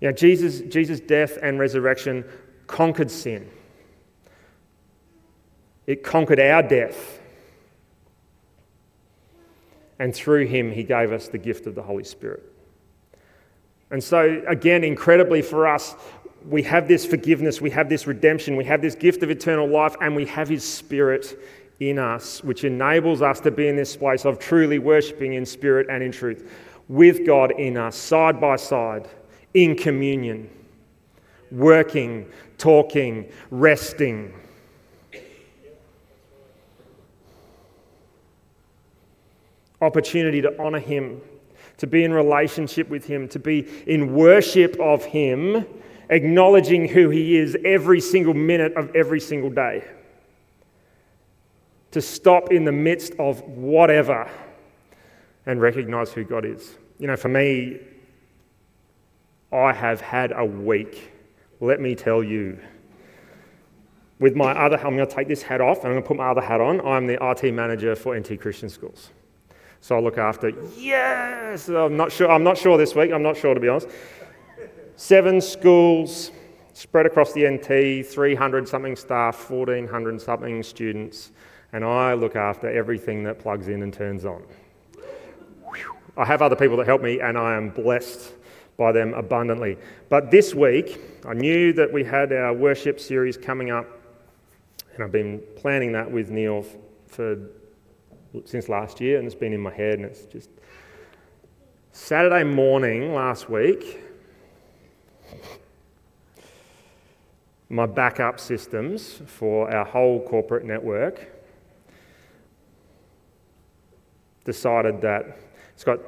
You 0.00 0.08
know, 0.08 0.12
Jesus, 0.12 0.60
Jesus' 0.60 1.00
death 1.00 1.38
and 1.42 1.58
resurrection 1.58 2.24
conquered 2.66 3.10
sin. 3.10 3.48
It 5.86 6.02
conquered 6.02 6.40
our 6.40 6.62
death. 6.62 7.20
And 9.98 10.14
through 10.14 10.46
him, 10.46 10.70
he 10.70 10.82
gave 10.82 11.12
us 11.12 11.28
the 11.28 11.38
gift 11.38 11.66
of 11.66 11.74
the 11.74 11.82
Holy 11.82 12.04
Spirit. 12.04 12.42
And 13.90 14.02
so, 14.02 14.42
again, 14.46 14.84
incredibly 14.84 15.40
for 15.40 15.66
us, 15.66 15.94
we 16.46 16.62
have 16.64 16.86
this 16.86 17.06
forgiveness, 17.06 17.60
we 17.60 17.70
have 17.70 17.88
this 17.88 18.06
redemption, 18.06 18.56
we 18.56 18.64
have 18.64 18.82
this 18.82 18.94
gift 18.94 19.22
of 19.22 19.30
eternal 19.30 19.66
life, 19.66 19.96
and 20.00 20.14
we 20.14 20.26
have 20.26 20.48
his 20.48 20.64
Spirit 20.64 21.38
in 21.80 21.98
us, 21.98 22.42
which 22.44 22.64
enables 22.64 23.22
us 23.22 23.40
to 23.40 23.50
be 23.50 23.68
in 23.68 23.76
this 23.76 23.96
place 23.96 24.24
of 24.24 24.38
truly 24.38 24.78
worshipping 24.78 25.34
in 25.34 25.44
spirit 25.44 25.86
and 25.90 26.02
in 26.02 26.10
truth, 26.10 26.50
with 26.88 27.26
God 27.26 27.52
in 27.52 27.76
us, 27.76 27.96
side 27.96 28.40
by 28.40 28.56
side 28.56 29.08
in 29.56 29.74
communion, 29.74 30.50
working, 31.50 32.30
talking, 32.58 33.32
resting. 33.50 34.34
Opportunity 39.80 40.42
to 40.42 40.62
honor 40.62 40.78
Him, 40.78 41.22
to 41.78 41.86
be 41.86 42.04
in 42.04 42.12
relationship 42.12 42.90
with 42.90 43.06
Him, 43.06 43.28
to 43.28 43.38
be 43.38 43.66
in 43.86 44.14
worship 44.14 44.78
of 44.78 45.06
Him, 45.06 45.64
acknowledging 46.10 46.86
who 46.86 47.08
He 47.08 47.38
is 47.38 47.56
every 47.64 48.00
single 48.00 48.34
minute 48.34 48.74
of 48.74 48.94
every 48.94 49.20
single 49.20 49.50
day. 49.50 49.84
To 51.92 52.02
stop 52.02 52.52
in 52.52 52.66
the 52.66 52.72
midst 52.72 53.14
of 53.18 53.40
whatever 53.42 54.30
and 55.46 55.62
recognize 55.62 56.12
who 56.12 56.24
God 56.24 56.44
is. 56.44 56.76
You 56.98 57.06
know, 57.06 57.16
for 57.16 57.28
me, 57.28 57.80
I 59.52 59.72
have 59.72 60.00
had 60.00 60.32
a 60.32 60.44
week, 60.44 61.12
let 61.60 61.80
me 61.80 61.94
tell 61.94 62.22
you. 62.22 62.58
With 64.18 64.34
my 64.34 64.52
other, 64.52 64.76
I'm 64.78 64.96
going 64.96 65.06
to 65.06 65.14
take 65.14 65.28
this 65.28 65.42
hat 65.42 65.60
off 65.60 65.78
and 65.78 65.88
I'm 65.88 65.92
going 65.92 66.02
to 66.02 66.08
put 66.08 66.16
my 66.16 66.28
other 66.28 66.40
hat 66.40 66.60
on. 66.60 66.80
I'm 66.80 67.06
the 67.06 67.18
IT 67.22 67.52
manager 67.52 67.94
for 67.94 68.18
NT 68.18 68.40
Christian 68.40 68.68
Schools. 68.68 69.10
So 69.80 69.96
I 69.96 70.00
look 70.00 70.18
after, 70.18 70.52
yes, 70.76 71.68
I'm 71.68 71.96
not 71.96 72.10
sure, 72.10 72.30
I'm 72.30 72.42
not 72.42 72.58
sure 72.58 72.76
this 72.78 72.94
week, 72.94 73.12
I'm 73.12 73.22
not 73.22 73.36
sure 73.36 73.54
to 73.54 73.60
be 73.60 73.68
honest. 73.68 73.88
Seven 74.96 75.40
schools, 75.40 76.32
spread 76.72 77.06
across 77.06 77.32
the 77.34 77.46
NT, 77.46 78.06
300 78.06 78.66
something 78.66 78.96
staff, 78.96 79.48
1400 79.50 80.20
something 80.20 80.62
students, 80.62 81.32
and 81.72 81.84
I 81.84 82.14
look 82.14 82.34
after 82.34 82.68
everything 82.68 83.22
that 83.24 83.38
plugs 83.38 83.68
in 83.68 83.82
and 83.82 83.92
turns 83.92 84.24
on. 84.24 84.42
I 86.16 86.24
have 86.24 86.40
other 86.40 86.56
people 86.56 86.78
that 86.78 86.86
help 86.86 87.02
me, 87.02 87.20
and 87.20 87.36
I 87.36 87.54
am 87.54 87.68
blessed 87.68 88.32
by 88.76 88.92
them 88.92 89.14
abundantly. 89.14 89.78
But 90.08 90.30
this 90.30 90.54
week, 90.54 91.00
I 91.26 91.34
knew 91.34 91.72
that 91.74 91.92
we 91.92 92.04
had 92.04 92.32
our 92.32 92.52
worship 92.52 93.00
series 93.00 93.36
coming 93.36 93.70
up, 93.70 93.86
and 94.94 95.02
I've 95.02 95.12
been 95.12 95.42
planning 95.56 95.92
that 95.92 96.10
with 96.10 96.30
Neil 96.30 96.64
for 97.08 97.38
since 98.44 98.68
last 98.68 99.00
year, 99.00 99.18
and 99.18 99.26
it's 99.26 99.34
been 99.34 99.52
in 99.52 99.60
my 99.60 99.72
head, 99.72 99.94
and 99.94 100.04
it's 100.04 100.24
just 100.24 100.50
Saturday 101.92 102.44
morning 102.44 103.14
last 103.14 103.48
week. 103.48 104.02
My 107.68 107.86
backup 107.86 108.38
systems 108.38 109.22
for 109.26 109.74
our 109.74 109.84
whole 109.84 110.20
corporate 110.28 110.64
network 110.64 111.32
decided 114.44 115.00
that 115.00 115.38
it's 115.74 115.82
got 115.82 115.98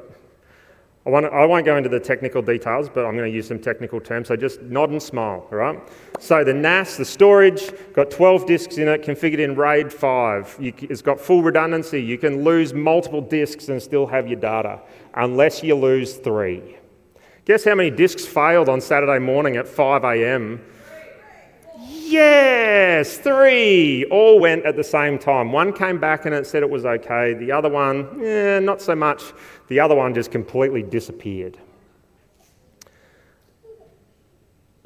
I 1.08 1.10
won't, 1.10 1.24
I 1.24 1.46
won't, 1.46 1.64
go 1.64 1.78
into 1.78 1.88
the 1.88 1.98
technical 1.98 2.42
details, 2.42 2.90
but 2.90 3.06
I'm 3.06 3.16
going 3.16 3.30
to 3.30 3.34
use 3.34 3.48
some 3.48 3.58
technical 3.58 3.98
terms. 3.98 4.28
So 4.28 4.36
just 4.36 4.60
nod 4.60 4.90
and 4.90 5.02
smile, 5.02 5.46
all 5.50 5.56
right? 5.56 5.80
So 6.20 6.44
the 6.44 6.52
NAS, 6.52 6.98
the 6.98 7.04
storage, 7.06 7.72
got 7.94 8.10
12 8.10 8.44
disks 8.44 8.76
in 8.76 8.88
it, 8.88 9.00
configured 9.04 9.38
in 9.38 9.56
RAID 9.56 9.90
5. 9.90 10.58
You, 10.60 10.74
it's 10.82 11.00
got 11.00 11.18
full 11.18 11.42
redundancy. 11.42 12.02
You 12.02 12.18
can 12.18 12.44
lose 12.44 12.74
multiple 12.74 13.22
disks 13.22 13.70
and 13.70 13.82
still 13.82 14.06
have 14.06 14.28
your 14.28 14.38
data, 14.38 14.82
unless 15.14 15.62
you 15.62 15.76
lose 15.76 16.16
three. 16.16 16.76
Guess 17.46 17.64
how 17.64 17.74
many 17.74 17.90
disks 17.90 18.26
failed 18.26 18.68
on 18.68 18.78
Saturday 18.78 19.18
morning 19.18 19.56
at 19.56 19.66
5 19.66 20.04
a.m. 20.04 20.62
Yes, 22.08 23.18
three 23.18 24.06
all 24.06 24.40
went 24.40 24.64
at 24.64 24.76
the 24.76 24.84
same 24.84 25.18
time. 25.18 25.52
One 25.52 25.74
came 25.74 26.00
back 26.00 26.24
and 26.24 26.34
it 26.34 26.46
said 26.46 26.62
it 26.62 26.70
was 26.70 26.86
okay. 26.86 27.34
The 27.34 27.52
other 27.52 27.68
one, 27.68 28.24
eh, 28.24 28.60
not 28.60 28.80
so 28.80 28.94
much. 28.94 29.34
The 29.68 29.78
other 29.78 29.94
one 29.94 30.14
just 30.14 30.30
completely 30.30 30.82
disappeared. 30.82 31.58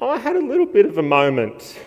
I 0.01 0.17
had 0.17 0.35
a 0.35 0.45
little 0.45 0.65
bit 0.65 0.85
of 0.85 0.97
a 0.97 1.01
moment 1.01 1.79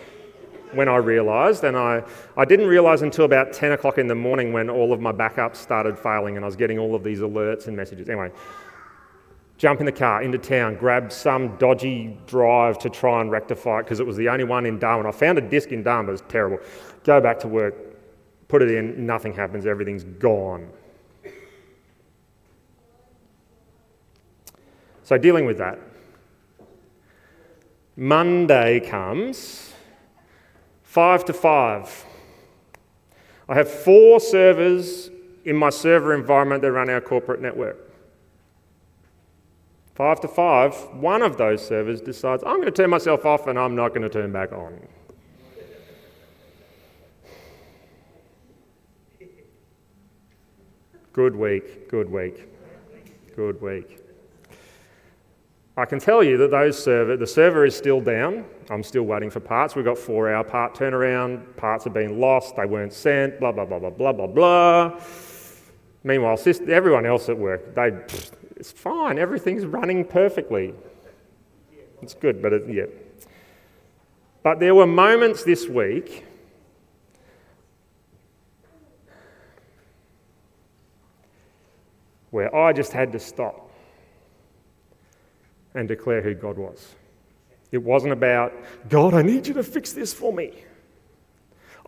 when 0.72 0.88
I 0.88 0.96
realised, 0.96 1.64
and 1.64 1.76
I, 1.76 2.02
I 2.36 2.46
didn't 2.46 2.66
realise 2.66 3.02
until 3.02 3.26
about 3.26 3.52
10 3.52 3.72
o'clock 3.72 3.98
in 3.98 4.06
the 4.06 4.14
morning 4.14 4.54
when 4.54 4.70
all 4.70 4.94
of 4.94 5.00
my 5.00 5.12
backups 5.12 5.56
started 5.56 5.98
failing 5.98 6.36
and 6.36 6.44
I 6.44 6.48
was 6.48 6.56
getting 6.56 6.78
all 6.78 6.94
of 6.94 7.04
these 7.04 7.20
alerts 7.20 7.66
and 7.66 7.76
messages. 7.76 8.08
Anyway, 8.08 8.32
jump 9.58 9.80
in 9.80 9.86
the 9.86 9.92
car 9.92 10.22
into 10.22 10.38
town, 10.38 10.76
grab 10.76 11.10
some 11.10 11.56
dodgy 11.56 12.16
drive 12.26 12.78
to 12.78 12.90
try 12.90 13.20
and 13.20 13.30
rectify 13.30 13.80
it 13.80 13.84
because 13.84 14.00
it 14.00 14.06
was 14.06 14.16
the 14.16 14.28
only 14.28 14.44
one 14.44 14.66
in 14.66 14.78
Darwin. 14.78 15.06
I 15.06 15.12
found 15.12 15.38
a 15.38 15.40
disc 15.40 15.72
in 15.72 15.82
Darwin, 15.82 16.06
but 16.06 16.12
was 16.12 16.22
terrible. 16.28 16.58
Go 17.04 17.20
back 17.20 17.38
to 17.40 17.48
work, 17.48 17.74
put 18.48 18.62
it 18.62 18.70
in, 18.70 19.06
nothing 19.06 19.32
happens, 19.32 19.66
everything's 19.66 20.04
gone. 20.04 20.68
So, 25.02 25.16
dealing 25.16 25.46
with 25.46 25.58
that. 25.58 25.78
Monday 27.96 28.80
comes, 28.80 29.72
five 30.82 31.24
to 31.26 31.32
five. 31.32 32.04
I 33.48 33.54
have 33.54 33.70
four 33.70 34.18
servers 34.18 35.08
in 35.44 35.56
my 35.56 35.70
server 35.70 36.12
environment 36.12 36.60
that 36.62 36.72
run 36.72 36.90
our 36.90 37.00
corporate 37.00 37.40
network. 37.40 37.78
Five 39.96 40.20
to 40.20 40.28
five, 40.28 40.74
one 40.92 41.22
of 41.22 41.38
those 41.38 41.66
servers 41.66 42.02
decides, 42.02 42.44
I'm 42.44 42.56
going 42.56 42.66
to 42.66 42.70
turn 42.70 42.90
myself 42.90 43.24
off 43.24 43.46
and 43.46 43.58
I'm 43.58 43.74
not 43.74 43.94
going 43.94 44.02
to 44.02 44.10
turn 44.10 44.30
back 44.30 44.52
on. 44.52 44.78
Good 51.14 51.34
week, 51.34 51.88
good 51.88 52.10
week, 52.10 52.46
good 53.34 53.62
week. 53.62 54.00
I 55.78 55.86
can 55.86 55.98
tell 55.98 56.22
you 56.22 56.36
that 56.36 56.50
those 56.50 56.82
server, 56.82 57.16
the 57.16 57.26
server 57.26 57.64
is 57.64 57.74
still 57.74 58.02
down. 58.02 58.44
I'm 58.68 58.82
still 58.82 59.04
waiting 59.04 59.30
for 59.30 59.40
parts. 59.40 59.76
We've 59.76 59.84
got 59.84 59.96
four 59.96 60.30
hour 60.30 60.44
part 60.44 60.74
turnaround. 60.74 61.56
Parts 61.56 61.84
have 61.84 61.94
been 61.94 62.20
lost. 62.20 62.56
They 62.56 62.66
weren't 62.66 62.92
sent. 62.92 63.40
Blah 63.40 63.52
blah 63.52 63.64
blah 63.64 63.78
blah 63.78 63.90
blah 63.90 64.12
blah 64.12 64.26
blah. 64.26 65.00
Meanwhile, 66.04 66.38
everyone 66.68 67.06
else 67.06 67.30
at 67.30 67.38
work, 67.38 67.74
they 67.74 67.92
it's 68.70 68.80
fine. 68.80 69.16
Everything's 69.16 69.64
running 69.64 70.04
perfectly. 70.04 70.74
It's 72.02 72.14
good, 72.14 72.42
but 72.42 72.52
it, 72.52 72.68
yeah. 72.68 72.86
But 74.42 74.58
there 74.58 74.74
were 74.74 74.88
moments 74.88 75.44
this 75.44 75.68
week 75.68 76.24
where 82.30 82.54
I 82.54 82.72
just 82.72 82.92
had 82.92 83.12
to 83.12 83.20
stop 83.20 83.70
and 85.74 85.86
declare 85.86 86.20
who 86.20 86.34
God 86.34 86.58
was. 86.58 86.96
It 87.70 87.78
wasn't 87.78 88.14
about, 88.14 88.52
God, 88.88 89.14
I 89.14 89.22
need 89.22 89.46
you 89.46 89.54
to 89.54 89.62
fix 89.62 89.92
this 89.92 90.12
for 90.12 90.32
me. 90.32 90.64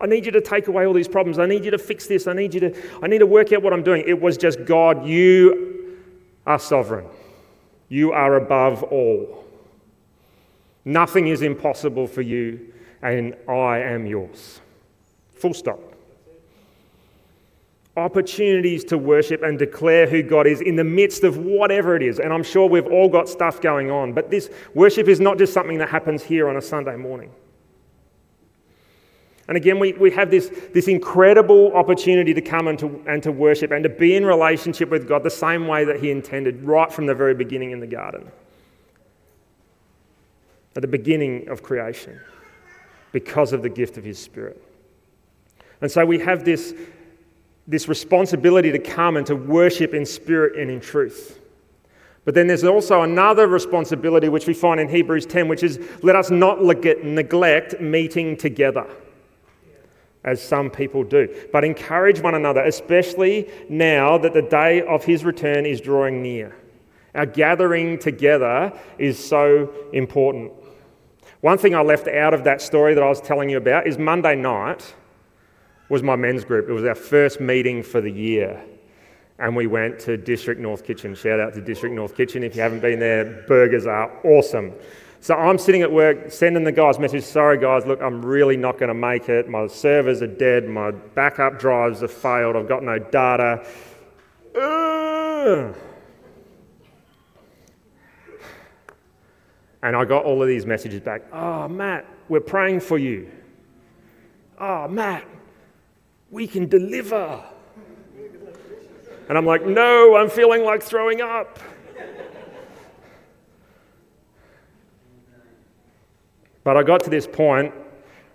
I 0.01 0.07
need 0.07 0.27
you 0.27 0.31
to 0.31 0.41
take 0.41 0.69
away 0.69 0.87
all 0.87 0.95
these 0.95 1.09
problems. 1.09 1.41
I 1.41 1.47
need 1.47 1.64
you 1.64 1.73
to 1.73 1.79
fix 1.79 2.07
this. 2.07 2.29
I 2.29 2.35
need 2.35 2.55
you 2.55 2.61
to 2.61 2.75
I 3.03 3.09
need 3.09 3.19
to 3.19 3.27
work 3.27 3.53
out 3.53 3.64
what 3.64 3.73
I'm 3.73 3.83
doing. 3.83 4.05
It 4.07 4.21
was 4.21 4.37
just 4.37 4.64
God, 4.64 5.05
you 5.05 5.78
are 6.49 6.59
sovereign. 6.59 7.07
You 7.89 8.13
are 8.13 8.37
above 8.37 8.83
all. 8.83 9.45
Nothing 10.85 11.29
is 11.29 11.43
impossible 11.43 12.07
for 12.07 12.23
you, 12.23 12.73
and 13.03 13.37
I 13.47 13.81
am 13.81 14.07
yours. 14.07 14.61
Full 15.35 15.53
stop. 15.53 15.79
Opportunities 17.99 18.83
to 18.85 18.97
worship 18.97 19.43
and 19.43 19.59
declare 19.59 20.07
who 20.07 20.23
God 20.23 20.47
is 20.47 20.63
in 20.63 20.77
the 20.77 20.85
midst 20.85 21.23
of 21.23 21.37
whatever 21.37 21.95
it 21.95 22.03
is. 22.03 22.19
And 22.19 22.33
I'm 22.33 22.45
sure 22.45 22.67
we've 22.67 22.87
all 22.87 23.09
got 23.09 23.29
stuff 23.29 23.61
going 23.61 23.91
on, 23.91 24.15
but 24.15 24.31
this 24.31 24.49
worship 24.73 25.07
is 25.07 25.21
not 25.21 25.37
just 25.37 25.53
something 25.53 25.79
that 25.79 25.91
happens 25.91 26.23
here 26.23 26.49
on 26.49 26.57
a 26.57 26.63
Sunday 26.63 26.97
morning. 26.97 27.31
And 29.49 29.57
again, 29.57 29.79
we, 29.79 29.95
we 29.95 30.11
have 30.11 30.31
this, 30.31 30.51
this 30.75 30.89
incredible 30.89 31.73
opportunity 31.73 32.35
to 32.35 32.43
come 32.43 32.69
and 32.69 32.79
to, 32.79 33.03
and 33.09 33.23
to 33.23 33.33
worship 33.33 33.71
and 33.71 33.83
to 33.83 33.89
be 33.89 34.15
in 34.15 34.27
relationship 34.27 34.91
with 34.91 35.09
God 35.09 35.23
the 35.23 35.31
same 35.31 35.67
way 35.67 35.87
that 35.87 36.01
He 36.01 36.11
intended 36.11 36.63
right 36.63 36.93
from 36.93 37.07
the 37.07 37.15
very 37.15 37.35
beginning 37.35 37.71
in 37.71 37.81
the 37.81 37.87
garden. 37.87 38.31
At 40.77 40.83
the 40.83 40.89
beginning 40.89 41.49
of 41.49 41.63
creation, 41.63 42.21
because 43.11 43.55
of 43.55 43.63
the 43.63 43.71
gift 43.71 43.97
of 43.97 44.05
His 44.05 44.19
Spirit. 44.19 44.63
And 45.81 45.91
so 45.91 46.05
we 46.05 46.19
have 46.19 46.45
this, 46.45 46.75
this 47.67 47.89
responsibility 47.89 48.71
to 48.71 48.79
come 48.79 49.17
and 49.17 49.27
to 49.27 49.35
worship 49.35 49.95
in 49.95 50.05
spirit 50.05 50.59
and 50.61 50.71
in 50.71 50.81
truth. 50.81 51.41
But 52.27 52.35
then 52.35 52.49
there's 52.49 52.65
also 52.65 53.03
another 53.03 53.47
responsibility 53.47 54.29
which 54.29 54.47
we 54.47 54.53
find 54.53 54.79
in 54.79 54.91
Hebrews 54.91 55.25
10, 55.25 55.49
which 55.49 55.63
is 55.63 55.81
let 56.03 56.17
us 56.17 56.31
not 56.31 56.63
neglect 56.63 57.81
meeting 57.81 58.37
together 58.37 58.87
as 60.24 60.42
some 60.42 60.70
people 60.70 61.04
do. 61.04 61.28
But 61.52 61.64
encourage 61.64 62.20
one 62.20 62.35
another, 62.35 62.62
especially 62.62 63.50
now 63.68 64.18
that 64.18 64.35
the 64.35 64.42
day 64.42 64.83
of 64.83 65.04
his 65.04 65.24
return 65.24 65.66
is 65.66 65.81
drawing 65.81 66.22
near. 66.22 66.54
Our 67.14 67.26
gathering 67.26 67.98
together 67.98 68.72
is 68.98 69.18
so 69.18 69.72
important. 69.92 70.52
One 71.40 71.59
thing 71.59 71.74
I 71.74 71.83
left 71.83 72.09
out 72.09 72.35
of 72.35 72.44
that 72.44 72.61
story 72.61 72.94
that 72.94 73.02
I 73.02 73.09
was 73.09 73.20
telling 73.20 73.48
you 73.48 73.59
about 73.59 73.87
is 73.87 73.96
Monday 73.96 74.35
night 74.35 74.94
was 75.88 76.02
my 76.02 76.16
men's 76.16 76.44
group. 76.44 76.68
It 76.68 76.72
was 76.72 76.85
our 76.85 76.94
first 76.94 77.40
meeting 77.40 77.83
for 77.83 78.00
the 78.00 78.11
year. 78.11 78.62
And 79.38 79.54
we 79.54 79.68
went 79.68 80.00
to 80.00 80.16
District 80.16 80.61
North 80.61 80.85
Kitchen. 80.85 81.14
Shout 81.14 81.38
out 81.38 81.54
to 81.54 81.61
District 81.61 81.94
North 81.94 82.16
Kitchen. 82.16 82.42
If 82.42 82.57
you 82.57 82.62
haven't 82.62 82.81
been 82.81 82.98
there, 82.98 83.44
burgers 83.46 83.87
are 83.87 84.11
awesome. 84.26 84.72
So 85.20 85.35
I'm 85.35 85.59
sitting 85.59 85.83
at 85.83 85.90
work 85.90 86.31
sending 86.31 86.64
the 86.64 86.72
guys 86.72 86.98
message, 86.98 87.24
sorry 87.24 87.59
guys, 87.59 87.85
look, 87.85 88.00
I'm 88.00 88.24
really 88.24 88.57
not 88.57 88.78
going 88.78 88.88
to 88.88 88.94
make 88.94 89.28
it. 89.28 89.48
My 89.48 89.66
servers 89.66 90.22
are 90.22 90.28
dead, 90.28 90.68
my 90.68 90.92
backup 90.92 91.59
drives 91.59 92.00
have 92.00 92.12
failed, 92.12 92.57
I've 92.57 92.68
got 92.68 92.83
no 92.83 92.98
data. 92.98 93.66
And 99.83 99.96
I 99.96 100.04
got 100.04 100.25
all 100.25 100.40
of 100.40 100.48
these 100.48 100.66
messages 100.66 101.00
back. 101.00 101.23
Oh, 101.33 101.69
Matt, 101.69 102.06
we're 102.29 102.40
praying 102.40 102.81
for 102.81 102.98
you. 102.98 103.31
Oh, 104.58 104.88
Matt, 104.88 105.25
we 106.31 106.46
can 106.46 106.69
deliver. 106.69 107.44
And 109.29 109.37
I'm 109.37 109.46
like, 109.46 109.66
no, 109.66 110.16
I'm 110.16 110.31
feeling 110.31 110.64
like 110.64 110.83
throwing 110.83 111.21
up. 111.21 111.58
But 116.69 116.77
I 116.77 116.83
got 116.83 117.02
to 117.04 117.08
this 117.08 117.27
point 117.27 117.73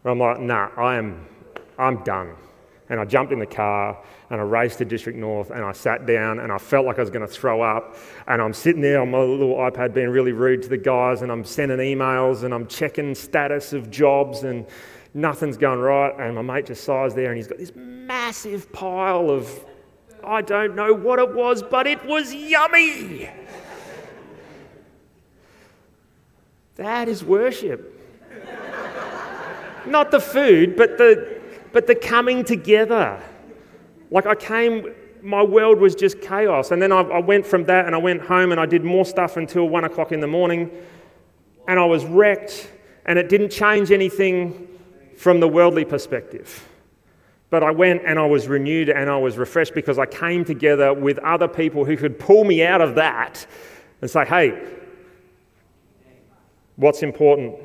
where 0.01 0.11
I'm 0.11 0.17
like, 0.17 0.39
nah, 0.39 0.71
I 0.75 0.95
am, 0.95 1.23
I'm 1.77 2.03
done. 2.03 2.35
and 2.89 2.99
I 2.99 3.05
jumped 3.05 3.31
in 3.31 3.37
the 3.37 3.45
car 3.45 3.95
and 4.31 4.41
I 4.41 4.43
raced 4.43 4.79
to 4.79 4.85
District 4.85 5.15
North 5.15 5.51
and 5.51 5.63
I 5.63 5.71
sat 5.71 6.07
down 6.07 6.39
and 6.39 6.51
I 6.51 6.57
felt 6.57 6.87
like 6.87 6.97
I 6.97 7.01
was 7.01 7.11
going 7.11 7.21
to 7.21 7.31
throw 7.31 7.61
up. 7.61 7.95
And 8.25 8.41
I'm 8.41 8.51
sitting 8.51 8.81
there 8.81 9.01
on 9.01 9.11
my 9.11 9.19
little 9.19 9.57
iPad 9.57 9.93
being 9.93 10.09
really 10.09 10.31
rude 10.31 10.63
to 10.63 10.67
the 10.67 10.79
guys 10.79 11.21
and 11.21 11.31
I'm 11.31 11.45
sending 11.45 11.77
emails 11.77 12.41
and 12.41 12.55
I'm 12.55 12.65
checking 12.65 13.13
status 13.13 13.71
of 13.71 13.91
jobs 13.91 14.41
and 14.41 14.65
nothing's 15.13 15.55
going 15.55 15.77
right. 15.77 16.19
And 16.19 16.33
my 16.33 16.41
mate 16.41 16.65
just 16.65 16.83
sighs 16.83 17.13
there 17.13 17.27
and 17.27 17.37
he's 17.37 17.45
got 17.45 17.59
this 17.59 17.73
massive 17.75 18.73
pile 18.73 19.29
of, 19.29 19.63
I 20.23 20.41
don't 20.41 20.73
know 20.73 20.91
what 20.91 21.19
it 21.19 21.35
was, 21.35 21.61
but 21.61 21.85
it 21.85 22.03
was 22.03 22.33
yummy. 22.33 23.29
That 26.77 27.07
is 27.07 27.23
worship. 27.23 27.92
Not 29.85 30.11
the 30.11 30.19
food, 30.19 30.75
but 30.75 30.97
the, 30.97 31.41
but 31.71 31.87
the 31.87 31.95
coming 31.95 32.43
together. 32.43 33.21
Like 34.11 34.25
I 34.25 34.35
came, 34.35 34.93
my 35.21 35.41
world 35.41 35.79
was 35.79 35.95
just 35.95 36.21
chaos. 36.21 36.71
And 36.71 36.81
then 36.81 36.91
I, 36.91 37.01
I 37.01 37.19
went 37.19 37.45
from 37.45 37.65
that 37.65 37.85
and 37.85 37.95
I 37.95 37.97
went 37.97 38.21
home 38.21 38.51
and 38.51 38.59
I 38.59 38.65
did 38.65 38.83
more 38.83 39.05
stuff 39.05 39.37
until 39.37 39.67
one 39.67 39.83
o'clock 39.83 40.11
in 40.11 40.19
the 40.19 40.27
morning. 40.27 40.71
And 41.67 41.79
I 41.79 41.85
was 41.85 42.05
wrecked 42.05 42.69
and 43.05 43.17
it 43.17 43.29
didn't 43.29 43.49
change 43.49 43.91
anything 43.91 44.67
from 45.17 45.39
the 45.39 45.47
worldly 45.47 45.85
perspective. 45.85 46.67
But 47.49 47.63
I 47.63 47.71
went 47.71 48.01
and 48.05 48.17
I 48.17 48.25
was 48.25 48.47
renewed 48.47 48.89
and 48.89 49.09
I 49.09 49.17
was 49.17 49.37
refreshed 49.37 49.73
because 49.73 49.99
I 49.99 50.05
came 50.05 50.43
together 50.43 50.93
with 50.93 51.19
other 51.19 51.47
people 51.47 51.85
who 51.85 51.95
could 51.95 52.19
pull 52.19 52.43
me 52.43 52.63
out 52.63 52.81
of 52.81 52.95
that 52.95 53.45
and 54.01 54.09
say, 54.09 54.25
hey, 54.25 54.59
what's 56.75 57.03
important? 57.03 57.55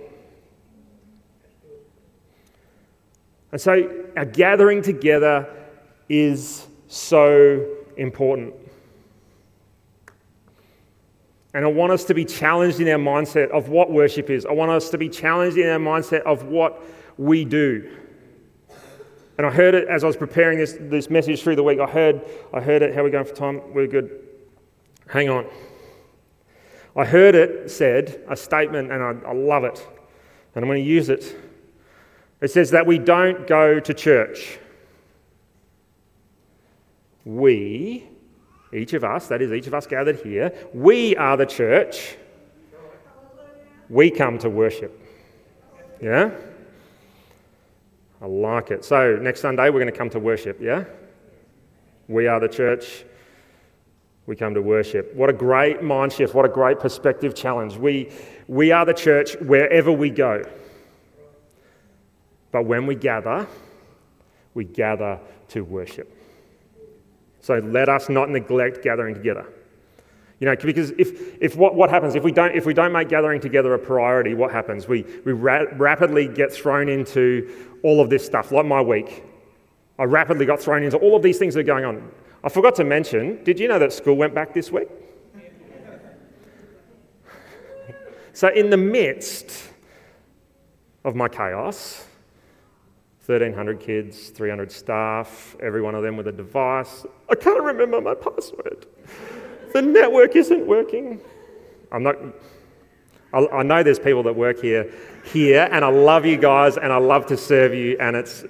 And 3.53 3.61
so 3.61 4.07
our 4.17 4.25
gathering 4.25 4.83
together 4.83 5.49
is 6.09 6.67
so 6.89 7.67
important. 7.97 8.55
And 11.55 11.65
I 11.65 11.69
want 11.69 11.93
us 11.93 12.05
to 12.05 12.15
be 12.15 12.25
challenged 12.25 12.79
in 12.81 12.89
our 12.89 12.99
mindset 12.99 13.51
of 13.51 13.69
what 13.69 13.91
worship 13.91 14.29
is. 14.31 14.45
I 14.45 14.53
want 14.53 14.71
us 14.71 14.91
to 14.91 14.99
be 14.99 15.09
challenged 15.09 15.57
in 15.57 15.69
our 15.69 15.79
mindset 15.79 16.23
of 16.23 16.45
what 16.45 16.83
we 17.17 17.45
do. 17.45 17.91
And 19.39 19.47
I 19.47 19.51
heard 19.51 19.75
it 19.75 19.89
as 19.89 20.05
I 20.05 20.09
was 20.09 20.17
preparing 20.17 20.59
this, 20.59 20.77
this 20.79 21.09
message 21.09 21.43
through 21.43 21.57
the 21.57 21.63
week. 21.63 21.79
I 21.81 21.87
heard, 21.87 22.23
I 22.53 22.61
heard 22.61 22.83
it. 22.83 22.95
How 22.95 23.01
are 23.01 23.05
we 23.05 23.11
going 23.11 23.25
for 23.25 23.35
time? 23.35 23.63
We're 23.73 23.87
good. 23.87 24.27
Hang 25.09 25.29
on. 25.29 25.47
I 26.97 27.05
heard 27.05 27.35
it 27.35 27.71
said, 27.71 28.23
a 28.29 28.37
statement, 28.37 28.91
and 28.91 29.03
I, 29.03 29.31
I 29.31 29.33
love 29.33 29.65
it. 29.65 29.87
And 30.55 30.65
I'm 30.65 30.69
going 30.69 30.83
to 30.83 30.89
use 30.89 31.09
it. 31.09 31.37
It 32.41 32.51
says 32.51 32.71
that 32.71 32.87
we 32.87 32.99
don't 32.99 33.47
go 33.47 33.81
to 33.81 33.95
church. 33.95 34.59
We, 37.25 38.05
each 38.73 38.93
of 38.93 39.05
us, 39.05 39.29
that 39.29 39.43
is, 39.43 39.53
each 39.53 39.67
of 39.67 39.75
us 39.75 39.87
gathered 39.87 40.21
here, 40.21 40.53
we 40.73 41.17
are 41.17 41.37
the 41.37 41.47
church. 41.47 42.17
We 43.89 44.11
come 44.11 44.39
to 44.39 44.51
worship. 44.51 44.99
Yeah? 46.01 46.31
I 48.21 48.27
like 48.27 48.71
it. 48.71 48.85
So, 48.85 49.17
next 49.17 49.41
Sunday, 49.41 49.65
we're 49.71 49.81
going 49.81 49.93
to 49.93 49.99
come 49.99 50.11
to 50.11 50.21
worship, 50.21 50.61
yeah? 50.61 50.85
We 52.09 52.27
are 52.27 52.41
the 52.41 52.49
church. 52.49 53.05
We 54.27 54.37
come 54.37 54.55
to 54.55 54.63
worship. 54.63 55.15
What 55.15 55.31
a 55.31 55.33
great 55.33 55.83
mind 55.83 56.13
shift. 56.13 56.35
What 56.35 56.45
a 56.45 56.51
great 56.51 56.79
perspective 56.81 57.35
challenge. 57.35 57.77
We, 57.77 58.13
we 58.47 58.73
are 58.73 58.85
the 58.85 58.95
church 58.95 59.37
wherever 59.41 59.91
we 59.91 60.11
go. 60.11 60.45
But 62.51 62.65
when 62.65 62.87
we 62.87 62.95
gather, 62.95 63.47
we 64.55 64.65
gather 64.65 65.19
to 65.49 65.63
worship. 65.63 66.15
So 67.41 67.59
let 67.59 67.89
us 67.89 68.09
not 68.09 68.31
neglect 68.31 68.83
gathering 68.83 69.15
together. 69.15 69.47
You 70.41 70.47
know, 70.47 70.57
because 70.57 70.91
if, 70.93 71.43
if 71.43 71.57
what, 71.57 71.75
what 71.75 71.91
happens, 71.91 72.15
if 72.15 72.23
we, 72.23 72.31
don't, 72.31 72.55
if 72.55 72.65
we 72.65 72.73
don't 72.73 72.93
make 72.93 73.09
gathering 73.09 73.41
together 73.41 73.75
a 73.75 73.79
priority, 73.79 74.35
what 74.35 74.53
happens? 74.53 74.87
We, 74.87 75.05
we 75.25 75.33
ra- 75.33 75.65
rapidly 75.73 76.29
get 76.29 76.53
thrown 76.53 76.89
into 76.89 77.77
all 77.83 78.01
of 78.01 78.09
this 78.09 78.25
stuff, 78.25 78.53
like 78.53 78.67
my 78.67 78.81
week. 78.81 79.25
I 79.99 80.05
rapidly 80.05 80.47
got 80.47 80.61
thrown 80.61 80.85
into 80.85 80.97
all 80.99 81.17
of 81.17 81.23
these 81.23 81.39
things 81.39 81.55
that 81.55 81.61
are 81.61 81.65
going 81.65 81.85
on. 81.85 82.11
I 82.45 82.49
forgot 82.49 82.77
to 82.77 82.85
mention, 82.85 83.43
did 83.43 83.59
you 83.59 83.67
know 83.67 83.81
that 83.81 83.93
school 83.93 84.17
went 84.17 84.33
back 84.33 84.55
this 84.55 84.71
week? 84.71 84.89
so, 88.33 88.49
in 88.49 88.71
the 88.71 88.77
midst 88.77 89.71
of 91.05 91.17
my 91.17 91.29
chaos, 91.29 92.05
1,300 93.29 93.79
kids, 93.79 94.31
300 94.31 94.73
staff, 94.73 95.55
every 95.61 95.83
one 95.83 95.95
of 95.95 96.03
them 96.03 96.17
with 96.17 96.27
a 96.29 96.33
device. 96.33 97.05
I 97.29 97.35
can't 97.35 97.63
remember 97.63 98.01
my 98.01 98.15
password. 98.15 98.87
The 99.75 99.83
network 99.83 100.35
isn't 100.35 100.67
working. 100.67 101.21
I'm 101.93 102.03
not. 102.03 102.17
I, 103.35 103.63
know 103.63 103.83
there's 103.83 103.99
people 103.99 104.23
that 104.23 104.35
work 104.35 104.63
here, 104.63 104.91
here, 105.25 105.69
and 105.71 105.85
I 105.85 105.91
love 105.91 106.25
you 106.25 106.39
guys, 106.39 106.79
and 106.79 106.91
I 106.91 106.97
love 106.97 107.27
to 107.27 107.37
serve 107.37 107.75
you, 107.75 107.99
and 108.01 108.17
it's, 108.17 108.45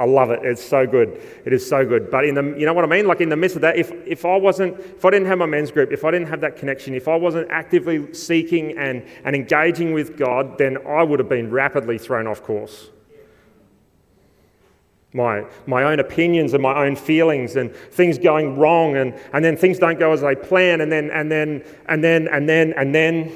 I 0.00 0.04
love 0.04 0.32
it. 0.32 0.40
It's 0.42 0.64
so 0.64 0.84
good. 0.84 1.22
It 1.44 1.52
is 1.52 1.64
so 1.64 1.86
good. 1.86 2.10
But 2.10 2.24
in 2.24 2.34
the, 2.34 2.42
you 2.58 2.66
know 2.66 2.72
what 2.72 2.84
I 2.84 2.88
mean? 2.88 3.06
Like 3.06 3.20
in 3.20 3.28
the 3.28 3.36
midst 3.36 3.54
of 3.54 3.62
that, 3.62 3.76
if, 3.76 3.92
if 4.04 4.24
I 4.24 4.34
wasn't, 4.34 4.80
if 4.80 5.04
I 5.04 5.10
didn't 5.10 5.28
have 5.28 5.38
my 5.38 5.46
men's 5.46 5.70
group, 5.70 5.92
if 5.92 6.04
I 6.04 6.10
didn't 6.10 6.26
have 6.26 6.40
that 6.40 6.56
connection, 6.56 6.94
if 6.94 7.06
I 7.06 7.14
wasn't 7.14 7.48
actively 7.52 8.12
seeking 8.12 8.76
and, 8.76 9.06
and 9.22 9.36
engaging 9.36 9.92
with 9.92 10.18
God, 10.18 10.58
then 10.58 10.84
I 10.84 11.04
would 11.04 11.20
have 11.20 11.28
been 11.28 11.52
rapidly 11.52 11.98
thrown 11.98 12.26
off 12.26 12.42
course 12.42 12.90
my, 15.14 15.46
my 15.66 15.84
own 15.84 16.00
opinions 16.00 16.52
and 16.54 16.62
my 16.62 16.84
own 16.84 16.96
feelings 16.96 17.54
and 17.54 17.74
things 17.74 18.18
going 18.18 18.58
wrong 18.58 18.96
and, 18.96 19.14
and 19.32 19.44
then 19.44 19.56
things 19.56 19.78
don't 19.78 19.98
go 19.98 20.12
as 20.12 20.24
I 20.24 20.34
plan 20.34 20.80
and 20.80 20.90
then 20.90 21.10
and 21.10 21.30
then 21.30 21.64
and 21.86 22.02
then 22.02 22.28
and 22.28 22.48
then 22.48 22.74
and 22.76 22.92
then 22.92 23.32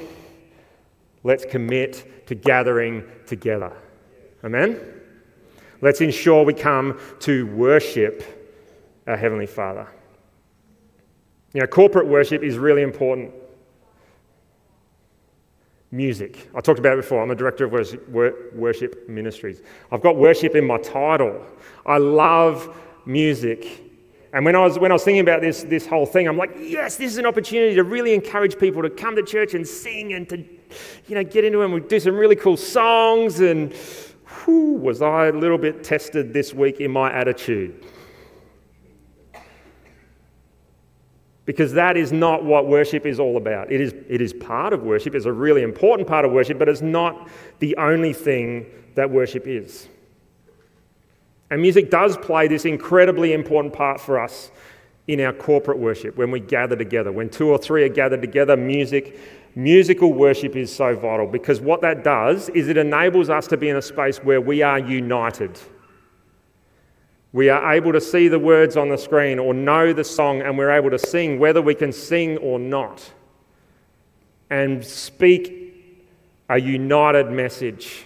let's 1.23 1.45
commit 1.45 2.27
to 2.27 2.35
gathering 2.35 3.03
together. 3.25 3.71
Amen? 4.43 4.79
Let's 5.81 6.01
ensure 6.01 6.43
we 6.43 6.53
come 6.53 6.99
to 7.21 7.47
worship 7.47 8.23
our 9.07 9.15
Heavenly 9.15 9.47
Father. 9.47 9.87
You 11.53 11.61
know, 11.61 11.67
corporate 11.67 12.07
worship 12.07 12.43
is 12.43 12.57
really 12.57 12.81
important 12.81 13.31
music. 15.91 16.49
I 16.55 16.61
talked 16.61 16.79
about 16.79 16.93
it 16.93 17.01
before. 17.01 17.21
I'm 17.21 17.31
a 17.31 17.35
director 17.35 17.65
of 17.65 17.71
worship, 17.71 19.09
ministries. 19.09 19.61
I've 19.91 20.01
got 20.01 20.17
worship 20.17 20.55
in 20.55 20.65
my 20.65 20.77
title. 20.77 21.43
I 21.85 21.97
love 21.97 22.75
music. 23.05 23.81
And 24.31 24.45
when 24.45 24.55
I 24.55 24.59
was, 24.59 24.77
when 24.77 24.91
I 24.91 24.93
was 24.93 25.03
thinking 25.03 25.21
about 25.21 25.41
this, 25.41 25.63
this 25.63 25.87
whole 25.87 26.05
thing, 26.05 26.27
I'm 26.27 26.37
like, 26.37 26.51
yes, 26.59 26.97
this 26.97 27.11
is 27.11 27.17
an 27.17 27.25
opportunity 27.25 27.73
to 27.73 27.83
really 27.83 28.13
encourage 28.13 28.59
people 28.59 28.83
to 28.83 28.89
come 28.89 29.15
to 29.15 29.23
church 29.23 29.55
and 29.55 29.67
sing 29.67 30.13
and 30.13 30.29
to, 30.29 30.37
you 31.07 31.15
know, 31.15 31.23
get 31.23 31.43
into 31.43 31.61
it. 31.61 31.65
And 31.65 31.73
we 31.73 31.79
do 31.79 31.99
some 31.99 32.15
really 32.15 32.35
cool 32.35 32.55
songs. 32.55 33.39
And 33.39 33.73
whew, 33.73 34.73
was 34.73 35.01
I 35.01 35.27
a 35.27 35.31
little 35.31 35.57
bit 35.57 35.83
tested 35.83 36.31
this 36.31 36.53
week 36.53 36.79
in 36.79 36.91
my 36.91 37.11
attitude. 37.11 37.83
Because 41.49 41.73
that 41.73 41.97
is 41.97 42.11
not 42.11 42.45
what 42.45 42.67
worship 42.67 43.07
is 43.07 43.19
all 43.19 43.35
about. 43.35 43.71
It 43.71 43.81
is, 43.81 43.91
it 44.07 44.21
is 44.21 44.33
part 44.33 44.71
of 44.71 44.83
worship, 44.83 45.15
it's 45.15 45.25
a 45.25 45.33
really 45.33 45.63
important 45.63 46.07
part 46.07 46.23
of 46.23 46.31
worship, 46.31 46.59
but 46.59 46.69
it's 46.69 46.83
not 46.83 47.27
the 47.57 47.75
only 47.77 48.13
thing 48.13 48.67
that 48.93 49.09
worship 49.09 49.47
is. 49.47 49.87
And 51.49 51.59
music 51.59 51.89
does 51.89 52.17
play 52.17 52.47
this 52.47 52.65
incredibly 52.65 53.33
important 53.33 53.73
part 53.73 53.99
for 53.99 54.19
us 54.19 54.51
in 55.07 55.19
our 55.21 55.33
corporate 55.33 55.79
worship 55.79 56.17
when 56.17 56.29
we 56.29 56.39
gather 56.39 56.75
together. 56.75 57.11
When 57.11 57.29
two 57.29 57.49
or 57.49 57.57
three 57.57 57.83
are 57.83 57.89
gathered 57.89 58.21
together, 58.21 58.55
music, 58.55 59.17
musical 59.55 60.13
worship 60.13 60.55
is 60.55 60.71
so 60.71 60.95
vital 60.95 61.25
because 61.25 61.59
what 61.59 61.81
that 61.81 62.03
does 62.03 62.49
is 62.49 62.67
it 62.67 62.77
enables 62.77 63.31
us 63.31 63.47
to 63.47 63.57
be 63.57 63.69
in 63.69 63.75
a 63.75 63.81
space 63.81 64.19
where 64.19 64.39
we 64.39 64.61
are 64.61 64.77
united. 64.77 65.59
We 67.31 67.49
are 67.49 67.73
able 67.73 67.93
to 67.93 68.01
see 68.01 68.27
the 68.27 68.39
words 68.39 68.75
on 68.75 68.89
the 68.89 68.97
screen 68.97 69.37
or 69.37 69.53
know 69.53 69.93
the 69.93 70.03
song, 70.03 70.41
and 70.41 70.57
we're 70.57 70.71
able 70.71 70.89
to 70.89 70.99
sing 70.99 71.37
whether 71.39 71.61
we 71.61 71.75
can 71.75 71.91
sing 71.91 72.37
or 72.37 72.57
not, 72.57 73.11
and 74.49 74.83
speak 74.83 75.57
a 76.49 76.59
united 76.59 77.29
message 77.29 78.05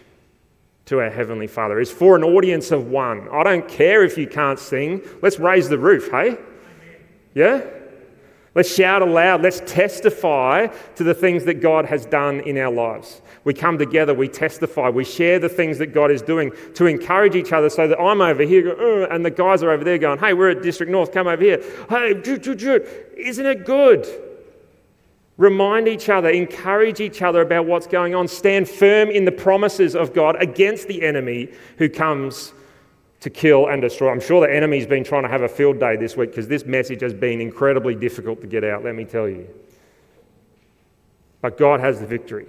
to 0.86 1.00
our 1.00 1.10
Heavenly 1.10 1.48
Father. 1.48 1.80
It's 1.80 1.90
for 1.90 2.18
an 2.18 2.24
audience 2.24 2.72
of 2.72 2.88
one. 2.88 3.30
I 3.30 3.44
don't 3.44 3.68
care 3.68 4.04
if 4.04 4.18
you 4.18 4.28
can't 4.28 4.60
sing. 4.60 5.02
Let's 5.22 5.40
raise 5.40 5.70
the 5.70 5.78
roof, 5.78 6.12
hey? 6.12 6.38
Yeah? 7.34 7.62
Let's 8.56 8.74
shout 8.74 9.02
aloud. 9.02 9.42
Let's 9.42 9.62
testify 9.66 10.68
to 10.96 11.04
the 11.04 11.16
things 11.16 11.44
that 11.46 11.56
God 11.56 11.86
has 11.86 12.06
done 12.06 12.40
in 12.42 12.58
our 12.58 12.72
lives. 12.72 13.22
We 13.44 13.54
come 13.54 13.78
together, 13.78 14.14
we 14.14 14.28
testify, 14.28 14.90
we 14.90 15.04
share 15.04 15.40
the 15.40 15.50
things 15.50 15.80
that 15.80 15.88
God 15.88 16.12
is 16.12 16.22
doing 16.22 16.52
to 16.76 16.86
encourage 16.86 17.36
each 17.36 17.52
other 17.52 17.70
so 17.70 17.88
that 17.88 18.00
I'm 18.00 18.22
over 18.22 18.44
here 18.44 18.72
uh, 18.72 19.14
and 19.14 19.26
the 19.26 19.32
guys 19.32 19.64
are 19.64 19.72
over 19.72 19.84
there 19.84 19.98
going, 19.98 20.20
hey, 20.20 20.34
we're 20.34 20.52
at 20.52 20.62
District 20.62 20.92
North, 20.92 21.12
come 21.12 21.28
over 21.28 21.44
here. 21.44 21.62
Hey, 21.90 22.12
isn't 22.12 23.46
it 23.46 23.66
good? 23.66 24.08
Remind 25.38 25.88
each 25.88 26.10
other, 26.10 26.30
encourage 26.30 27.00
each 27.00 27.24
other 27.24 27.42
about 27.42 27.66
what's 27.66 27.88
going 27.88 28.14
on, 28.14 28.28
stand 28.28 28.70
firm 28.70 29.10
in 29.10 29.26
the 29.26 29.32
promises 29.32 29.96
of 29.96 30.14
God 30.14 30.36
against 30.42 30.88
the 30.88 31.02
enemy 31.02 31.50
who 31.80 31.90
comes 31.90 32.54
to 33.24 33.30
kill 33.30 33.68
and 33.68 33.82
destroy. 33.82 34.12
I'm 34.12 34.20
sure 34.20 34.46
the 34.46 34.54
enemy's 34.54 34.86
been 34.86 35.06
trying 35.06 35.24
to 35.24 35.30
have 35.30 35.44
a 35.44 35.48
field 35.48 35.80
day 35.80 35.96
this 35.96 36.18
week 36.18 36.32
because 36.32 36.50
this 36.50 36.66
message 36.66 37.00
has 37.02 37.14
been 37.14 37.40
incredibly 37.40 37.96
difficult 37.96 38.42
to 38.42 38.48
get 38.48 38.66
out, 38.66 38.84
let 38.84 38.96
me 38.96 39.06
tell 39.06 39.30
you. 39.30 39.48
But 41.40 41.58
God 41.58 41.80
has 41.80 42.02
the 42.02 42.06
victory. 42.06 42.48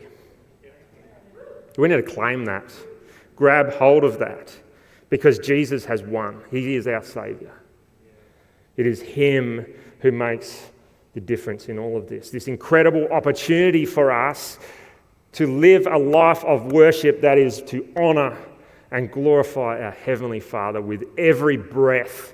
We 1.79 1.87
need 1.87 1.97
to 1.97 2.03
claim 2.03 2.45
that, 2.47 2.73
grab 3.37 3.73
hold 3.75 4.03
of 4.03 4.19
that, 4.19 4.53
because 5.11 5.39
Jesus 5.39 5.85
has 5.85 6.03
won. 6.03 6.43
He 6.51 6.75
is 6.75 6.89
our 6.89 7.05
Saviour. 7.05 7.53
It 8.77 8.89
is 8.89 9.01
Him 9.01 9.65
who 10.01 10.11
makes 10.11 10.71
the 11.13 11.21
difference 11.21 11.69
in 11.69 11.79
all 11.79 11.97
of 11.97 12.09
this. 12.09 12.31
This 12.31 12.49
incredible 12.49 13.07
opportunity 13.13 13.87
for 13.87 14.11
us 14.11 14.59
to 15.33 15.47
live 15.47 15.87
a 15.87 15.99
life 15.99 16.45
of 16.45 16.73
worship 16.73 17.21
that 17.21 17.39
is 17.39 17.63
to 17.63 17.89
honour 17.97 18.37
and 18.95 19.11
glorify 19.11 19.83
our 19.83 19.91
Heavenly 19.91 20.39
Father 20.39 20.81
with 20.81 21.03
every 21.19 21.57
breath 21.57 22.33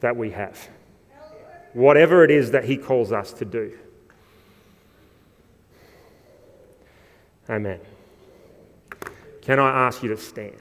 that 0.00 0.16
we 0.16 0.32
have. 0.32 0.68
Whatever 1.74 2.24
it 2.24 2.30
is 2.32 2.50
that 2.50 2.64
He 2.64 2.76
calls 2.76 3.12
us 3.12 3.32
to 3.34 3.44
do. 3.44 3.78
Amen. 7.48 7.78
Can 9.42 9.60
I 9.60 9.86
ask 9.86 10.02
you 10.02 10.08
to 10.08 10.16
stand? 10.16 10.56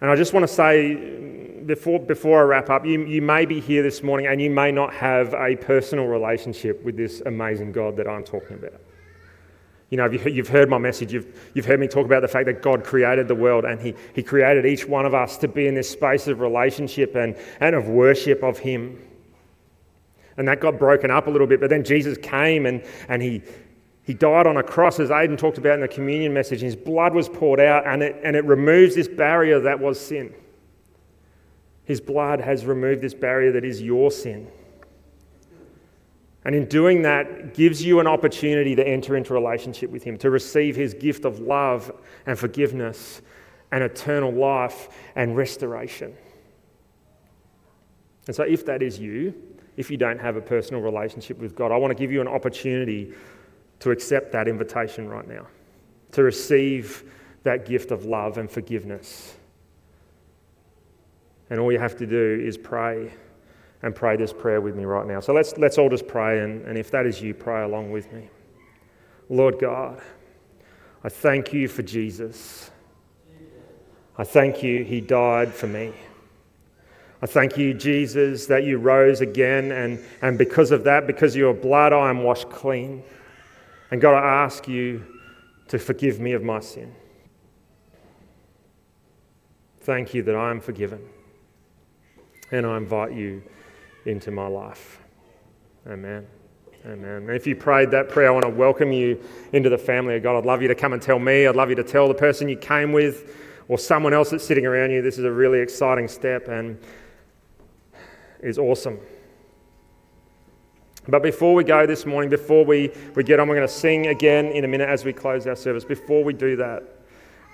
And 0.00 0.08
I 0.08 0.14
just 0.14 0.32
want 0.32 0.46
to 0.46 0.52
say 0.52 1.45
before, 1.66 1.98
before 1.98 2.40
I 2.40 2.44
wrap 2.44 2.70
up, 2.70 2.86
you, 2.86 3.04
you 3.04 3.20
may 3.20 3.44
be 3.44 3.60
here 3.60 3.82
this 3.82 4.02
morning 4.02 4.26
and 4.28 4.40
you 4.40 4.50
may 4.50 4.70
not 4.70 4.94
have 4.94 5.34
a 5.34 5.56
personal 5.56 6.06
relationship 6.06 6.82
with 6.84 6.96
this 6.96 7.20
amazing 7.26 7.72
God 7.72 7.96
that 7.96 8.08
I'm 8.08 8.24
talking 8.24 8.56
about. 8.56 8.80
You 9.90 9.98
know, 9.98 10.10
you've 10.10 10.48
heard 10.48 10.68
my 10.68 10.78
message, 10.78 11.12
you've, 11.12 11.50
you've 11.54 11.64
heard 11.64 11.78
me 11.78 11.86
talk 11.86 12.06
about 12.06 12.22
the 12.22 12.28
fact 12.28 12.46
that 12.46 12.60
God 12.60 12.82
created 12.82 13.28
the 13.28 13.36
world 13.36 13.64
and 13.64 13.80
he, 13.80 13.94
he 14.14 14.22
created 14.22 14.66
each 14.66 14.86
one 14.86 15.06
of 15.06 15.14
us 15.14 15.36
to 15.38 15.48
be 15.48 15.68
in 15.68 15.74
this 15.74 15.88
space 15.88 16.26
of 16.26 16.40
relationship 16.40 17.14
and, 17.14 17.36
and 17.60 17.76
of 17.76 17.88
worship 17.88 18.42
of 18.42 18.58
Him. 18.58 19.00
And 20.36 20.48
that 20.48 20.60
got 20.60 20.78
broken 20.78 21.10
up 21.10 21.28
a 21.28 21.30
little 21.30 21.46
bit, 21.46 21.60
but 21.60 21.70
then 21.70 21.84
Jesus 21.84 22.18
came 22.18 22.66
and, 22.66 22.84
and 23.08 23.22
he, 23.22 23.42
he 24.02 24.12
died 24.12 24.48
on 24.48 24.56
a 24.56 24.62
cross, 24.62 24.98
as 24.98 25.10
Aidan 25.12 25.36
talked 25.36 25.56
about 25.56 25.74
in 25.74 25.80
the 25.80 25.88
communion 25.88 26.34
message. 26.34 26.60
His 26.60 26.76
blood 26.76 27.14
was 27.14 27.28
poured 27.28 27.60
out 27.60 27.86
and 27.86 28.02
it, 28.02 28.20
and 28.24 28.34
it 28.34 28.44
removes 28.44 28.96
this 28.96 29.08
barrier 29.08 29.60
that 29.60 29.78
was 29.78 30.00
sin. 30.00 30.34
His 31.86 32.00
blood 32.00 32.40
has 32.40 32.66
removed 32.66 33.00
this 33.00 33.14
barrier 33.14 33.52
that 33.52 33.64
is 33.64 33.80
your 33.80 34.10
sin. 34.10 34.48
And 36.44 36.54
in 36.54 36.66
doing 36.66 37.02
that, 37.02 37.54
gives 37.54 37.82
you 37.82 38.00
an 38.00 38.06
opportunity 38.06 38.74
to 38.74 38.86
enter 38.86 39.16
into 39.16 39.32
relationship 39.32 39.90
with 39.90 40.02
Him, 40.02 40.18
to 40.18 40.30
receive 40.30 40.76
His 40.76 40.94
gift 40.94 41.24
of 41.24 41.38
love 41.38 41.92
and 42.26 42.38
forgiveness 42.38 43.22
and 43.70 43.82
eternal 43.82 44.32
life 44.32 44.88
and 45.14 45.36
restoration. 45.36 46.14
And 48.26 48.34
so, 48.34 48.42
if 48.42 48.66
that 48.66 48.82
is 48.82 48.98
you, 48.98 49.34
if 49.76 49.90
you 49.90 49.96
don't 49.96 50.20
have 50.20 50.36
a 50.36 50.40
personal 50.40 50.82
relationship 50.82 51.38
with 51.38 51.54
God, 51.54 51.70
I 51.70 51.76
want 51.76 51.92
to 51.92 51.96
give 51.96 52.10
you 52.10 52.20
an 52.20 52.28
opportunity 52.28 53.12
to 53.78 53.92
accept 53.92 54.32
that 54.32 54.48
invitation 54.48 55.08
right 55.08 55.26
now, 55.26 55.46
to 56.12 56.24
receive 56.24 57.04
that 57.44 57.64
gift 57.64 57.92
of 57.92 58.04
love 58.04 58.38
and 58.38 58.50
forgiveness 58.50 59.35
and 61.50 61.60
all 61.60 61.70
you 61.70 61.78
have 61.78 61.96
to 61.96 62.06
do 62.06 62.42
is 62.44 62.58
pray 62.58 63.12
and 63.82 63.94
pray 63.94 64.16
this 64.16 64.32
prayer 64.32 64.60
with 64.60 64.74
me 64.74 64.84
right 64.84 65.06
now. 65.06 65.20
So 65.20 65.32
let's, 65.32 65.56
let's 65.58 65.78
all 65.78 65.88
just 65.88 66.08
pray, 66.08 66.40
and, 66.40 66.66
and 66.66 66.76
if 66.78 66.90
that 66.90 67.06
is 67.06 67.20
you, 67.20 67.34
pray 67.34 67.62
along 67.62 67.90
with 67.90 68.12
me. 68.12 68.28
Lord 69.28 69.58
God, 69.58 70.00
I 71.04 71.08
thank 71.08 71.52
you 71.52 71.68
for 71.68 71.82
Jesus. 71.82 72.70
I 74.18 74.24
thank 74.24 74.62
you, 74.62 74.82
He 74.82 75.00
died 75.00 75.52
for 75.52 75.66
me. 75.66 75.92
I 77.22 77.26
thank 77.26 77.56
you, 77.56 77.74
Jesus, 77.74 78.46
that 78.46 78.64
you 78.64 78.78
rose 78.78 79.20
again, 79.20 79.72
and, 79.72 80.02
and 80.20 80.36
because 80.36 80.70
of 80.70 80.84
that, 80.84 81.06
because 81.06 81.34
of 81.34 81.38
your 81.38 81.54
blood, 81.54 81.92
I 81.92 82.10
am 82.10 82.22
washed 82.22 82.50
clean. 82.50 83.02
And 83.90 84.00
God, 84.00 84.14
I 84.14 84.44
ask 84.44 84.66
you 84.66 85.04
to 85.68 85.78
forgive 85.78 86.18
me 86.18 86.32
of 86.32 86.42
my 86.42 86.60
sin. 86.60 86.94
Thank 89.80 90.14
you 90.14 90.22
that 90.24 90.34
I 90.34 90.50
am 90.50 90.60
forgiven 90.60 91.08
and 92.50 92.66
I 92.66 92.76
invite 92.76 93.12
you 93.12 93.42
into 94.04 94.30
my 94.30 94.46
life. 94.46 95.00
Amen. 95.88 96.26
Amen. 96.84 97.22
And 97.22 97.30
if 97.30 97.46
you 97.46 97.56
prayed 97.56 97.90
that 97.90 98.08
prayer, 98.08 98.28
I 98.28 98.30
want 98.30 98.44
to 98.44 98.50
welcome 98.50 98.92
you 98.92 99.20
into 99.52 99.68
the 99.68 99.78
family 99.78 100.16
of 100.16 100.22
God. 100.22 100.38
I'd 100.38 100.46
love 100.46 100.62
you 100.62 100.68
to 100.68 100.74
come 100.74 100.92
and 100.92 101.02
tell 101.02 101.18
me. 101.18 101.46
I'd 101.46 101.56
love 101.56 101.68
you 101.68 101.74
to 101.76 101.84
tell 101.84 102.06
the 102.06 102.14
person 102.14 102.48
you 102.48 102.56
came 102.56 102.92
with 102.92 103.34
or 103.68 103.76
someone 103.78 104.14
else 104.14 104.30
that's 104.30 104.44
sitting 104.44 104.66
around 104.66 104.92
you. 104.92 105.02
This 105.02 105.18
is 105.18 105.24
a 105.24 105.32
really 105.32 105.58
exciting 105.58 106.06
step 106.06 106.46
and 106.46 106.78
is 108.40 108.58
awesome. 108.58 109.00
But 111.08 111.22
before 111.22 111.54
we 111.54 111.64
go 111.64 111.86
this 111.86 112.06
morning, 112.06 112.30
before 112.30 112.64
we, 112.64 112.92
we 113.14 113.24
get 113.24 113.40
on, 113.40 113.48
we're 113.48 113.56
going 113.56 113.66
to 113.66 113.72
sing 113.72 114.08
again 114.08 114.46
in 114.46 114.64
a 114.64 114.68
minute 114.68 114.88
as 114.88 115.04
we 115.04 115.12
close 115.12 115.46
our 115.46 115.56
service. 115.56 115.84
Before 115.84 116.22
we 116.22 116.34
do 116.34 116.56
that, 116.56 116.84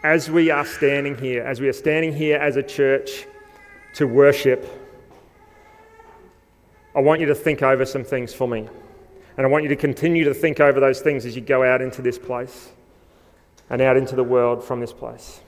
as 0.05 0.31
we 0.31 0.51
are 0.51 0.65
standing 0.67 1.17
here, 1.17 1.43
as 1.43 1.61
we 1.61 1.69
are 1.69 1.73
standing 1.75 2.13
here 2.15 2.39
as 2.39 2.57
a 2.57 2.63
church 2.63 3.27
to 3.95 4.07
worship, 4.07 4.82
I 6.95 7.01
want 7.01 7.21
you 7.21 7.27
to 7.27 7.35
think 7.35 7.63
over 7.63 7.85
some 7.85 8.05
things 8.05 8.35
for 8.35 8.47
me. 8.47 8.69
And 9.37 9.47
I 9.47 9.49
want 9.49 9.63
you 9.63 9.69
to 9.71 9.77
continue 9.77 10.25
to 10.25 10.35
think 10.35 10.61
over 10.61 10.79
those 10.79 11.01
things 11.01 11.25
as 11.25 11.35
you 11.35 11.41
go 11.41 11.63
out 11.63 11.81
into 11.81 12.03
this 12.03 12.19
place 12.19 12.71
and 13.71 13.81
out 13.81 13.97
into 13.97 14.15
the 14.15 14.25
world 14.25 14.63
from 14.63 14.81
this 14.81 14.93
place. 14.93 15.41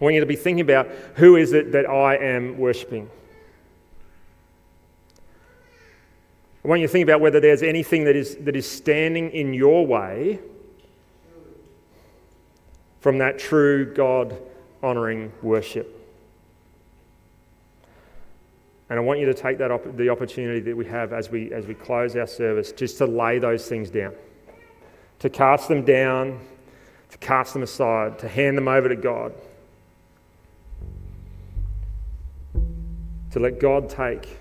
I 0.00 0.04
want 0.04 0.14
you 0.14 0.20
to 0.20 0.26
be 0.26 0.36
thinking 0.36 0.60
about 0.60 0.88
who 1.16 1.36
is 1.36 1.52
it 1.52 1.72
that 1.72 1.88
I 1.88 2.16
am 2.16 2.58
worshipping. 2.58 3.10
I 6.64 6.68
want 6.68 6.80
you 6.80 6.86
to 6.86 6.92
think 6.92 7.02
about 7.02 7.20
whether 7.20 7.40
there's 7.40 7.62
anything 7.62 8.04
that 8.04 8.16
is, 8.16 8.36
that 8.36 8.56
is 8.56 8.70
standing 8.70 9.30
in 9.30 9.52
your 9.52 9.86
way 9.86 10.38
from 13.00 13.18
that 13.18 13.38
true 13.38 13.92
God 13.92 14.40
honoring 14.82 15.32
worship. 15.42 15.93
And 18.94 19.00
I 19.00 19.02
want 19.02 19.18
you 19.18 19.26
to 19.26 19.34
take 19.34 19.58
that 19.58 19.72
op- 19.72 19.96
the 19.96 20.08
opportunity 20.08 20.60
that 20.60 20.76
we 20.76 20.84
have 20.84 21.12
as 21.12 21.28
we, 21.28 21.52
as 21.52 21.66
we 21.66 21.74
close 21.74 22.14
our 22.14 22.28
service 22.28 22.70
just 22.70 22.96
to 22.98 23.06
lay 23.06 23.40
those 23.40 23.66
things 23.66 23.90
down, 23.90 24.14
to 25.18 25.28
cast 25.28 25.66
them 25.68 25.84
down, 25.84 26.38
to 27.10 27.18
cast 27.18 27.54
them 27.54 27.64
aside, 27.64 28.20
to 28.20 28.28
hand 28.28 28.56
them 28.56 28.68
over 28.68 28.88
to 28.88 28.94
God, 28.94 29.34
to 33.32 33.40
let 33.40 33.58
God 33.58 33.90
take 33.90 34.38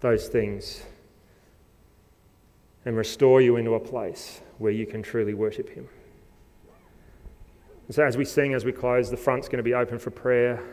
those 0.00 0.26
things 0.26 0.82
and 2.86 2.96
restore 2.96 3.42
you 3.42 3.56
into 3.56 3.74
a 3.74 3.80
place 3.80 4.40
where 4.56 4.72
you 4.72 4.86
can 4.86 5.02
truly 5.02 5.34
worship 5.34 5.68
Him. 5.68 5.86
And 7.88 7.94
so, 7.94 8.04
as 8.04 8.16
we 8.16 8.24
sing, 8.24 8.54
as 8.54 8.64
we 8.64 8.72
close, 8.72 9.10
the 9.10 9.18
front's 9.18 9.48
going 9.48 9.58
to 9.58 9.62
be 9.62 9.74
open 9.74 9.98
for 9.98 10.10
prayer 10.10 10.64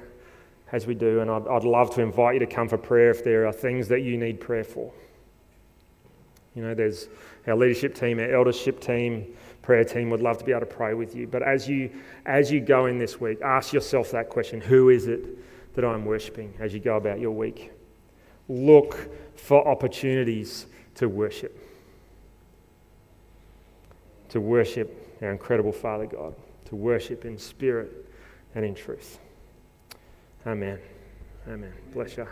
as 0.73 0.87
we 0.87 0.95
do, 0.95 1.21
and 1.21 1.29
I'd, 1.29 1.47
I'd 1.47 1.63
love 1.63 1.93
to 1.95 2.01
invite 2.01 2.33
you 2.33 2.39
to 2.39 2.47
come 2.47 2.67
for 2.67 2.79
prayer 2.79 3.11
if 3.11 3.23
there 3.23 3.45
are 3.45 3.53
things 3.53 3.87
that 3.89 4.01
you 4.01 4.17
need 4.17 4.41
prayer 4.41 4.63
for. 4.63 4.91
You 6.55 6.63
know, 6.63 6.73
there's 6.73 7.07
our 7.47 7.55
leadership 7.55 7.93
team, 7.95 8.19
our 8.19 8.33
eldership 8.33 8.81
team, 8.81 9.33
prayer 9.61 9.83
team 9.83 10.09
would 10.09 10.21
love 10.21 10.39
to 10.39 10.43
be 10.43 10.51
able 10.51 10.61
to 10.61 10.65
pray 10.65 10.95
with 10.95 11.15
you. 11.15 11.27
But 11.27 11.43
as 11.43 11.69
you 11.69 11.91
as 12.25 12.51
you 12.51 12.59
go 12.59 12.87
in 12.87 12.97
this 12.97 13.21
week, 13.21 13.39
ask 13.41 13.71
yourself 13.71 14.11
that 14.11 14.29
question: 14.29 14.59
Who 14.59 14.89
is 14.89 15.07
it 15.07 15.75
that 15.75 15.85
I'm 15.85 16.05
worshiping 16.05 16.53
as 16.59 16.73
you 16.73 16.79
go 16.79 16.97
about 16.97 17.19
your 17.19 17.31
week? 17.31 17.71
Look 18.49 19.09
for 19.37 19.65
opportunities 19.67 20.65
to 20.95 21.07
worship. 21.07 21.59
To 24.29 24.41
worship 24.41 25.17
our 25.21 25.31
incredible 25.31 25.71
Father 25.71 26.07
God, 26.07 26.33
to 26.65 26.75
worship 26.75 27.25
in 27.25 27.37
spirit 27.37 28.09
and 28.55 28.65
in 28.65 28.73
truth. 28.73 29.19
Amen. 30.45 30.79
Amen. 31.47 31.73
Bless 31.93 32.17
you. 32.17 32.27